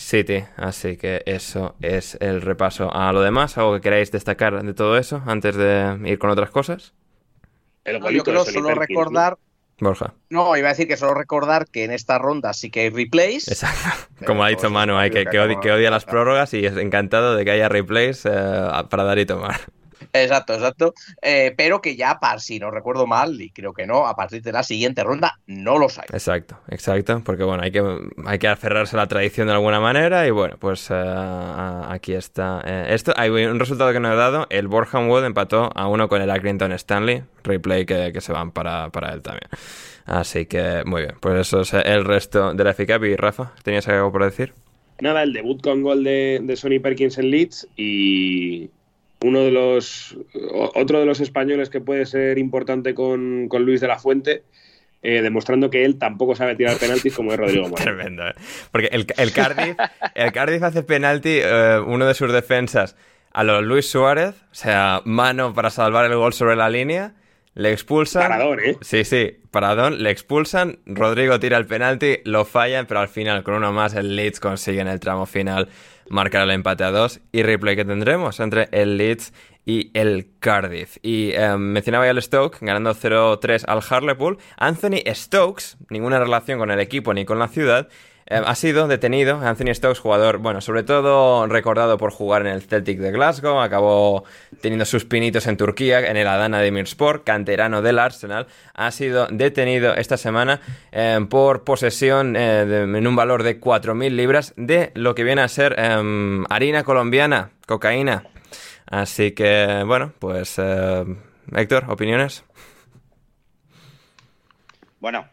[0.00, 3.58] City, así que eso es el repaso a lo demás.
[3.58, 6.94] ¿Algo que queráis destacar de todo eso antes de ir con otras cosas?
[7.84, 9.36] El yo creo solo recordar
[9.80, 10.14] Borja.
[10.28, 13.48] No, iba a decir que solo recordar que en esta ronda sí que hay replays.
[13.48, 14.08] Exacto.
[14.26, 17.50] Como ha dicho Manu, hay que, que, odia, las prórrogas y es encantado de que
[17.50, 18.30] haya replays eh,
[18.88, 19.60] para dar y tomar.
[20.12, 20.94] Exacto, exacto.
[21.22, 24.42] Eh, pero que ya, para, si no recuerdo mal, y creo que no, a partir
[24.42, 26.06] de la siguiente ronda no los hay.
[26.12, 27.22] Exacto, exacto.
[27.24, 27.82] Porque bueno, hay que,
[28.26, 30.26] hay que aferrarse a la tradición de alguna manera.
[30.26, 32.60] Y bueno, pues eh, aquí está.
[32.88, 34.46] esto hay un resultado que no he dado.
[34.50, 37.22] El Borham Wood empató a uno con el Accrington Stanley.
[37.42, 39.48] Replay que, que se van para, para él también.
[40.06, 43.04] Así que muy bien, pues eso es el resto de la FICAP.
[43.04, 44.54] Y Rafa, ¿tenías algo por decir?
[45.00, 48.70] Nada, el debut con gol de, de Sonny Perkins en Leeds y
[49.22, 50.16] uno de los
[50.74, 54.42] otro de los españoles que puede ser importante con, con Luis de la Fuente.
[55.02, 57.82] Eh, demostrando que él tampoco sabe tirar penaltis como es Rodrigo Moreno.
[57.82, 58.34] Tremendo, ¿eh?
[58.70, 59.74] Porque el, el, Cardiff,
[60.14, 62.96] el Cardiff hace penalti, eh, uno de sus defensas,
[63.32, 67.14] a los Luis Suárez, o sea, mano para salvar el gol sobre la línea,
[67.54, 68.24] le expulsan.
[68.24, 68.76] Paradón, ¿eh?
[68.82, 70.80] Sí, sí, paradón, le expulsan.
[70.84, 74.80] Rodrigo tira el penalti, lo fallan, pero al final, con uno más, el Leeds consigue
[74.80, 75.68] en el tramo final
[76.10, 77.20] marcar el empate a dos.
[77.32, 79.32] Y replay que tendremos entre el Leeds
[79.64, 80.98] y el Cardiff.
[81.02, 84.38] Y eh, mencionaba ya el Stoke, ganando 0-3 al Harlepool.
[84.58, 87.88] Anthony Stokes, ninguna relación con el equipo ni con la ciudad,
[88.30, 92.62] eh, ha sido detenido Anthony Stokes, jugador, bueno, sobre todo recordado por jugar en el
[92.62, 94.22] Celtic de Glasgow, acabó
[94.60, 99.26] teniendo sus pinitos en Turquía, en el Adana de Mirsport, canterano del Arsenal, ha sido
[99.26, 100.60] detenido esta semana
[100.92, 105.48] eh, por posesión eh, en un valor de 4.000 libras de lo que viene a
[105.48, 108.24] ser em, harina colombiana, cocaína.
[108.86, 110.60] Así que, bueno, pues,
[111.52, 112.44] Héctor, ¿opiniones?
[115.00, 115.26] Bueno,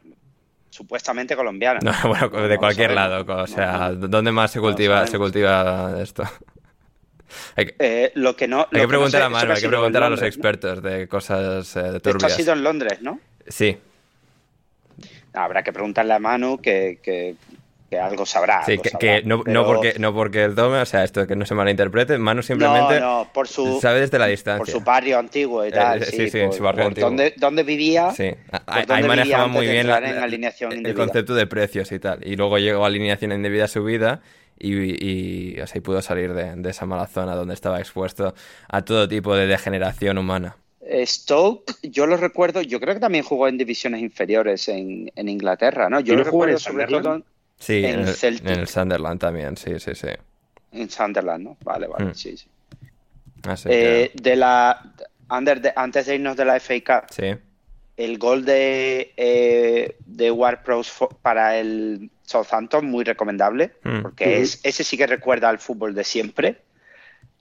[0.77, 1.79] supuestamente colombiana.
[2.03, 6.23] bueno, de cualquier lado, o sea, ¿dónde más se cultiva, se cultiva esto?
[7.57, 10.09] Hay que, eh, lo que no, hay que preguntar a Manu, hay que preguntar a
[10.09, 12.05] los expertos de cosas eh, turbias.
[12.05, 13.19] Esto ha sido en Londres, ¿no?
[13.45, 13.77] Sí.
[15.33, 17.35] Habrá que preguntarle a Manu que, que
[17.89, 18.63] que algo sabrá.
[18.65, 21.55] Sí, que, no, no, porque, no porque el tome, o sea, esto que no se
[21.55, 24.59] malinterprete, Manu simplemente no, no, por su, sabe desde la distancia.
[24.59, 26.03] Por su barrio antiguo y tal.
[26.03, 27.09] Eh, sí, sí, en su barrio antiguo.
[27.09, 28.11] Dónde, dónde, vivía.
[28.11, 28.31] Sí,
[28.65, 32.19] ahí manejaba muy bien la, el concepto de precios y tal.
[32.27, 34.21] Y luego llegó a alineación indebida subida
[34.59, 38.33] y, y, o sea, y pudo salir de, de esa mala zona donde estaba expuesto
[38.67, 40.57] a todo tipo de degeneración humana.
[41.05, 45.89] Stoke, yo lo recuerdo, yo creo que también jugó en divisiones inferiores en, en Inglaterra,
[45.89, 45.99] ¿no?
[45.99, 47.23] Yo lo recuerdo sobre todo
[47.59, 50.07] Sí, en, el, Sunderland también, sí, sí, sí.
[50.71, 51.57] En Sunderland, ¿no?
[51.63, 52.15] Vale, vale, mm.
[52.15, 52.47] sí, sí.
[53.65, 54.93] Eh, de la,
[55.27, 57.35] antes de irnos de la FA Cup, sí.
[57.95, 60.59] el gol de, eh, de Ward
[61.21, 64.01] para el Southampton, muy recomendable, mm.
[64.01, 66.61] porque es, ese sí que recuerda al fútbol de siempre.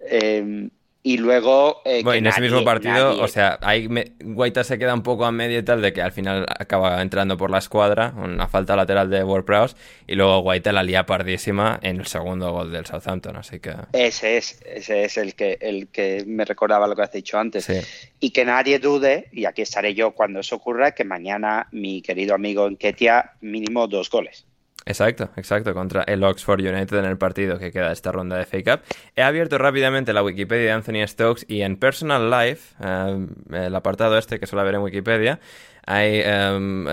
[0.01, 0.69] Eh,
[1.07, 1.83] y luego.
[1.85, 3.87] Eh, bueno, en ese mismo partido, o sea, ahí
[4.25, 7.37] Guaita se queda un poco a medio y tal, de que al final acaba entrando
[7.37, 9.77] por la escuadra, una falta lateral de WordPress,
[10.09, 13.77] y luego Guaita la lía pardísima en el segundo gol del Southampton, así que.
[13.93, 17.71] Ese es, ese es el que, el que me recordaba lo que has dicho antes.
[18.19, 22.35] Y que nadie dude, y aquí estaré yo cuando eso ocurra, que mañana mi querido
[22.35, 24.45] amigo en Ketia, mínimo dos goles.
[24.85, 28.69] Exacto, exacto, contra el Oxford United en el partido que queda esta ronda de Fake
[28.73, 28.81] Up.
[29.17, 34.17] He abierto rápidamente la Wikipedia de Anthony Stokes y en Personal Life, eh, el apartado
[34.17, 35.41] este que suele haber en Wikipedia,
[35.85, 36.85] hay, em,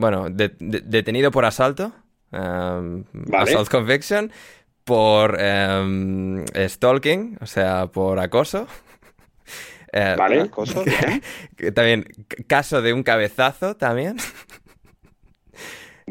[0.00, 1.92] bueno, detenido por asalto,
[2.32, 3.04] em,
[3.34, 4.32] assault conviction,
[4.84, 5.38] por
[6.56, 8.66] stalking, o sea, por acoso.
[10.16, 10.84] Vale, acoso.
[11.74, 12.06] también
[12.46, 14.16] caso de un cabezazo también.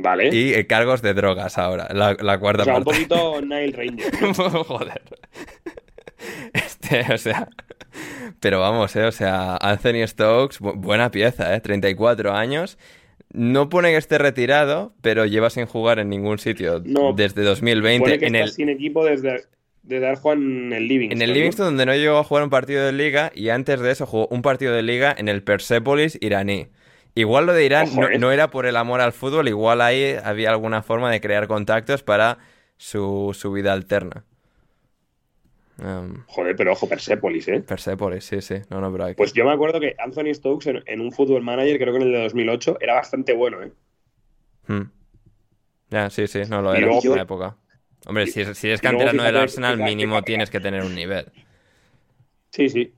[0.01, 0.29] Vale.
[0.35, 2.89] Y eh, cargos de drogas ahora, la, cuarta o sea, parte.
[2.89, 4.33] un poquito Nile Ranger.
[4.65, 5.01] Joder.
[6.53, 7.47] Este, o sea...
[8.39, 11.59] Pero vamos, eh, o sea, Anthony Stokes, buena pieza, ¿eh?
[11.59, 12.77] 34 años.
[13.33, 18.03] No pone que esté retirado, pero lleva sin jugar en ningún sitio desde 2020.
[18.03, 18.51] Pone que en está el...
[18.51, 19.43] sin equipo desde,
[19.83, 21.21] desde haber jugado en el Livingston.
[21.21, 23.91] En el Livingston, donde no llegó a jugar un partido de liga, y antes de
[23.91, 26.67] eso jugó un partido de liga en el Persepolis iraní.
[27.13, 28.17] Igual lo de Irán eh.
[28.17, 32.03] no, era por el amor al fútbol, igual ahí había alguna forma de crear contactos
[32.03, 32.37] para
[32.77, 34.23] su, su vida alterna.
[35.77, 37.61] Um, Joder, pero ojo, Persepolis, ¿eh?
[37.61, 38.55] Persepolis, sí, sí.
[38.69, 41.93] No, no, pero Pues yo me acuerdo que Anthony Stokes en, un Football Manager, creo
[41.93, 43.71] que en el de 2008, era bastante bueno, ¿eh?
[44.67, 44.91] Hmm.
[45.89, 47.57] Ya, sí, sí, no lo era en esa época.
[48.05, 51.25] Hombre, si, si eres canterano del Arsenal, mínimo tienes que tener un nivel.
[52.51, 52.93] Sí, sí.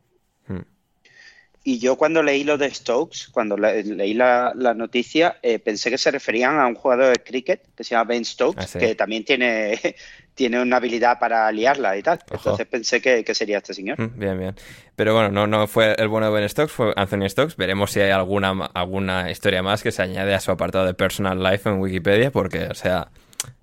[1.65, 6.11] Y yo cuando leí lo de Stokes, cuando leí la, noticia, eh, pensé que se
[6.11, 9.79] referían a un jugador de cricket que se llama Ben Stokes, ah, que también tiene,
[10.35, 12.19] tiene una habilidad para liarla y tal.
[12.29, 13.97] Entonces pensé que, sería este señor.
[13.97, 14.55] Mm, bien, bien.
[14.97, 17.55] Pero bueno, no, no fue el bueno de Ben Stokes, fue Anthony Stokes.
[17.55, 21.41] Veremos si hay alguna, alguna historia más que se añade a su apartado de Personal
[21.41, 23.09] Life en Wikipedia, porque, o sea...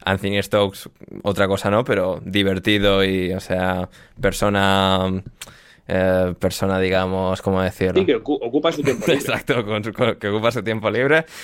[0.05, 0.91] Anthony Stokes,
[1.23, 3.89] otra cosa no, pero divertido y, o sea,
[4.21, 5.23] persona
[5.89, 8.01] eh, persona, digamos, ¿cómo decirlo?
[8.01, 9.21] Sí, que ocupa su tiempo libre.
[9.21, 9.65] Exacto,
[10.19, 11.25] que ocupa su tiempo libre.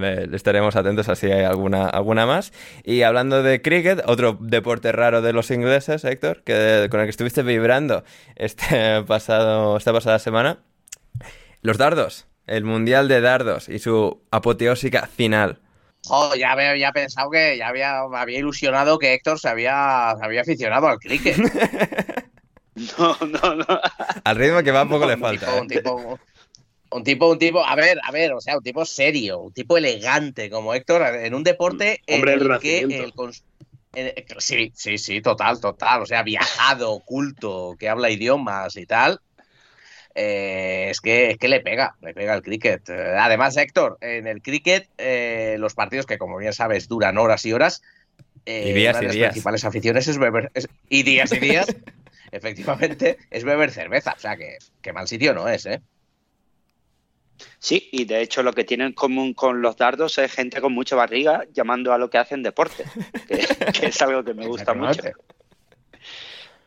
[0.00, 2.52] Eh, estaremos atentos a si hay alguna, alguna más.
[2.84, 7.10] Y hablando de cricket, otro deporte raro de los ingleses, Héctor, que, con el que
[7.10, 8.04] estuviste vibrando
[8.36, 10.58] este pasado, esta pasada semana.
[11.62, 15.60] Los dardos, el Mundial de Dardos y su apoteósica final.
[16.08, 20.24] Oh, ya había, pensado que ya había, me había ilusionado que Héctor se había, se
[20.24, 21.36] había aficionado al cricket.
[22.98, 23.66] No, no, no.
[24.24, 25.56] Al ritmo que va poco le falta.
[25.56, 25.60] ¿eh?
[25.60, 26.18] un, tipo,
[26.90, 29.76] un tipo, un tipo, a ver, a ver, o sea, un tipo serio, un tipo
[29.76, 33.12] elegante como Héctor, en un deporte Hombre, en el que el,
[34.38, 36.02] sí, sí, sí, total, total.
[36.02, 39.20] O sea, viajado, culto, que habla idiomas y tal.
[40.14, 42.88] Eh, es, que, es que le pega, le pega el cricket.
[42.88, 44.88] Eh, además, Héctor, en el cricket,
[45.58, 47.82] los partidos que, como bien sabes, duran horas y horas.
[48.44, 50.50] y días una de las principales aficiones es beber.
[50.88, 51.66] y días y días.
[52.30, 54.14] efectivamente, es beber cerveza.
[54.16, 54.58] O sea que,
[54.92, 55.80] mal sitio no es, ¿eh?
[57.60, 60.72] Sí, y de hecho lo que tienen en común con los dardos es gente con
[60.72, 62.84] mucha barriga llamando a lo que hacen deporte,
[63.28, 63.34] que,
[63.86, 65.02] es algo que me gusta mucho.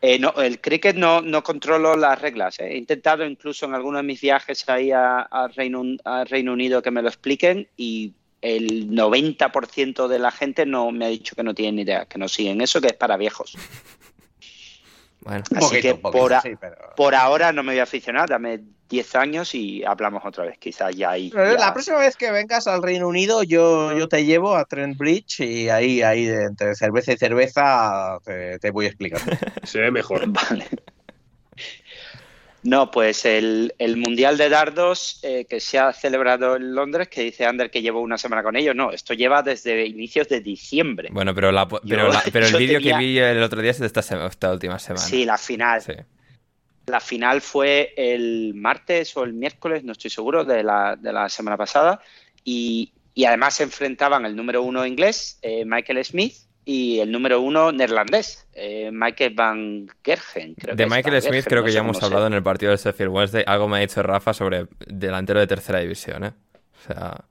[0.00, 2.58] Eh, no, el cricket no, no controlo las reglas.
[2.58, 2.72] ¿eh?
[2.72, 6.90] He intentado incluso en algunos de mis viajes ahí a, Reino, a Reino Unido que
[6.90, 11.54] me lo expliquen y el 90% de la gente no me ha dicho que no
[11.54, 13.56] tienen idea, que no siguen eso, que es para viejos.
[15.24, 20.22] Bueno, Así que por, ahora no me voy a aficionar, dame 10 años y hablamos
[20.24, 21.30] otra vez, quizás ya ahí.
[21.30, 25.40] La próxima vez que vengas al Reino Unido, yo, yo te llevo a Trent Bridge
[25.40, 29.20] y ahí, ahí entre cerveza y cerveza te, te voy a explicar.
[29.62, 30.26] Se ve mejor.
[30.26, 30.66] Vale.
[32.64, 37.44] No, pues el, Mundial de Dardos eh, que se ha celebrado en Londres, que dice
[37.44, 41.08] Ander que llevo una semana con ellos, no, esto lleva desde inicios de diciembre.
[41.10, 41.50] Bueno, pero,
[42.32, 45.04] pero, el vídeo que vi el otro día es de esta, esta última semana.
[45.04, 45.82] Sí, la final.
[46.86, 51.28] La final fue el martes o el miércoles, no estoy seguro, de la, de la
[51.28, 52.00] semana pasada.
[52.44, 52.92] Y,
[53.26, 56.34] además se enfrentaban el número uno inglés, eh, Michael Smith,
[56.64, 60.54] y el número uno neerlandés, eh, Michael Van Gergen.
[60.54, 63.44] Creo de Michael Smith creo que ya hemos hablado en el partido del Sheffield Wednesday.
[63.46, 66.32] Algo me ha dicho Rafa sobre delantero de tercera división, ¿eh?
[66.52, 67.24] O sea...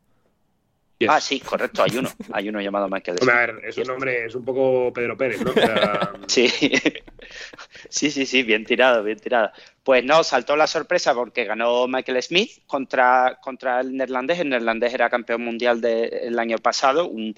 [1.08, 2.10] Ah, sí, correcto, hay uno.
[2.32, 3.30] Hay uno llamado Michael Smith.
[3.32, 5.52] A ver, es un nombre, es un poco Pedro Pérez, ¿no?
[6.28, 6.48] sí.
[7.90, 9.52] sí, sí, sí, bien tirado, bien tirado.
[9.84, 14.40] Pues no, saltó la sorpresa porque ganó Michael Smith contra, contra el neerlandés.
[14.40, 17.36] El neerlandés era campeón mundial del año pasado, un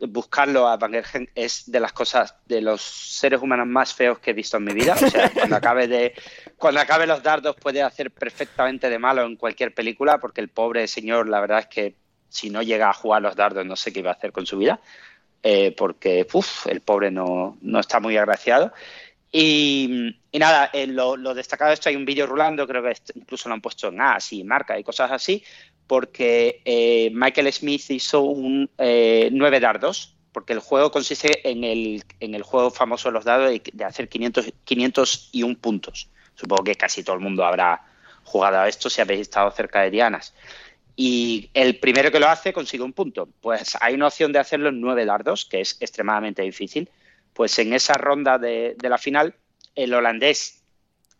[0.00, 4.30] buscarlo a Van Gergen es de las cosas, de los seres humanos más feos que
[4.30, 4.94] he visto en mi vida.
[4.94, 6.14] O sea, cuando acabe de,
[6.56, 10.86] cuando acabe los dardos puede hacer perfectamente de malo en cualquier película, porque el pobre
[10.88, 11.94] señor, la verdad es que
[12.28, 14.58] si no llega a jugar los dardos no sé qué iba a hacer con su
[14.58, 14.80] vida,
[15.42, 16.26] eh, porque
[16.66, 18.72] el pobre no, no, está muy agraciado.
[19.30, 23.54] Y, nada, eh, lo, destacado de esto hay un vídeo rulando, creo que incluso lo
[23.54, 25.44] han puesto en A, así, marca y cosas así,
[25.86, 32.02] porque eh, Michael Smith hizo un eh, nueve dardos porque el juego consiste en el,
[32.18, 36.10] en el juego famoso de los dados de, hacer 500, 501 puntos.
[36.34, 37.86] Supongo que casi todo el mundo habrá
[38.24, 40.34] jugado a esto si habéis estado cerca de Dianas.
[40.96, 43.28] Y el primero que lo hace consigue un punto.
[43.40, 46.90] Pues hay una opción de hacerlo en nueve dardos, que es extremadamente difícil.
[47.32, 49.36] Pues en esa ronda de, la final,
[49.76, 50.64] el holandés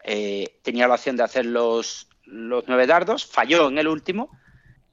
[0.03, 4.31] eh, tenía la opción de hacer los, los nueve dardos, falló en el último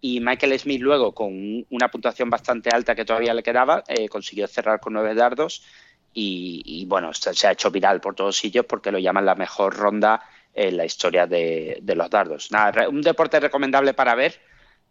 [0.02, 4.48] y Michael Smith luego, con una puntuación bastante alta que todavía le quedaba, eh, consiguió
[4.48, 5.64] cerrar con nueve dardos
[6.14, 10.22] y, bueno, se ha hecho viral por todos sitios porque lo llaman la mejor ronda
[10.54, 12.52] en la historia de, los dardos.
[12.52, 14.42] Nada, un deporte recomendable para ver.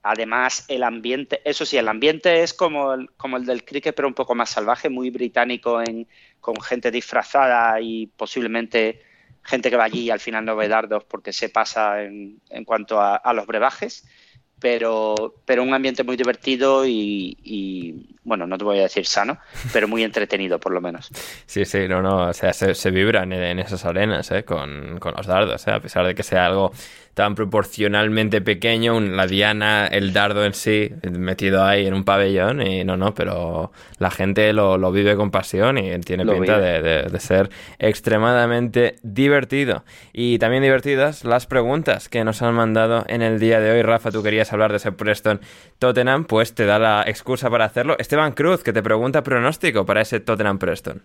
[0.03, 4.09] Además, el ambiente, eso sí, el ambiente es como el, como el del cricket, pero
[4.09, 6.09] un poco más salvaje, muy británico, en,
[6.41, 9.03] con gente disfrazada y posiblemente
[9.43, 12.65] gente que va allí y al final no ve dardos porque se pasa en, en
[12.65, 14.07] cuanto a los brebajes
[14.61, 19.39] pero, pero un ambiente muy divertido y, bueno, no te voy a decir sano,
[19.73, 21.11] pero muy entretenido por lo menos.
[21.47, 24.45] Sí, sí, no, no, o sea, se, vibran en, esas arenas ¿eh?
[24.45, 25.73] con, con los dardos, ¿eh?
[25.73, 26.73] a pesar de que sea algo
[27.15, 32.85] tan proporcionalmente pequeño, la diana, el dardo en sí, metido ahí en un pabellón, y
[32.85, 38.97] no, no, pero la gente lo, vive con pasión y tiene pinta de, ser extremadamente
[39.03, 39.85] divertido.
[40.13, 43.83] Y también divertidas las preguntas que nos han mandado en el día de hoy.
[43.83, 45.41] Rafa, tú querías hablar de ese Preston
[45.79, 47.97] Tottenham, pues te da la excusa para hacerlo.
[47.99, 51.03] Esteban Cruz, que te pregunta pronóstico para ese Tottenham Preston.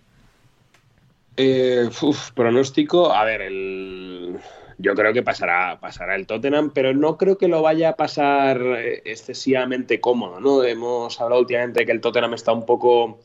[1.38, 1.90] Eh,
[2.34, 4.38] pronóstico, a ver, el
[4.78, 8.62] yo creo que pasará, pasará el Tottenham, pero no creo que lo vaya a pasar
[8.62, 10.64] eh, excesivamente cómodo, ¿no?
[10.64, 13.20] Hemos hablado últimamente que el Tottenham está un poco,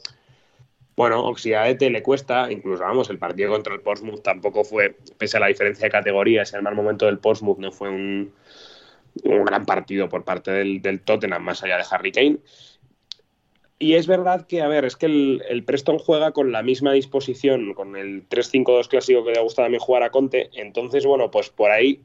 [0.96, 5.40] bueno, Oxidadete le cuesta, incluso vamos, el partido contra el Portsmouth tampoco fue, pese a
[5.40, 8.32] la diferencia de categorías, en el mal momento del Portsmouth no fue un,
[9.24, 12.38] un gran partido por parte del, del Tottenham, más allá de Harry Kane.
[13.82, 17.72] Y es verdad que, a ver, es que el, Preston juega con la misma disposición,
[17.72, 20.50] con el 3-5-2 clásico que le gusta también jugar a Conte.
[20.52, 22.02] Entonces, bueno, pues por ahí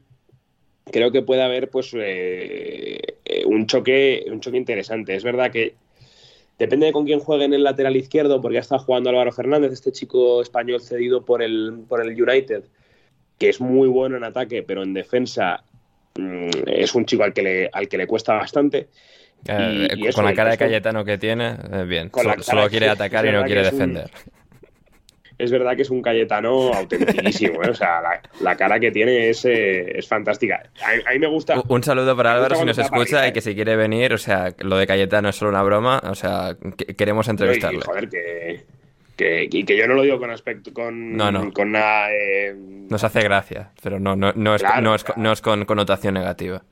[0.86, 5.14] creo que puede haber pues eh, eh, un choque un choque interesante.
[5.14, 5.74] Es verdad que
[6.58, 9.72] depende de con quién juegue en el lateral izquierdo, porque ya está jugando Álvaro Fernández,
[9.72, 12.64] este chico español cedido por el, por el United,
[13.36, 15.62] que es muy bueno en ataque, pero en defensa
[16.14, 18.88] mm, es un chico al que le, al que le cuesta bastante.
[19.48, 22.10] Eh, con la cara de Cayetano que tiene, eh, bien.
[22.40, 24.10] Solo, quiere atacar y no quiere defender.
[25.38, 27.70] es verdad que es un Cayetano autentiquísimo, ¿eh?
[27.70, 28.00] o sea,
[28.40, 30.62] la, cara que tiene es, es fantástica.
[30.82, 31.62] A, mí me gusta.
[31.68, 34.76] Un saludo para Álvaro si nos escucha y que si quiere venir, o sea, lo
[34.76, 36.56] de Cayetano es solo una broma, o sea,
[36.96, 37.82] queremos entrevistarle.
[37.82, 38.64] joder, que,
[39.16, 41.16] que, y que yo no lo digo con aspecto con,
[41.52, 42.08] con nada.
[42.88, 46.62] Nos hace gracia, pero no, no, no, es, no, es, no es con connotación negativa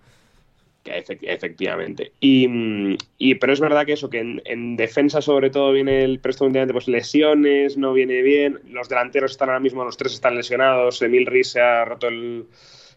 [0.85, 2.13] efectivamente.
[2.21, 6.45] Y, y, pero es verdad que eso, que en, defensa sobre todo viene el presto
[6.45, 8.61] últimamente pues lesiones, no viene bien.
[8.69, 11.01] Los delanteros están ahora mismo, los tres están lesionados.
[11.03, 12.47] Emil Riz se ha roto el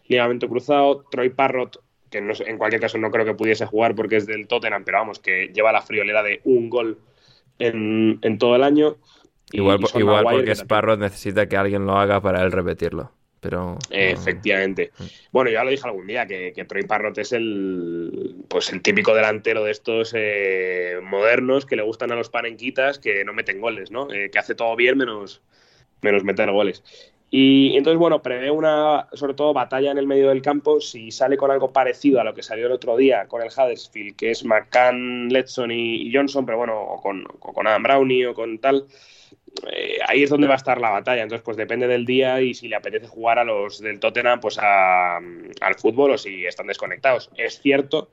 [0.06, 1.04] ligamento cruzado.
[1.10, 4.84] Troy Parrot, que en cualquier caso no creo que pudiese jugar porque es del Tottenham,
[4.84, 6.98] pero vamos, que lleva la friolera de un gol
[7.58, 8.96] en, todo el año.
[9.50, 13.12] Igual, igual porque Parrot necesita que alguien lo haga para él repetirlo.
[13.40, 14.90] Pero, Efectivamente.
[14.98, 15.04] Mm.
[15.32, 19.14] Bueno, ya lo dije algún día, que, que, Troy Parrot es el, pues el típico
[19.14, 23.90] delantero de estos eh, modernos que le gustan a los panenquitas que no meten goles,
[23.90, 24.12] ¿no?
[24.12, 25.40] Eh, que hace todo bien menos,
[26.02, 26.82] menos meter goles.
[27.30, 30.80] Y entonces, bueno, prevé una, sobre todo, batalla en el medio del campo.
[30.80, 34.16] Si sale con algo parecido a lo que salió el otro día con el Huddersfield,
[34.16, 38.34] que es McCann, Letson y, Johnson, pero bueno, o con, o con Adam Brownie o
[38.34, 38.86] con tal,
[39.72, 41.22] eh, ahí es donde va a estar la batalla.
[41.22, 44.58] Entonces, pues depende del día y si le apetece jugar a los del Tottenham, pues
[44.58, 47.30] al fútbol o si están desconectados.
[47.36, 48.10] Es cierto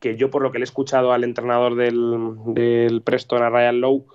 [0.00, 4.06] que yo, por lo que le he escuchado al entrenador del, Preston, a Ryan Lowe,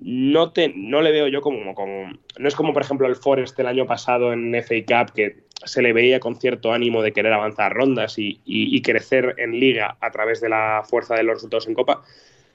[0.00, 2.12] no, te, no le veo yo como, como.
[2.38, 5.82] No es como, por ejemplo, el Forest el año pasado en FA Cup, que se
[5.82, 10.10] le veía con cierto ánimo de querer avanzar rondas y, y crecer en liga a
[10.10, 12.02] través de la fuerza de los resultados en Copa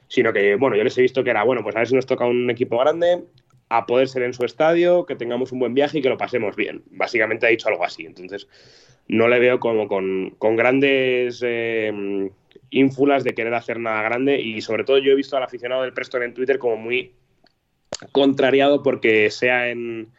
[0.09, 2.07] sino que, bueno, yo les he visto que era, bueno, pues a ver si nos
[2.07, 3.23] toca un equipo grande,
[3.69, 6.55] a poder ser en su estadio, que tengamos un buen viaje y que lo pasemos
[6.55, 6.83] bien.
[6.89, 8.05] Básicamente ha dicho algo así.
[8.05, 8.47] Entonces,
[9.07, 12.31] no le veo como con, grandes eh,
[12.71, 15.93] ínfulas de querer hacer nada grande y sobre todo yo he visto al aficionado del
[15.93, 17.13] Preston en Twitter como muy
[18.11, 20.09] contrariado porque sea en,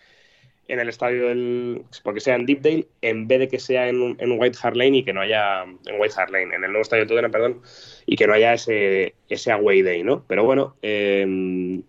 [0.67, 1.83] en el estadio del.
[2.03, 5.05] porque sea en Deepdale en vez de que sea en, en White Hart Lane y
[5.05, 5.63] que no haya.
[5.63, 7.63] en White Hart Lane, en el nuevo estadio de Tottenham, perdón,
[8.07, 10.25] y que no haya ese, ese away day, ¿no?
[10.27, 11.81] Pero bueno, eh,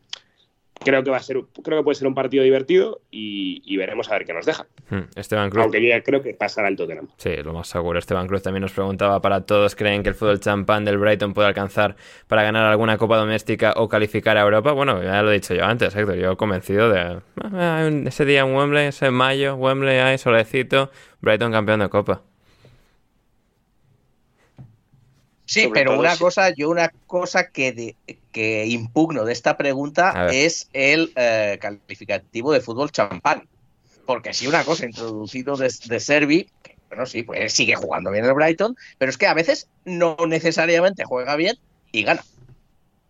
[0.84, 4.10] creo que va a ser, creo que puede ser un partido divertido y, y veremos
[4.10, 4.66] a ver qué nos deja.
[4.90, 5.64] Hmm, Esteban Cruz.
[5.64, 7.08] Aunque yo ya creo que pasará el Tottenham.
[7.18, 8.00] Sí, lo más seguro.
[8.00, 11.48] Esteban Cruz también nos preguntaba para todos, ¿creen que el fútbol champán del Brighton puede
[11.48, 11.96] alcanzar
[12.28, 14.72] para ganar alguna copa doméstica o calificar a Europa?
[14.74, 16.16] Bueno, ya lo he dicho yo antes, Héctor.
[16.16, 17.22] Yo convencido de ah,
[17.78, 20.92] hay un- ese día en Wembley, ese mayo, Wembley, ahí, solecito,
[21.22, 22.24] Brighton campeón de copa.
[25.52, 27.98] Sí, Sobre pero una si- cosa, yo una cosa que, de-
[28.32, 33.44] que impugno de esta pregunta es el eh, calificativo de fútbol champán.
[34.06, 38.24] Porque si una cosa introducido de, de Servi, que, bueno, sí, pues sigue jugando bien
[38.24, 41.56] el Brighton, pero es que a veces no necesariamente juega bien
[41.92, 42.24] y gana.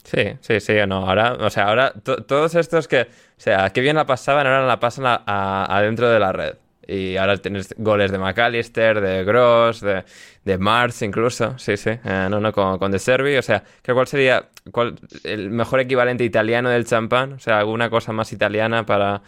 [0.03, 3.07] Sí, sí, sí, no, ahora, o sea, ahora to- todos estos que, o
[3.37, 6.55] sea, qué bien la pasaban, ahora la pasan a- a- adentro de la red.
[6.93, 10.03] Y ahora tienes goles de McAllister, de Gross, de,
[10.43, 13.93] de Marx incluso, sí, sí, eh, no, no, con, con De Servi, o sea, ¿qué-
[13.93, 17.33] ¿cuál sería cuál- el mejor equivalente italiano del champán?
[17.33, 19.21] O sea, alguna cosa más italiana para...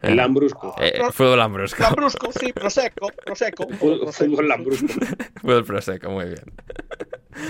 [0.00, 0.74] El Lambrusco.
[0.80, 1.82] eh, fútbol lambrusco.
[1.82, 3.68] Lambrusco, sí, Prosecco, Prosecco.
[3.68, 4.86] Fútbol, fútbol Lambrusco.
[5.42, 6.44] fútbol prosecco, muy bien.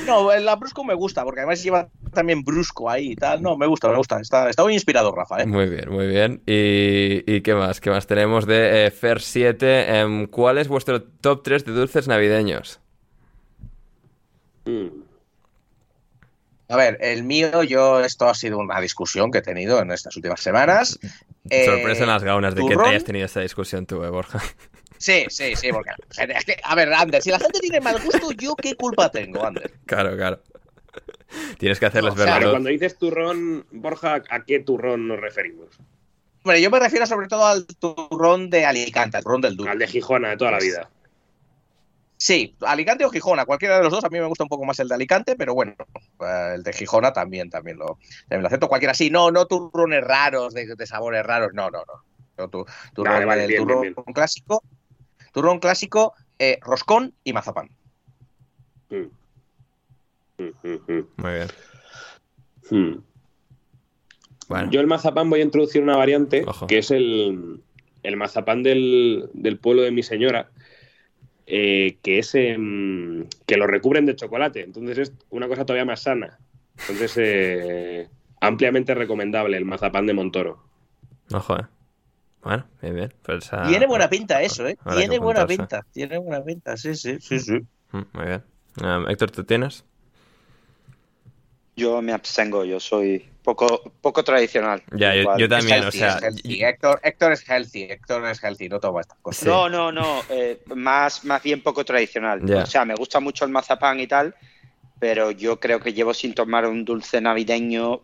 [0.07, 3.43] No, el Lambrusco me gusta, porque además lleva también brusco ahí y tal.
[3.43, 4.21] No, me gusta, me gusta.
[4.21, 5.47] Está, está muy inspirado, Rafa, ¿eh?
[5.47, 6.43] Muy bien, muy bien.
[6.47, 7.81] ¿Y, y qué más?
[7.81, 10.01] ¿Qué más tenemos de eh, Fer 7?
[10.01, 12.81] Em, ¿Cuál es vuestro top 3 de dulces navideños?
[14.65, 14.89] Mm.
[16.71, 20.15] A ver, el mío, yo, esto ha sido una discusión que he tenido en estas
[20.17, 21.01] últimas semanas.
[21.49, 24.41] Eh, Sorpresa en las gaunas de que te hayas tenido esta discusión tú, eh, Borja.
[25.01, 28.33] Sí, sí, sí, porque es que, a ver, Ander, si la gente tiene mal gusto,
[28.33, 29.73] ¿yo qué culpa tengo, Ander?
[29.87, 30.43] Claro, claro.
[31.59, 32.51] Tienes que hacerles ver luz.
[32.51, 35.69] cuando dices turrón, Borja, ¿a qué turrón nos referimos?
[36.45, 39.71] Bueno, yo me refiero sobre todo al turrón de Alicante, al turrón del Duro.
[39.71, 40.91] Al de Gijona de toda la vida.
[42.19, 44.05] Sí, Alicante o Gijona, cualquiera de los dos.
[44.05, 45.75] A mí me gusta un poco más el de Alicante, pero bueno,
[46.21, 47.99] eh, el de Gijona también, también lo,
[48.29, 48.69] también lo acepto.
[48.69, 52.05] Cualquiera sí, no, no turrones raros, de, de sabores raros, no, no, no.
[52.37, 54.63] no tu- turrón, Vale, vale, el bien, turrón bien, clásico,
[55.33, 57.71] turrón clásico, eh, roscón y mazapán.
[58.91, 59.07] Mm.
[60.39, 61.07] Mm, mm, mm.
[61.17, 61.49] Muy bien.
[62.71, 63.01] Hmm.
[64.49, 66.67] Bueno, Yo el mazapán voy a introducir una variante Ojo.
[66.67, 67.61] que es el,
[68.03, 70.51] el mazapán del, del pueblo de mi señora,
[71.47, 74.63] eh, que es em, que lo recubren de chocolate.
[74.63, 76.39] Entonces es una cosa todavía más sana.
[76.81, 78.09] Entonces, eh,
[78.41, 80.65] ampliamente recomendable el mazapán de Montoro.
[81.33, 81.67] ojo, eh.
[82.43, 83.15] Bueno, bien, bien.
[83.23, 84.79] Pues, ah, Tiene buena pinta eso, ¿eh?
[84.97, 87.59] Tiene buena pinta, tiene buena pinta, sí, sí, sí, sí.
[87.93, 88.43] Mm, Muy bien.
[88.83, 89.85] Um, Héctor, ¿tú tienes?
[91.77, 94.83] Yo me abstengo, yo soy poco, poco tradicional.
[94.93, 96.17] Ya, yo, también, o sea...
[96.17, 96.65] es healthy.
[96.65, 99.43] Héctor, Héctor es healthy, Héctor es healthy, no toma estas cosas.
[99.43, 99.49] Sí.
[99.49, 102.43] No, no, no, eh, más, más bien poco tradicional.
[102.51, 104.35] O sea, me gusta mucho el mazapán y tal,
[104.99, 108.01] pero yo creo que llevo sin tomar un dulce navideño,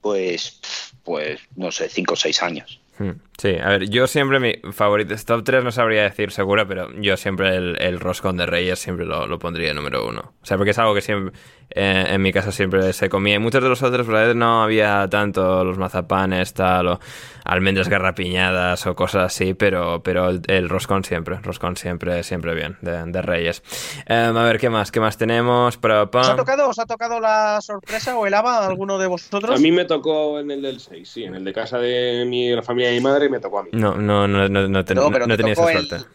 [0.00, 0.60] pues,
[1.04, 2.80] pues no sé, cinco o seis años.
[2.98, 6.90] Hmm, Sí, a ver, yo siempre mi favorito, top 3 no sabría decir seguro, pero
[7.00, 10.32] yo siempre el, el roscón de Reyes siempre lo, lo pondría número uno.
[10.42, 11.38] O sea, porque es algo que siempre,
[11.70, 13.36] eh, en mi casa siempre se comía.
[13.36, 17.00] Y muchos de los otros, veces no había tanto los mazapanes, tal, o
[17.44, 22.76] almendras garrapiñadas o cosas así, pero, pero el, el roscón siempre, roscón siempre, siempre bien,
[22.82, 23.62] de, de Reyes.
[24.06, 24.90] Em, a ver, ¿qué más?
[24.90, 25.76] ¿Qué más tenemos?
[25.76, 29.06] Para, ¿Os ha, tocado, ¿Os ha tocado la sorpresa o el ABA a alguno de
[29.06, 29.56] vosotros?
[29.56, 32.50] A mí me tocó en el del 6, sí, en el de casa de mi,
[32.50, 33.70] la familia mi madre me tocó a mí.
[33.72, 36.06] No, no, no, no, no, te- No, pero no te tenía esa el- suerte.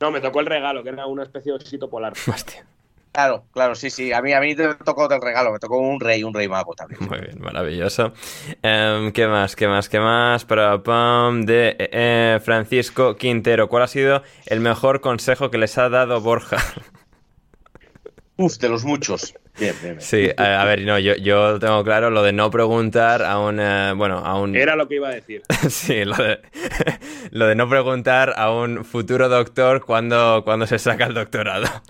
[0.00, 2.12] No, me tocó el regalo, que era una especie de osito polar.
[2.28, 2.66] Hostia.
[3.12, 4.12] Claro, claro, sí, sí.
[4.12, 6.74] A mí, a mí me tocó del regalo, me tocó un rey, un rey mago
[6.74, 7.00] también.
[7.08, 8.12] Muy bien, maravilloso.
[8.60, 9.56] Em, ¿Qué más?
[9.56, 9.88] ¿Qué más?
[9.88, 10.44] ¿Qué más?
[10.44, 13.68] Para pam, de eh, eh, Francisco Quintero.
[13.70, 16.58] ¿Cuál ha sido el mejor consejo que les ha dado Borja?
[18.38, 19.34] Uf, de los muchos.
[19.58, 20.00] Bien, bien, bien.
[20.00, 23.58] Sí, a, a ver, no, yo, yo tengo claro lo de no preguntar a un,
[23.58, 24.54] eh, bueno, a un...
[24.54, 25.42] Era lo que iba a decir.
[25.70, 26.40] Sí, lo de,
[27.30, 31.66] lo de no preguntar a un futuro doctor cuando, cuando se saca el doctorado.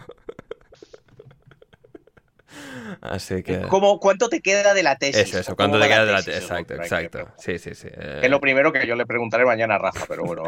[3.01, 3.62] Así que...
[3.62, 5.16] ¿Cómo, ¿Cuánto te queda de la tesis?
[5.23, 6.43] Eso, eso, ¿O ¿cuánto te queda de la tesis?
[6.43, 7.28] Exacto, exacto.
[7.39, 7.89] Sí, sí, sí.
[7.90, 10.43] eh, es lo primero que yo le preguntaré mañana a Rafa, pero bueno.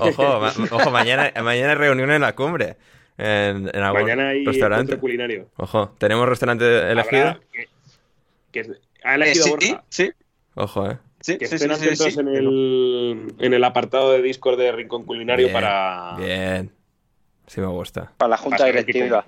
[0.00, 2.76] Ojo, ma- ojo, mañana, mañana reunión en la cumbre.
[3.18, 4.98] En, en algún Mañana hay restaurante.
[4.98, 5.48] culinario.
[5.56, 7.40] Ojo, ¿tenemos restaurante elegido?
[7.52, 7.68] Que,
[8.52, 8.60] que
[9.04, 9.84] ha Eh, elegido sí, Borja.
[9.88, 10.10] sí,
[10.54, 10.98] Ojo, eh.
[11.20, 12.20] sí, Que sí, estén atentos sí.
[12.20, 16.70] en, el, en el apartado de Discord de Rincón Culinario Bien, para, Bien.
[17.46, 18.12] Sí me gusta.
[18.18, 19.24] Para la junta directiva.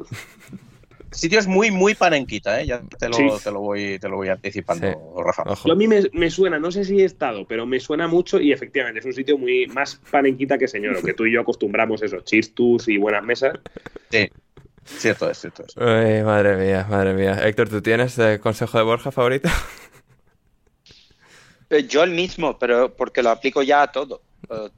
[1.10, 2.66] Sitio es muy, muy panenquita, ¿eh?
[2.66, 3.26] Ya te lo, Sí.
[3.42, 4.94] te lo, voy, te lo voy anticipando, Sí.
[5.24, 5.44] Rafa.
[5.64, 8.40] Yo a mí me, me suena, no sé si he estado, pero me suena mucho
[8.40, 12.02] y efectivamente es un sitio muy más panenquita que señor, que tú y yo acostumbramos
[12.02, 13.52] eso, chistus y buenas mesas.
[14.10, 14.28] Sí,
[14.84, 15.76] cierto es, cierto es.
[15.76, 17.40] Madre mía, madre mía.
[17.46, 19.48] Héctor, ¿tú tienes eh, consejo de Borja favorito?
[21.70, 24.22] Eh, Yo el mismo, pero porque lo aplico ya a todo.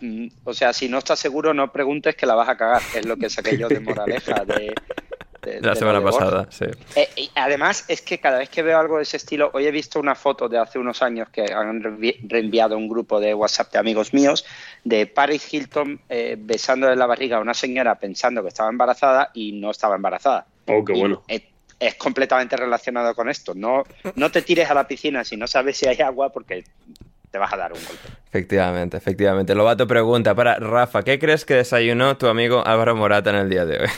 [0.01, 2.83] Eh, O sea, si no estás seguro, no preguntes que la vas a cagar.
[2.97, 4.75] Es lo que saqué yo de moraleja de,
[5.43, 6.67] de- de La semana de pasada, sí.
[6.97, 9.71] Eh, y además, es que cada vez que veo algo de ese estilo, hoy he
[9.71, 13.73] visto una foto de hace unos años que han reenvi- reenviado un grupo de WhatsApp
[13.73, 14.45] de amigos míos
[14.85, 19.53] de Paris Hilton eh, besándole la barriga a una señora pensando que estaba embarazada y
[19.53, 20.47] no estaba embarazada.
[20.67, 21.23] Oh, qué Y bueno.
[21.29, 21.43] Es,
[21.79, 23.55] es completamente relacionado con esto.
[23.55, 23.85] No,
[24.15, 26.65] no te tires a la piscina si no sabes si hay agua porque
[27.31, 28.09] te vas a dar un golpe.
[28.29, 29.55] Efectivamente, efectivamente.
[29.55, 33.65] Lobato pregunta para Rafa, ¿qué crees que desayunó tu amigo Álvaro Morata en el día
[33.65, 33.89] de hoy?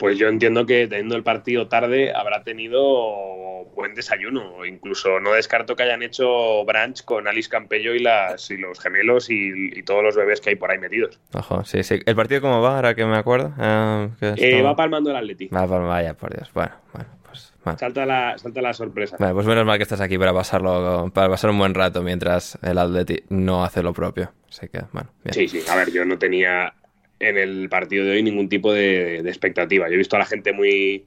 [0.00, 4.64] Pues yo entiendo que teniendo el partido tarde habrá tenido buen desayuno.
[4.64, 9.28] Incluso no descarto que hayan hecho brunch con Alice Campello y, las, y los gemelos
[9.28, 11.20] y, y todos los bebés que hay por ahí metidos.
[11.34, 12.00] Ojo, sí, sí.
[12.06, 12.76] ¿El partido cómo va?
[12.76, 13.52] Ahora que me acuerdo.
[13.58, 15.48] Ah, Eh, va palmando el Atleti.
[15.48, 16.50] Va, va, vaya, por Dios.
[16.54, 17.52] Bueno, bueno, pues...
[17.62, 17.78] Bueno.
[17.78, 19.16] Salta la, salta la sorpresa.
[19.20, 22.58] Vale, pues menos mal que estás aquí para pasarlo, para pasar un buen rato mientras
[22.62, 24.32] el Atleti no hace lo propio.
[24.48, 25.34] Así que, bueno, bien.
[25.34, 25.62] Sí, sí.
[25.70, 26.72] A ver, yo no tenía
[27.20, 29.88] en el partido de hoy ningún tipo de, de expectativa.
[29.88, 31.06] Yo he visto a la gente muy,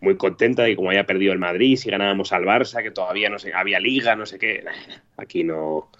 [0.00, 3.28] muy contenta de que como había perdido el Madrid, si ganábamos al Barça, que todavía
[3.28, 4.64] no sé, había liga, no sé qué.
[5.16, 5.90] Aquí no.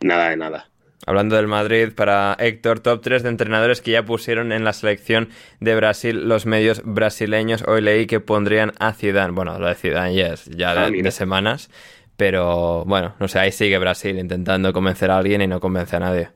[0.00, 0.68] Nada de nada.
[1.04, 5.30] Hablando del Madrid, para Héctor, top 3 de entrenadores que ya pusieron en la selección
[5.58, 7.64] de Brasil los medios brasileños.
[7.66, 9.32] Hoy leí que pondrían a Zidane.
[9.32, 11.70] Bueno, lo de Zidane ya es ya Ah, de semanas.
[12.16, 16.00] Pero bueno, no sé, ahí sigue Brasil intentando convencer a alguien y no convence a
[16.00, 16.28] nadie.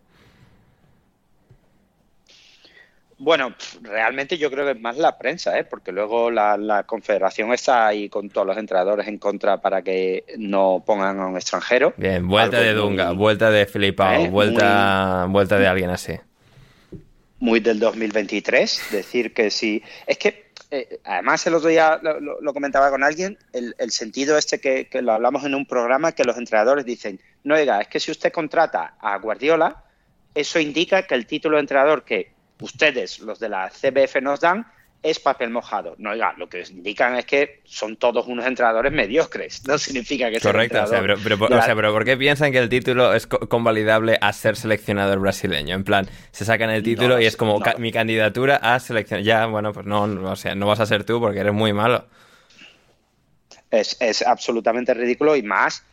[3.19, 5.65] Bueno, realmente yo creo que es más la prensa, ¿eh?
[5.65, 10.25] porque luego la, la confederación está ahí con todos los entrenadores en contra para que
[10.37, 11.95] no pongan a un extranjero.
[11.97, 14.29] Bien, vuelta Algo de muy- Dunga, vuelta de Filipao, ¿Eh?
[14.29, 16.13] vuelta, vuelta de alguien así.
[17.39, 19.83] muy del 2023, decir que sí.
[20.07, 23.91] Es que, eh, además, el otro día lo, lo- lo comentaba con alguien, el, el
[23.93, 27.81] sentido este que, que lo hablamos en un programa, que los entrenadores dicen, no, oiga,
[27.81, 29.85] es que si usted contrata a Guardiola,
[30.35, 34.67] eso indica que el título de entrenador que ustedes, los de la CBF, nos dan,
[35.03, 35.95] es papel mojado.
[35.99, 39.63] No, oiga, lo que indican es que son todos unos entrenadores mediocres.
[39.69, 42.59] No significa que Correcto, o sea, pero, pero, o sea, pero ¿por qué piensan que
[42.59, 45.77] el título es co- convalidable a ser seleccionador brasileño?
[45.77, 49.23] En plan, se sacan el título lo y es como no mi candidatura a seleccionar.
[49.25, 51.73] Ya, bueno, pues no, no, o sea, no vas a ser tú porque eres muy
[51.73, 52.07] malo.
[53.71, 55.85] Es, es absolutamente ridículo y más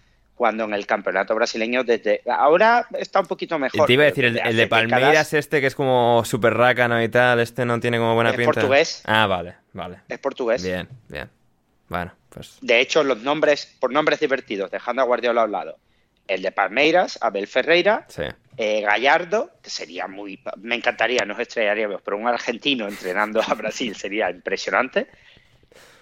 [0.44, 3.88] cuando en el campeonato brasileño desde ahora está un poquito mejor.
[3.88, 7.02] te iba a pero decir, el, de Palmeiras décadas este que es como súper rácano
[7.02, 8.52] y tal, este no tiene como buena Es pinta.
[8.52, 9.02] portugués.
[9.06, 10.00] Ah, vale, vale.
[10.10, 10.62] es portugués.
[10.62, 11.30] Bien, bien.
[11.88, 12.58] Bueno, pues...
[12.60, 15.78] De hecho, los nombres, por nombres divertidos, dejando a Guardiola a un lado,
[16.28, 18.24] el de Palmeiras, Abel Ferreira, Sí.
[18.58, 20.44] eh, Gallardo, que sería muy.
[20.58, 25.08] Me encantaría, nos estrellaríamos, pero un argentino entrenando a Brasil sería impresionante.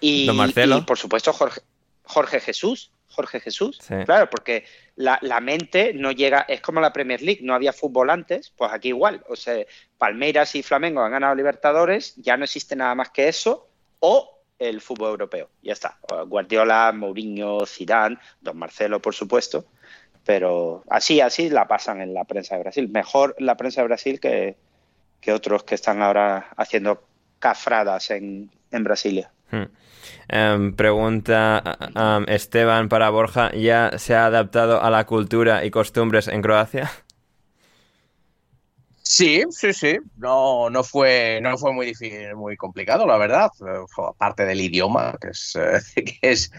[0.00, 0.78] Y, Don Marcelo.
[0.78, 1.60] y, por supuesto, Jorge,
[2.02, 2.90] Jorge Jesús.
[3.12, 3.94] Jorge Jesús, Sí.
[4.04, 4.64] claro, porque
[4.96, 8.72] la, la mente no llega, es como la Premier League, no había fútbol antes, pues
[8.72, 9.64] aquí igual, o sea,
[9.98, 13.68] Palmeiras y Flamengo han ganado Libertadores, ya no existe nada más que eso,
[14.00, 15.98] o el fútbol europeo, ya está.
[16.26, 19.64] Guardiola, Mourinho, Zidane, Don Marcelo, por supuesto,
[20.24, 22.88] pero así, así la pasan en la prensa de Brasil.
[22.88, 24.56] Mejor la prensa de Brasil que,
[25.20, 27.02] que otros que están ahora haciendo
[27.38, 29.32] cafradas en, en Brasilia.
[29.52, 29.68] Hmm.
[30.28, 31.62] Em, pregunta
[32.26, 36.90] Esteban para Borja, ¿ya se ha adaptado a la cultura y costumbres en Croacia?
[39.02, 39.98] Sí, sí, sí.
[40.16, 43.50] No, no fue, no fue muy difícil, muy complicado, la verdad.
[44.08, 45.54] Aparte del idioma, que es,
[45.94, 46.50] que es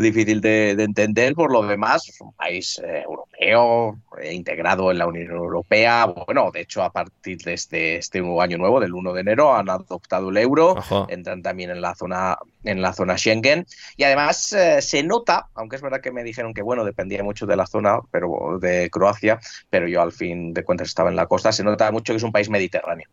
[0.00, 4.98] difícil de, de entender, por lo demás, es un país eh, europeo, eh, integrado en
[4.98, 6.06] la Unión Europea.
[6.06, 9.54] Bueno, de hecho, a partir de este, este nuevo año nuevo, del 1 de enero,
[9.54, 10.76] han adoptado el euro,
[11.08, 13.66] entran también en la zona, en la zona Schengen.
[13.96, 17.46] Y además eh, se nota, aunque es verdad que me dijeron que bueno, dependía mucho
[17.46, 21.26] de la zona, pero de Croacia, pero yo al fin de cuentas estaba en la
[21.26, 23.08] costa, se nota mucho que es un país mediterráneo.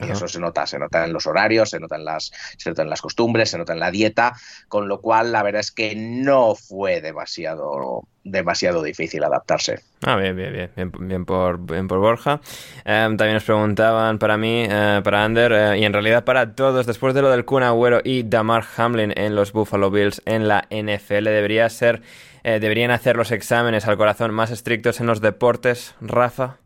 [0.00, 2.82] Y eso se nota, se nota en los horarios, se nota en las, se nota
[2.82, 4.34] en las costumbres, se nota en la dieta,
[4.68, 9.80] con lo cual la verdad es que no fue demasiado, demasiado difícil adaptarse.
[10.02, 12.40] Ah, bien, bien, bien, bien, bien por, bien por Borja.
[12.84, 16.86] Em, también nos preguntaban para mí, eh, para Ander, eh, y en realidad para todos,
[16.86, 20.66] después de lo del Kun Agüero y Damar Hamlin en los Buffalo Bills en la
[20.70, 22.00] NFL, debería ser,
[22.44, 26.58] eh, deberían hacer los exámenes al corazón más estrictos en los deportes, Rafa.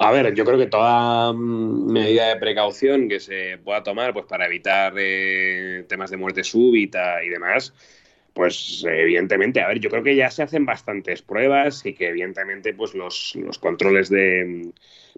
[0.00, 4.26] A ver, yo creo que toda mm, medida de precaución que se pueda tomar pues
[4.26, 7.74] para evitar eh, temas de muerte súbita y demás,
[8.32, 12.74] pues evidentemente, a ver, yo creo que ya se hacen bastantes pruebas y que evidentemente
[12.74, 14.72] pues los, los controles de mm,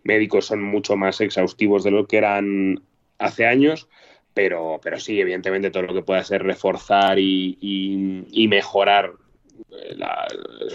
[0.05, 2.83] médicos son mucho más exhaustivos de lo que eran
[3.19, 3.89] hace años,
[4.35, 9.15] pero, pero sí, evidentemente todo lo que pueda ser reforzar y, y, mejorar
[9.97, 10.27] la,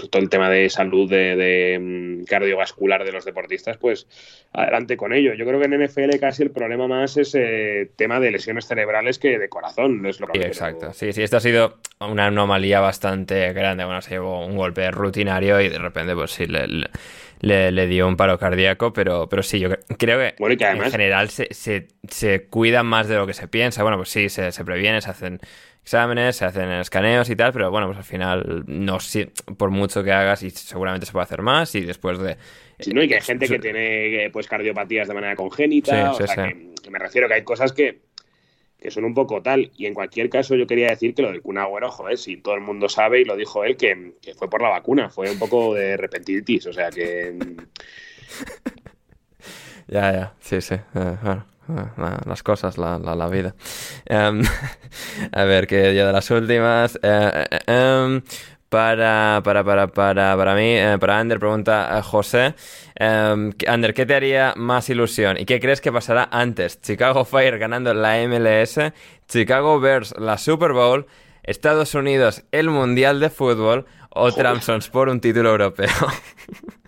[0.09, 4.07] todo el tema de salud de, de, mm, cardiovascular de los deportistas, pues
[4.51, 5.33] adelante con ello.
[5.33, 9.19] Yo creo que en NFL casi el problema más es eh, tema de lesiones cerebrales
[9.19, 10.01] que de corazón.
[10.01, 10.93] No es lo que sí, exacto.
[10.93, 13.85] Sí, sí, esto ha sido una anomalía bastante grande.
[13.85, 16.67] Bueno, se llevó un golpe rutinario y de repente, pues sí, le,
[17.43, 20.87] le, le dio un paro cardíaco, pero, pero sí, yo creo que, bueno, que además...
[20.87, 23.83] en general se, se, se, cuidan más de lo que se piensa.
[23.83, 25.39] Bueno, pues sí, se, se previene, se hacen
[25.83, 28.97] exámenes, se hacen escaneos y tal, pero bueno, pues al final no
[29.57, 32.37] por mucho que hagas y seguramente se puede hacer más y después de...
[32.79, 33.03] Sí, ¿no?
[33.03, 36.69] Y que hay gente que tiene pues cardiopatías de manera congénita, sí, o sea, que,
[36.81, 38.01] que, me refiero que hay cosas que,
[38.79, 41.41] que son un poco tal, y en cualquier caso yo quería decir que lo del
[41.41, 44.49] Kun Agüero, joder, si todo el mundo sabe y lo dijo él, que, que fue
[44.49, 47.37] por la vacuna, fue un poco de repentitis, o sea que...
[49.87, 51.52] ya, ya, sí, sí, uh, bueno.
[52.25, 53.55] Las cosas, la, la, la vida.
[54.09, 54.43] Um,
[55.31, 56.99] a ver, que ya de las últimas.
[57.01, 58.21] Uh, um,
[58.73, 62.55] para, para, para, para, para mí, eh, para Ander, pregunta José.
[62.99, 65.37] Um, Ander, ¿qué te haría más ilusión?
[65.37, 66.81] ¿Y qué crees que pasará antes?
[66.81, 68.79] ¿Chicago Fire ganando la MLS?
[69.27, 71.05] ¿Chicago Bears la Super Bowl?
[71.43, 73.85] ¿Estados Unidos el Mundial de Fútbol?
[74.09, 75.89] ¿O Tramsons por un título europeo?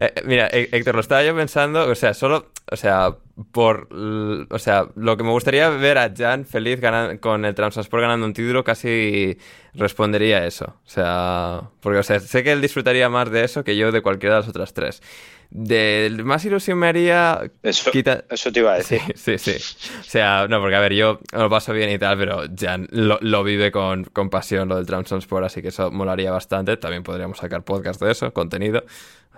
[0.00, 3.16] Eh, mira, Héctor, lo estaba yo pensando, o sea, solo, o sea,
[3.50, 8.00] por, o sea, lo que me gustaría ver a Jan feliz ganando, con el Transport
[8.00, 9.36] ganando un título, casi
[9.74, 10.76] respondería eso.
[10.84, 14.00] O sea, porque, o sea, sé que él disfrutaría más de eso que yo de
[14.00, 15.02] cualquiera de las otras tres.
[15.50, 17.50] De más ilusión me haría.
[17.62, 18.24] Eso, quita...
[18.30, 19.00] eso te iba a decir.
[19.16, 19.88] Sí, sí, sí.
[19.98, 23.18] O sea, no, porque a ver, yo lo paso bien y tal, pero Jan lo,
[23.20, 26.76] lo vive con, con, pasión lo del Transport, así que eso molaría bastante.
[26.76, 28.84] También podríamos sacar podcast de eso, contenido.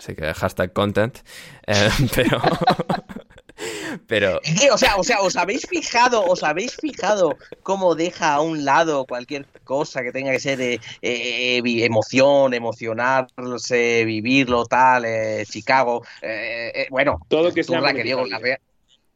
[0.00, 1.18] Así que hashtag content.
[1.66, 2.40] Eh, pero.
[4.06, 4.40] pero.
[4.72, 9.04] O sea, o sea, ¿os habéis fijado, os habéis fijado cómo deja a un lado
[9.04, 16.02] cualquier cosa que tenga que ser eh, eh, emoción, emocionarse, vivirlo, tal, eh, Chicago?
[16.22, 18.40] Eh, bueno, todo que sea que dio la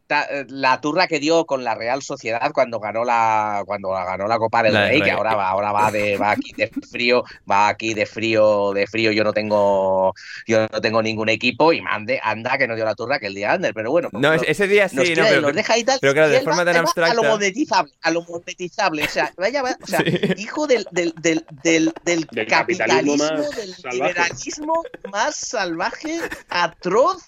[0.09, 4.63] la turra que dio con la Real Sociedad cuando ganó la cuando ganó la Copa
[4.63, 8.07] del Rey, que ahora va, ahora va de va aquí de frío, va aquí de
[8.07, 10.15] frío, de frío, yo no tengo
[10.47, 13.35] yo no tengo ningún equipo y mande, anda que no dio la turra que el
[13.35, 14.09] día Ander, pero bueno.
[14.13, 16.77] No, ese día sí, no, pero, los deja y tal, pero claro, de forma tan
[16.77, 17.13] abstracta.
[17.13, 20.19] A lo monetizable, a lo monetizable, o sea, vaya, o sea, sí.
[20.37, 23.95] hijo del, del, del, del, del, del capitalismo, capitalismo del salvaje.
[23.97, 27.23] liberalismo más salvaje, atroz.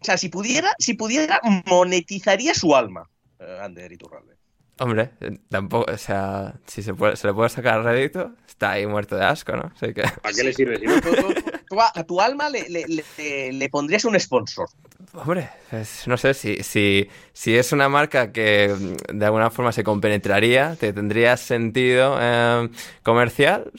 [0.00, 3.08] O sea, si pudiera, si pudiera, monetizaría su alma.
[3.38, 4.38] Eh, Ander Iturralde.
[4.80, 5.10] Hombre,
[5.48, 9.24] tampoco, o sea, si se, puede, se le puede sacar rédito, está ahí muerto de
[9.24, 9.72] asco, ¿no?
[9.74, 10.02] Así que...
[10.22, 10.78] ¿Para qué le sirve?
[10.78, 11.00] Si no?
[11.00, 11.34] Tú, tú,
[11.68, 14.68] tú, a, a, tu alma le, le, le, le, pondrías un sponsor.
[15.14, 18.72] Hombre, pues, no sé, si, si, si es una marca que
[19.12, 22.68] de alguna forma se compenetraría, te tendría sentido eh,
[23.02, 23.72] comercial.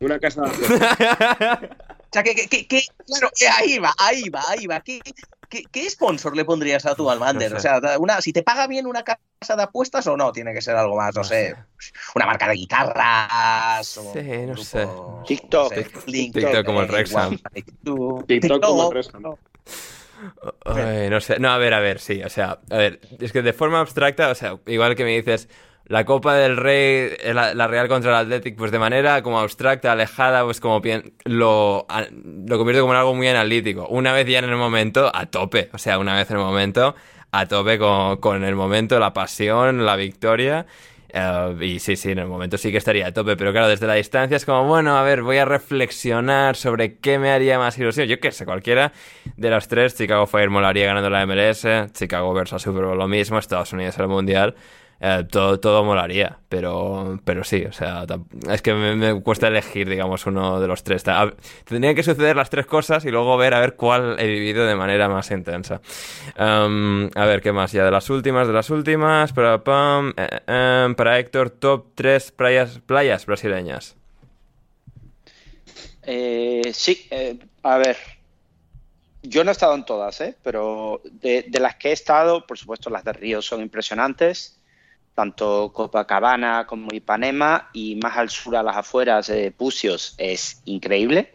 [0.00, 0.48] Una casa de...
[0.56, 4.80] o sea, que, que, que, que, claro, ahí va, ahí va, ahí va.
[4.80, 5.00] ¿Qué,
[5.48, 7.52] qué, qué sponsor le pondrías a tu alma, Ander?
[7.52, 7.68] No sé.
[7.68, 10.62] O sea, una, si te paga bien una casa de apuestas o no, tiene que
[10.62, 11.92] ser algo más, no, No sé, sé.
[12.14, 13.98] una marca de guitarras.
[13.98, 14.88] o Sí, no grupo, sé.
[15.26, 15.72] TikTok.
[15.76, 16.88] no sé, TikTok como el
[17.84, 19.36] Two, TikTok como el.
[20.64, 23.42] Ay, no sé, no, a ver, a ver, sí, o sea, a ver, es que
[23.42, 25.48] de forma abstracta, o sea, igual que me dices
[25.88, 29.38] la Copa del Rey, eh, la, la Real contra el Athletic, pues de manera como
[29.38, 30.82] abstracta, alejada, pues como
[31.24, 33.86] lo, lo convierto como en algo muy analítico.
[33.88, 36.94] Una vez ya en el momento, a tope, o sea, una vez en el momento,
[37.30, 40.66] a tope con, con el momento, la pasión, la victoria.
[41.08, 43.86] Eh, y sí, sí, en el momento sí que estaría a tope, pero claro, desde
[43.86, 47.78] la distancia es como, bueno, a ver, voy a reflexionar sobre qué me haría más
[47.78, 48.08] ilusión.
[48.08, 48.92] Yo qué sé, cualquiera
[49.36, 53.38] de las tres, Chicago Fire molaría ganando la MLS, Chicago versus Super Bowl lo mismo,
[53.38, 54.56] Estados Unidos el Mundial.
[55.00, 58.06] Eh, todo, todo molaría, pero, pero sí, o sea,
[58.50, 61.04] es que me, cuesta elegir, digamos, uno de los tres.
[61.64, 64.74] Tendrían que suceder las tres cosas y luego ver a ver cuál he vivido de
[64.74, 65.80] manera más intensa.
[66.38, 67.72] Um, a ver, ¿qué más?
[67.72, 69.32] Ya de las últimas, de las últimas.
[69.32, 73.96] Para, pam, eh, eh, para Héctor, top 3 playas, playas brasileñas.
[76.02, 77.08] Eh, sí,
[77.62, 77.96] a ver.
[79.22, 83.02] Yo no he estado en todas, pero de, las que he estado, por supuesto, las
[83.02, 84.56] de Río son impresionantes,
[85.16, 91.32] tanto Copacabana como Ipanema, y más al sur, a las afueras, eh, Pusios, es increíble.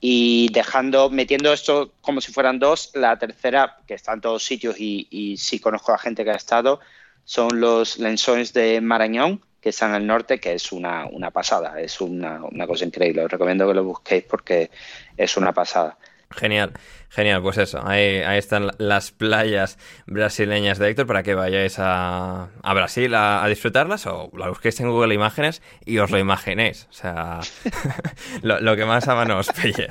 [0.00, 4.74] Y dejando, metiendo esto como si fueran dos, la tercera, que está en todos sitios
[4.78, 6.80] y, y sí conozco a gente que ha estado,
[7.24, 12.00] son los lenzones de Marañón, que están el norte, que es una, una pasada, es
[12.00, 13.24] una, una, cosa increíble.
[13.24, 14.70] Os recomiendo que lo busquéis porque
[15.16, 15.96] es una pasada.
[16.32, 16.72] Genial,
[17.14, 22.48] Genial, pues eso, ahí, ahí están las playas brasileñas de Héctor para que vayáis a,
[22.60, 26.88] a Brasil a, disfrutarlas o la busquéis en Google Imágenes y os lo imaginéis.
[26.90, 27.38] O sea,
[28.42, 29.88] lo, que más a mano os pille.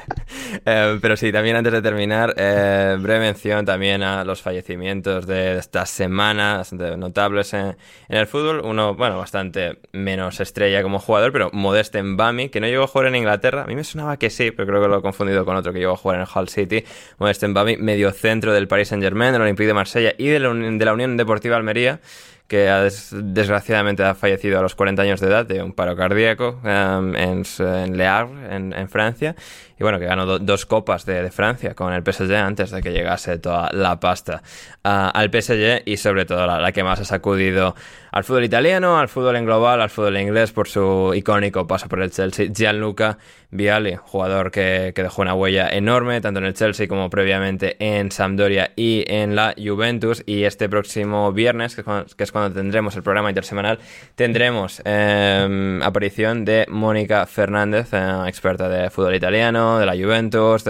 [0.65, 5.57] Eh, pero sí, también antes de terminar, eh, breve mención también a los fallecimientos de
[5.57, 7.77] estas semanas notables en,
[8.09, 8.61] el fútbol.
[8.63, 13.07] Uno, bueno, bastante menos estrella como jugador, pero Modeste Mbami, que no llegó a jugar
[13.07, 13.63] en Inglaterra.
[13.63, 15.79] A mí me sonaba que sí, pero creo que lo he confundido con otro que
[15.79, 16.83] llegó a jugar en el Hull City.
[17.18, 20.94] Modeste Mbami, medio centro del Paris Saint Germain, del Olympique de Marsella y de la
[20.94, 21.99] Unión Deportiva Almería
[22.47, 22.69] que
[23.11, 27.43] desgraciadamente ha fallecido a los 40 años de edad de un paro cardíaco em, en,
[27.59, 29.35] en, Le Havre, en, Francia.
[29.79, 33.39] Y bueno, que ganó dos copas de, Francia con el PSG antes de que llegase
[33.39, 34.43] toda la pasta
[34.83, 37.75] ah, al PSG y sobre todo la, que más ha sacudido
[38.11, 42.03] al fútbol italiano, al fútbol en global, al fútbol inglés por su icónico paso por
[42.03, 43.17] el Chelsea, Gianluca
[43.49, 48.11] Vialli, jugador que, que, dejó una huella enorme tanto en el Chelsea como previamente en
[48.11, 50.23] Sampdoria y en la Juventus.
[50.25, 53.80] Y este próximo viernes, que es cuando, tendremos el programa intersemanal,
[54.15, 60.65] tendremos em, aparición de Mónica Fernández, eh, experta de fútbol italiano, de la Juventus,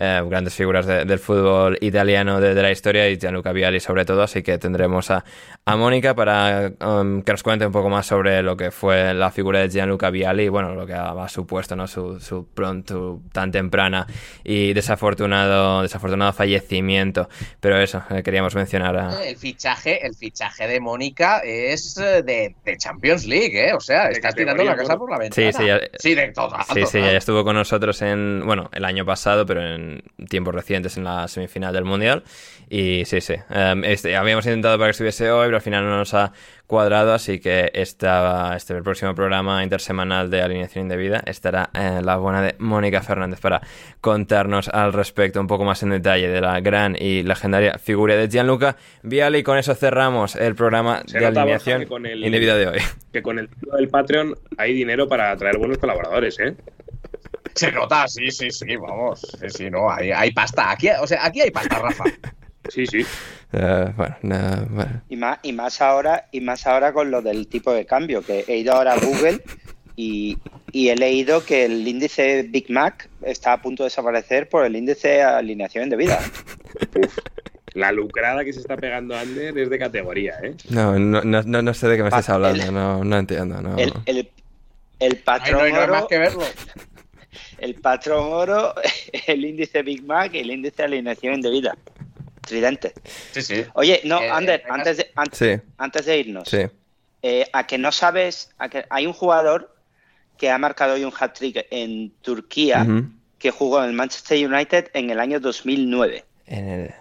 [0.00, 4.22] eh, grandes figuras del fútbol italiano de, la historia y Gianluca Vialli sobre todo.
[4.22, 5.24] Así que tendremos a,
[5.64, 9.30] a Mónica para um, que nos cuente un poco más sobre lo que fue la
[9.30, 11.88] figura de Gianluca Vialli y bueno, lo que ha, supuesto ¿no?
[11.88, 14.06] su, su, pronto, tan temprana
[14.44, 17.28] y desafortunado, desafortunado fallecimiento.
[17.60, 19.24] Pero eso, eh, queríamos mencionar a...
[19.24, 23.74] El fichaje, el fichaje de Mónica es eh, de, Champions League, ¿eh?
[23.74, 25.52] O sea, está tirando la casa por la ventana.
[25.52, 25.68] Sí, sí,
[25.98, 29.62] sí, de todo, sí, sí, ya estuvo con nosotros en, bueno, el año pasado, pero
[29.62, 29.87] en
[30.28, 32.22] tiempos recientes en la semifinal del Mundial.
[32.70, 33.34] Y sí, sí.
[33.50, 36.32] Em, este, habíamos intentado para que estuviese hoy, pero al final no nos ha
[36.66, 42.18] cuadrado, así que esta, este el próximo programa intersemanal de alineación indebida estará en la
[42.18, 43.62] buena de Mónica Fernández para
[44.02, 48.28] contarnos al respecto un poco más en detalle de la gran y legendaria figura de
[48.28, 49.38] Gianluca Viali.
[49.38, 52.78] Y con eso cerramos el programa de alineación indebida de hoy.
[53.12, 56.54] Que con el del Patreon hay dinero para traer buenos colaboradores, ¿eh?
[57.54, 59.20] Se nota, sí, sí, sí, vamos.
[59.40, 60.70] Sí, sí, no, hay, hay pasta.
[60.70, 62.04] Aquí, o sea, aquí hay pasta, Rafa.
[62.68, 63.04] Sí, sí.
[63.52, 65.02] Uh, bueno, bueno.
[65.08, 68.44] Y más, y más ahora, y más ahora con lo del tipo de cambio, que
[68.46, 69.42] he ido ahora a Google
[69.96, 70.36] y,
[70.70, 74.76] y, he leído que el índice Big Mac está a punto de desaparecer por el
[74.76, 76.20] índice de alineación indebida.
[76.94, 77.18] Uf,
[77.72, 80.54] la lucrada que se está pegando Ander es de categoría, ¿eh?
[80.68, 83.62] No, no, no, no sé de qué me estás hablando, no, no entiendo.
[83.62, 83.78] No.
[83.78, 84.30] El, el,
[85.00, 86.44] el patrón Ay, no, hay más que verlo
[87.58, 88.74] el patrón oro,
[89.26, 91.76] el índice Big Mac y el índice de alineación indebida.
[92.40, 92.94] Tridente.
[93.32, 93.64] Sí, sí.
[93.74, 95.10] Oye, no, eh, Ander, antes de,
[95.76, 96.54] antes, de irnos,
[97.22, 99.74] eh, a que no sabes, a que hay un jugador
[100.38, 102.86] que ha marcado hoy un hat-trick en Turquía
[103.38, 106.24] que jugó en el Manchester United en el año 2009.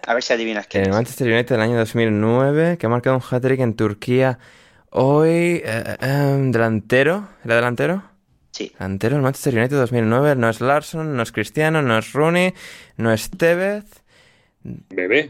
[0.05, 3.15] A ver si adivinas quién En el Manchester United del año 2009, que ha marcado
[3.15, 4.39] un hat-trick en Turquía.
[4.89, 5.97] Hoy, eh,
[6.51, 8.03] delantero, ¿era delantero?
[8.57, 8.71] Sí.
[8.79, 12.55] Delantero del Manchester United 2009, no es Larson, no es Cristiano, no es Rooney,
[12.95, 13.85] no es Tevez.
[14.63, 15.29] Bebé.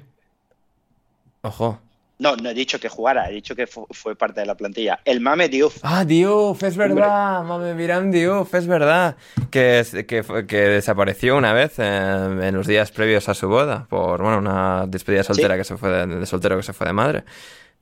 [1.41, 1.82] Ojo.
[2.20, 5.02] No, no he dicho que jugara, he dicho que fue, parte de la plantilla.
[5.04, 5.80] El Mame Diouf.
[5.84, 7.44] Ah, Diouf, es verdad.
[7.44, 9.18] Mame Miram Diouf, es verdad.
[9.52, 14.38] Que, que, que desapareció una vez en, los días previos a su boda por bueno,
[14.38, 17.26] una despedida soltera que se fue de, de, soltero que se fue de madre.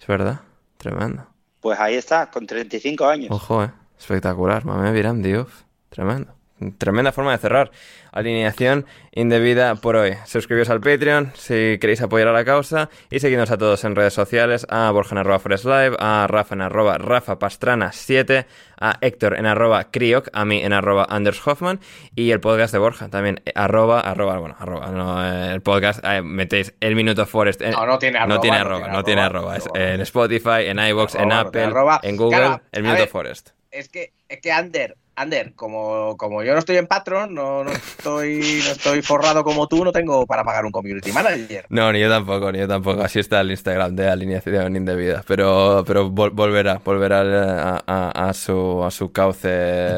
[0.02, 0.42] Es verdad,
[0.78, 1.28] tremendo.
[1.62, 3.30] Pues ahí está, con 35 años.
[3.30, 3.70] Ojo, eh.
[4.06, 5.64] Espectacular, mame Viram Diouf.
[5.90, 6.36] Tremendo.
[6.78, 7.72] Tremenda forma de cerrar.
[8.12, 10.14] Alineación indebida por hoy.
[10.26, 14.14] Suscribíos al Patreon si queréis apoyar a la causa y seguidnos a todos en redes
[14.14, 18.46] sociales, a Borja en arroba Live, a Rafa en arroba Rafa Pastrana 7,
[18.80, 21.80] a Héctor en arroba Crioc, a mí en arroba Anders Hoffman
[22.16, 26.22] y el podcast de Borja también arroba, arroba, bueno, arroba, no, eh, el podcast, eh,
[26.22, 27.64] metéis el Minuto Forest.
[27.64, 28.36] no, no tiene arroba.
[28.36, 29.58] No tiene arroba, no tiene arroba.
[29.58, 31.74] Es en Spotify, en iVoox, en Apple,
[32.04, 33.55] en Google, el Minuto Forest.
[33.76, 37.72] Es que, es que Ander, Ander, como, como yo no estoy en Patreon, no, no,
[37.72, 41.66] estoy, no estoy forrado como tú, no tengo para pagar un community manager.
[41.70, 43.02] No, ni yo tampoco, ni yo tampoco.
[43.02, 45.24] Así está el Instagram de alineación indebida.
[45.26, 49.90] Pero, pero volverá, volverá a, su, a su cauce,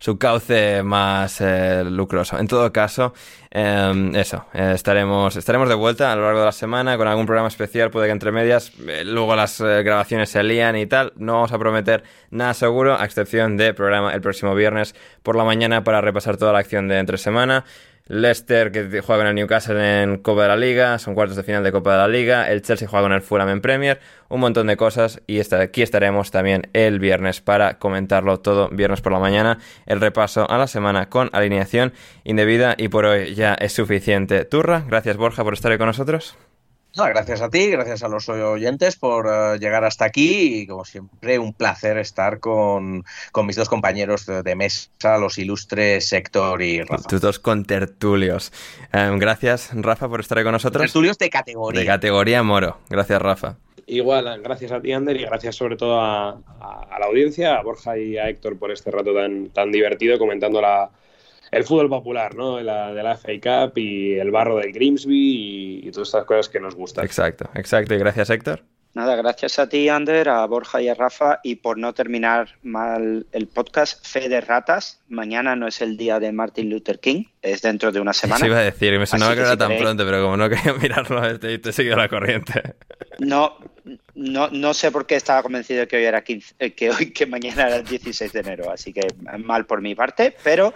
[0.00, 2.38] su cauce más eh, lucroso.
[2.38, 3.12] En todo caso,
[3.50, 7.26] em, eso, eh, estaremos, estaremos de vuelta a lo largo de la semana con algún
[7.26, 11.12] programa especial, puede que entre medias, eh, luego las grabaciones se lían y tal.
[11.16, 15.44] No vamos a prometer nada seguro, a excepción de programa el próximo viernes por la
[15.44, 17.64] mañana para repasar toda la acción de entre semana.
[18.06, 21.64] Leicester que juega con el Newcastle en Copa de la Liga, son cuartos de final
[21.64, 23.98] de Copa de la Liga, el Chelsea juega con el Fulham en Premier,
[24.28, 29.12] un montón de cosas y aquí estaremos también el viernes para comentarlo todo, viernes por
[29.12, 31.94] la mañana, el repaso a la semana con alineación
[32.24, 34.44] indebida y por hoy ya es suficiente.
[34.44, 36.36] Turra, gracias Borja por estar hoy con nosotros
[36.96, 41.38] gracias a ti, gracias a los oyentes por uh, llegar hasta aquí y como siempre
[41.38, 46.82] un placer estar con, con mis dos compañeros de, de, mesa, los ilustres Héctor y
[46.82, 47.08] Rafa.
[47.08, 48.52] Tus dos contertulios.
[48.92, 50.82] Um, gracias Rafa por estar ahí con nosotros.
[50.82, 51.80] Tertulios de categoría.
[51.80, 52.78] De categoría Moro.
[52.88, 53.56] Gracias Rafa.
[53.86, 57.62] Igual, gracias a ti Ander y gracias sobre todo a, a, a la audiencia, a
[57.62, 60.90] Borja y a Héctor por este rato tan, tan divertido comentando la
[61.54, 62.56] el fútbol popular, ¿no?
[62.56, 66.48] De la, de la FA Cup y el barro del Grimsby y, todas estas cosas
[66.48, 67.04] que nos gustan.
[67.04, 67.94] Exacto, exacto.
[67.94, 68.62] Y gracias, Héctor.
[68.94, 71.40] Nada, gracias a ti, Ander, a Borja y a Rafa.
[71.42, 75.00] Y por no terminar mal el podcast, fe de ratas.
[75.08, 78.40] Mañana no es el día de Martin Luther King, es dentro de una semana.
[78.40, 81.38] Sí, iba a decir, me sonaba que, era tan pronto, pero como no quería mirarlo,
[81.38, 82.74] te, te he seguido la corriente.
[83.18, 83.58] No,
[84.14, 87.12] no, no sé por qué estaba convencido de que hoy era 15, eh, que hoy,
[87.12, 89.02] que mañana era el 16 de enero, así que
[89.38, 90.72] mal por mi parte, pero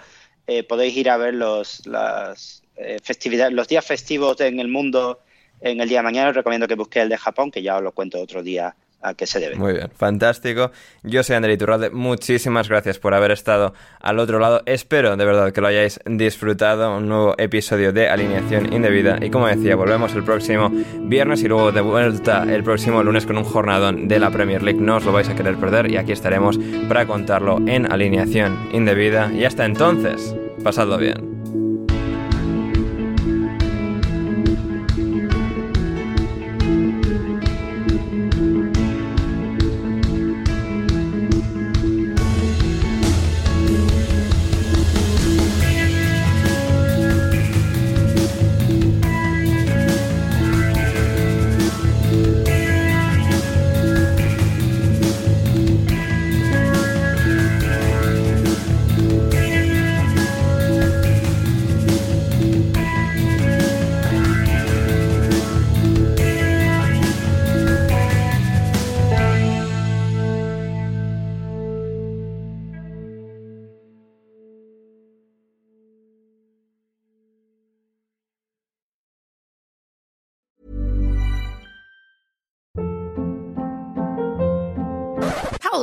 [0.49, 5.21] eh, podéis ir a ver los, las, eh, festividades, los días festivos en el mundo
[5.61, 6.31] en el día de mañana.
[6.31, 9.15] Os recomiendo que busquéis el de Japón, que ya os lo cuento otro día a
[9.15, 9.57] qué se debe.
[9.57, 10.71] Muy bien, fantástico.
[11.03, 14.63] Yo soy André Iturralde, muchísimas gracias por haber estado al otro lado.
[14.67, 16.97] Espero de verdad que lo hayáis disfrutado.
[16.97, 19.19] Un nuevo episodio de Alineación Indebida.
[19.21, 20.71] Y como decía, volvemos el próximo
[21.01, 24.81] viernes y luego de vuelta el próximo lunes con un jornadón de la Premier League.
[24.81, 26.59] No os lo vais a querer perder y aquí estaremos
[26.89, 29.33] para contarlo en Alineación Indebida.
[29.33, 31.38] Y hasta entonces, pasadlo bien.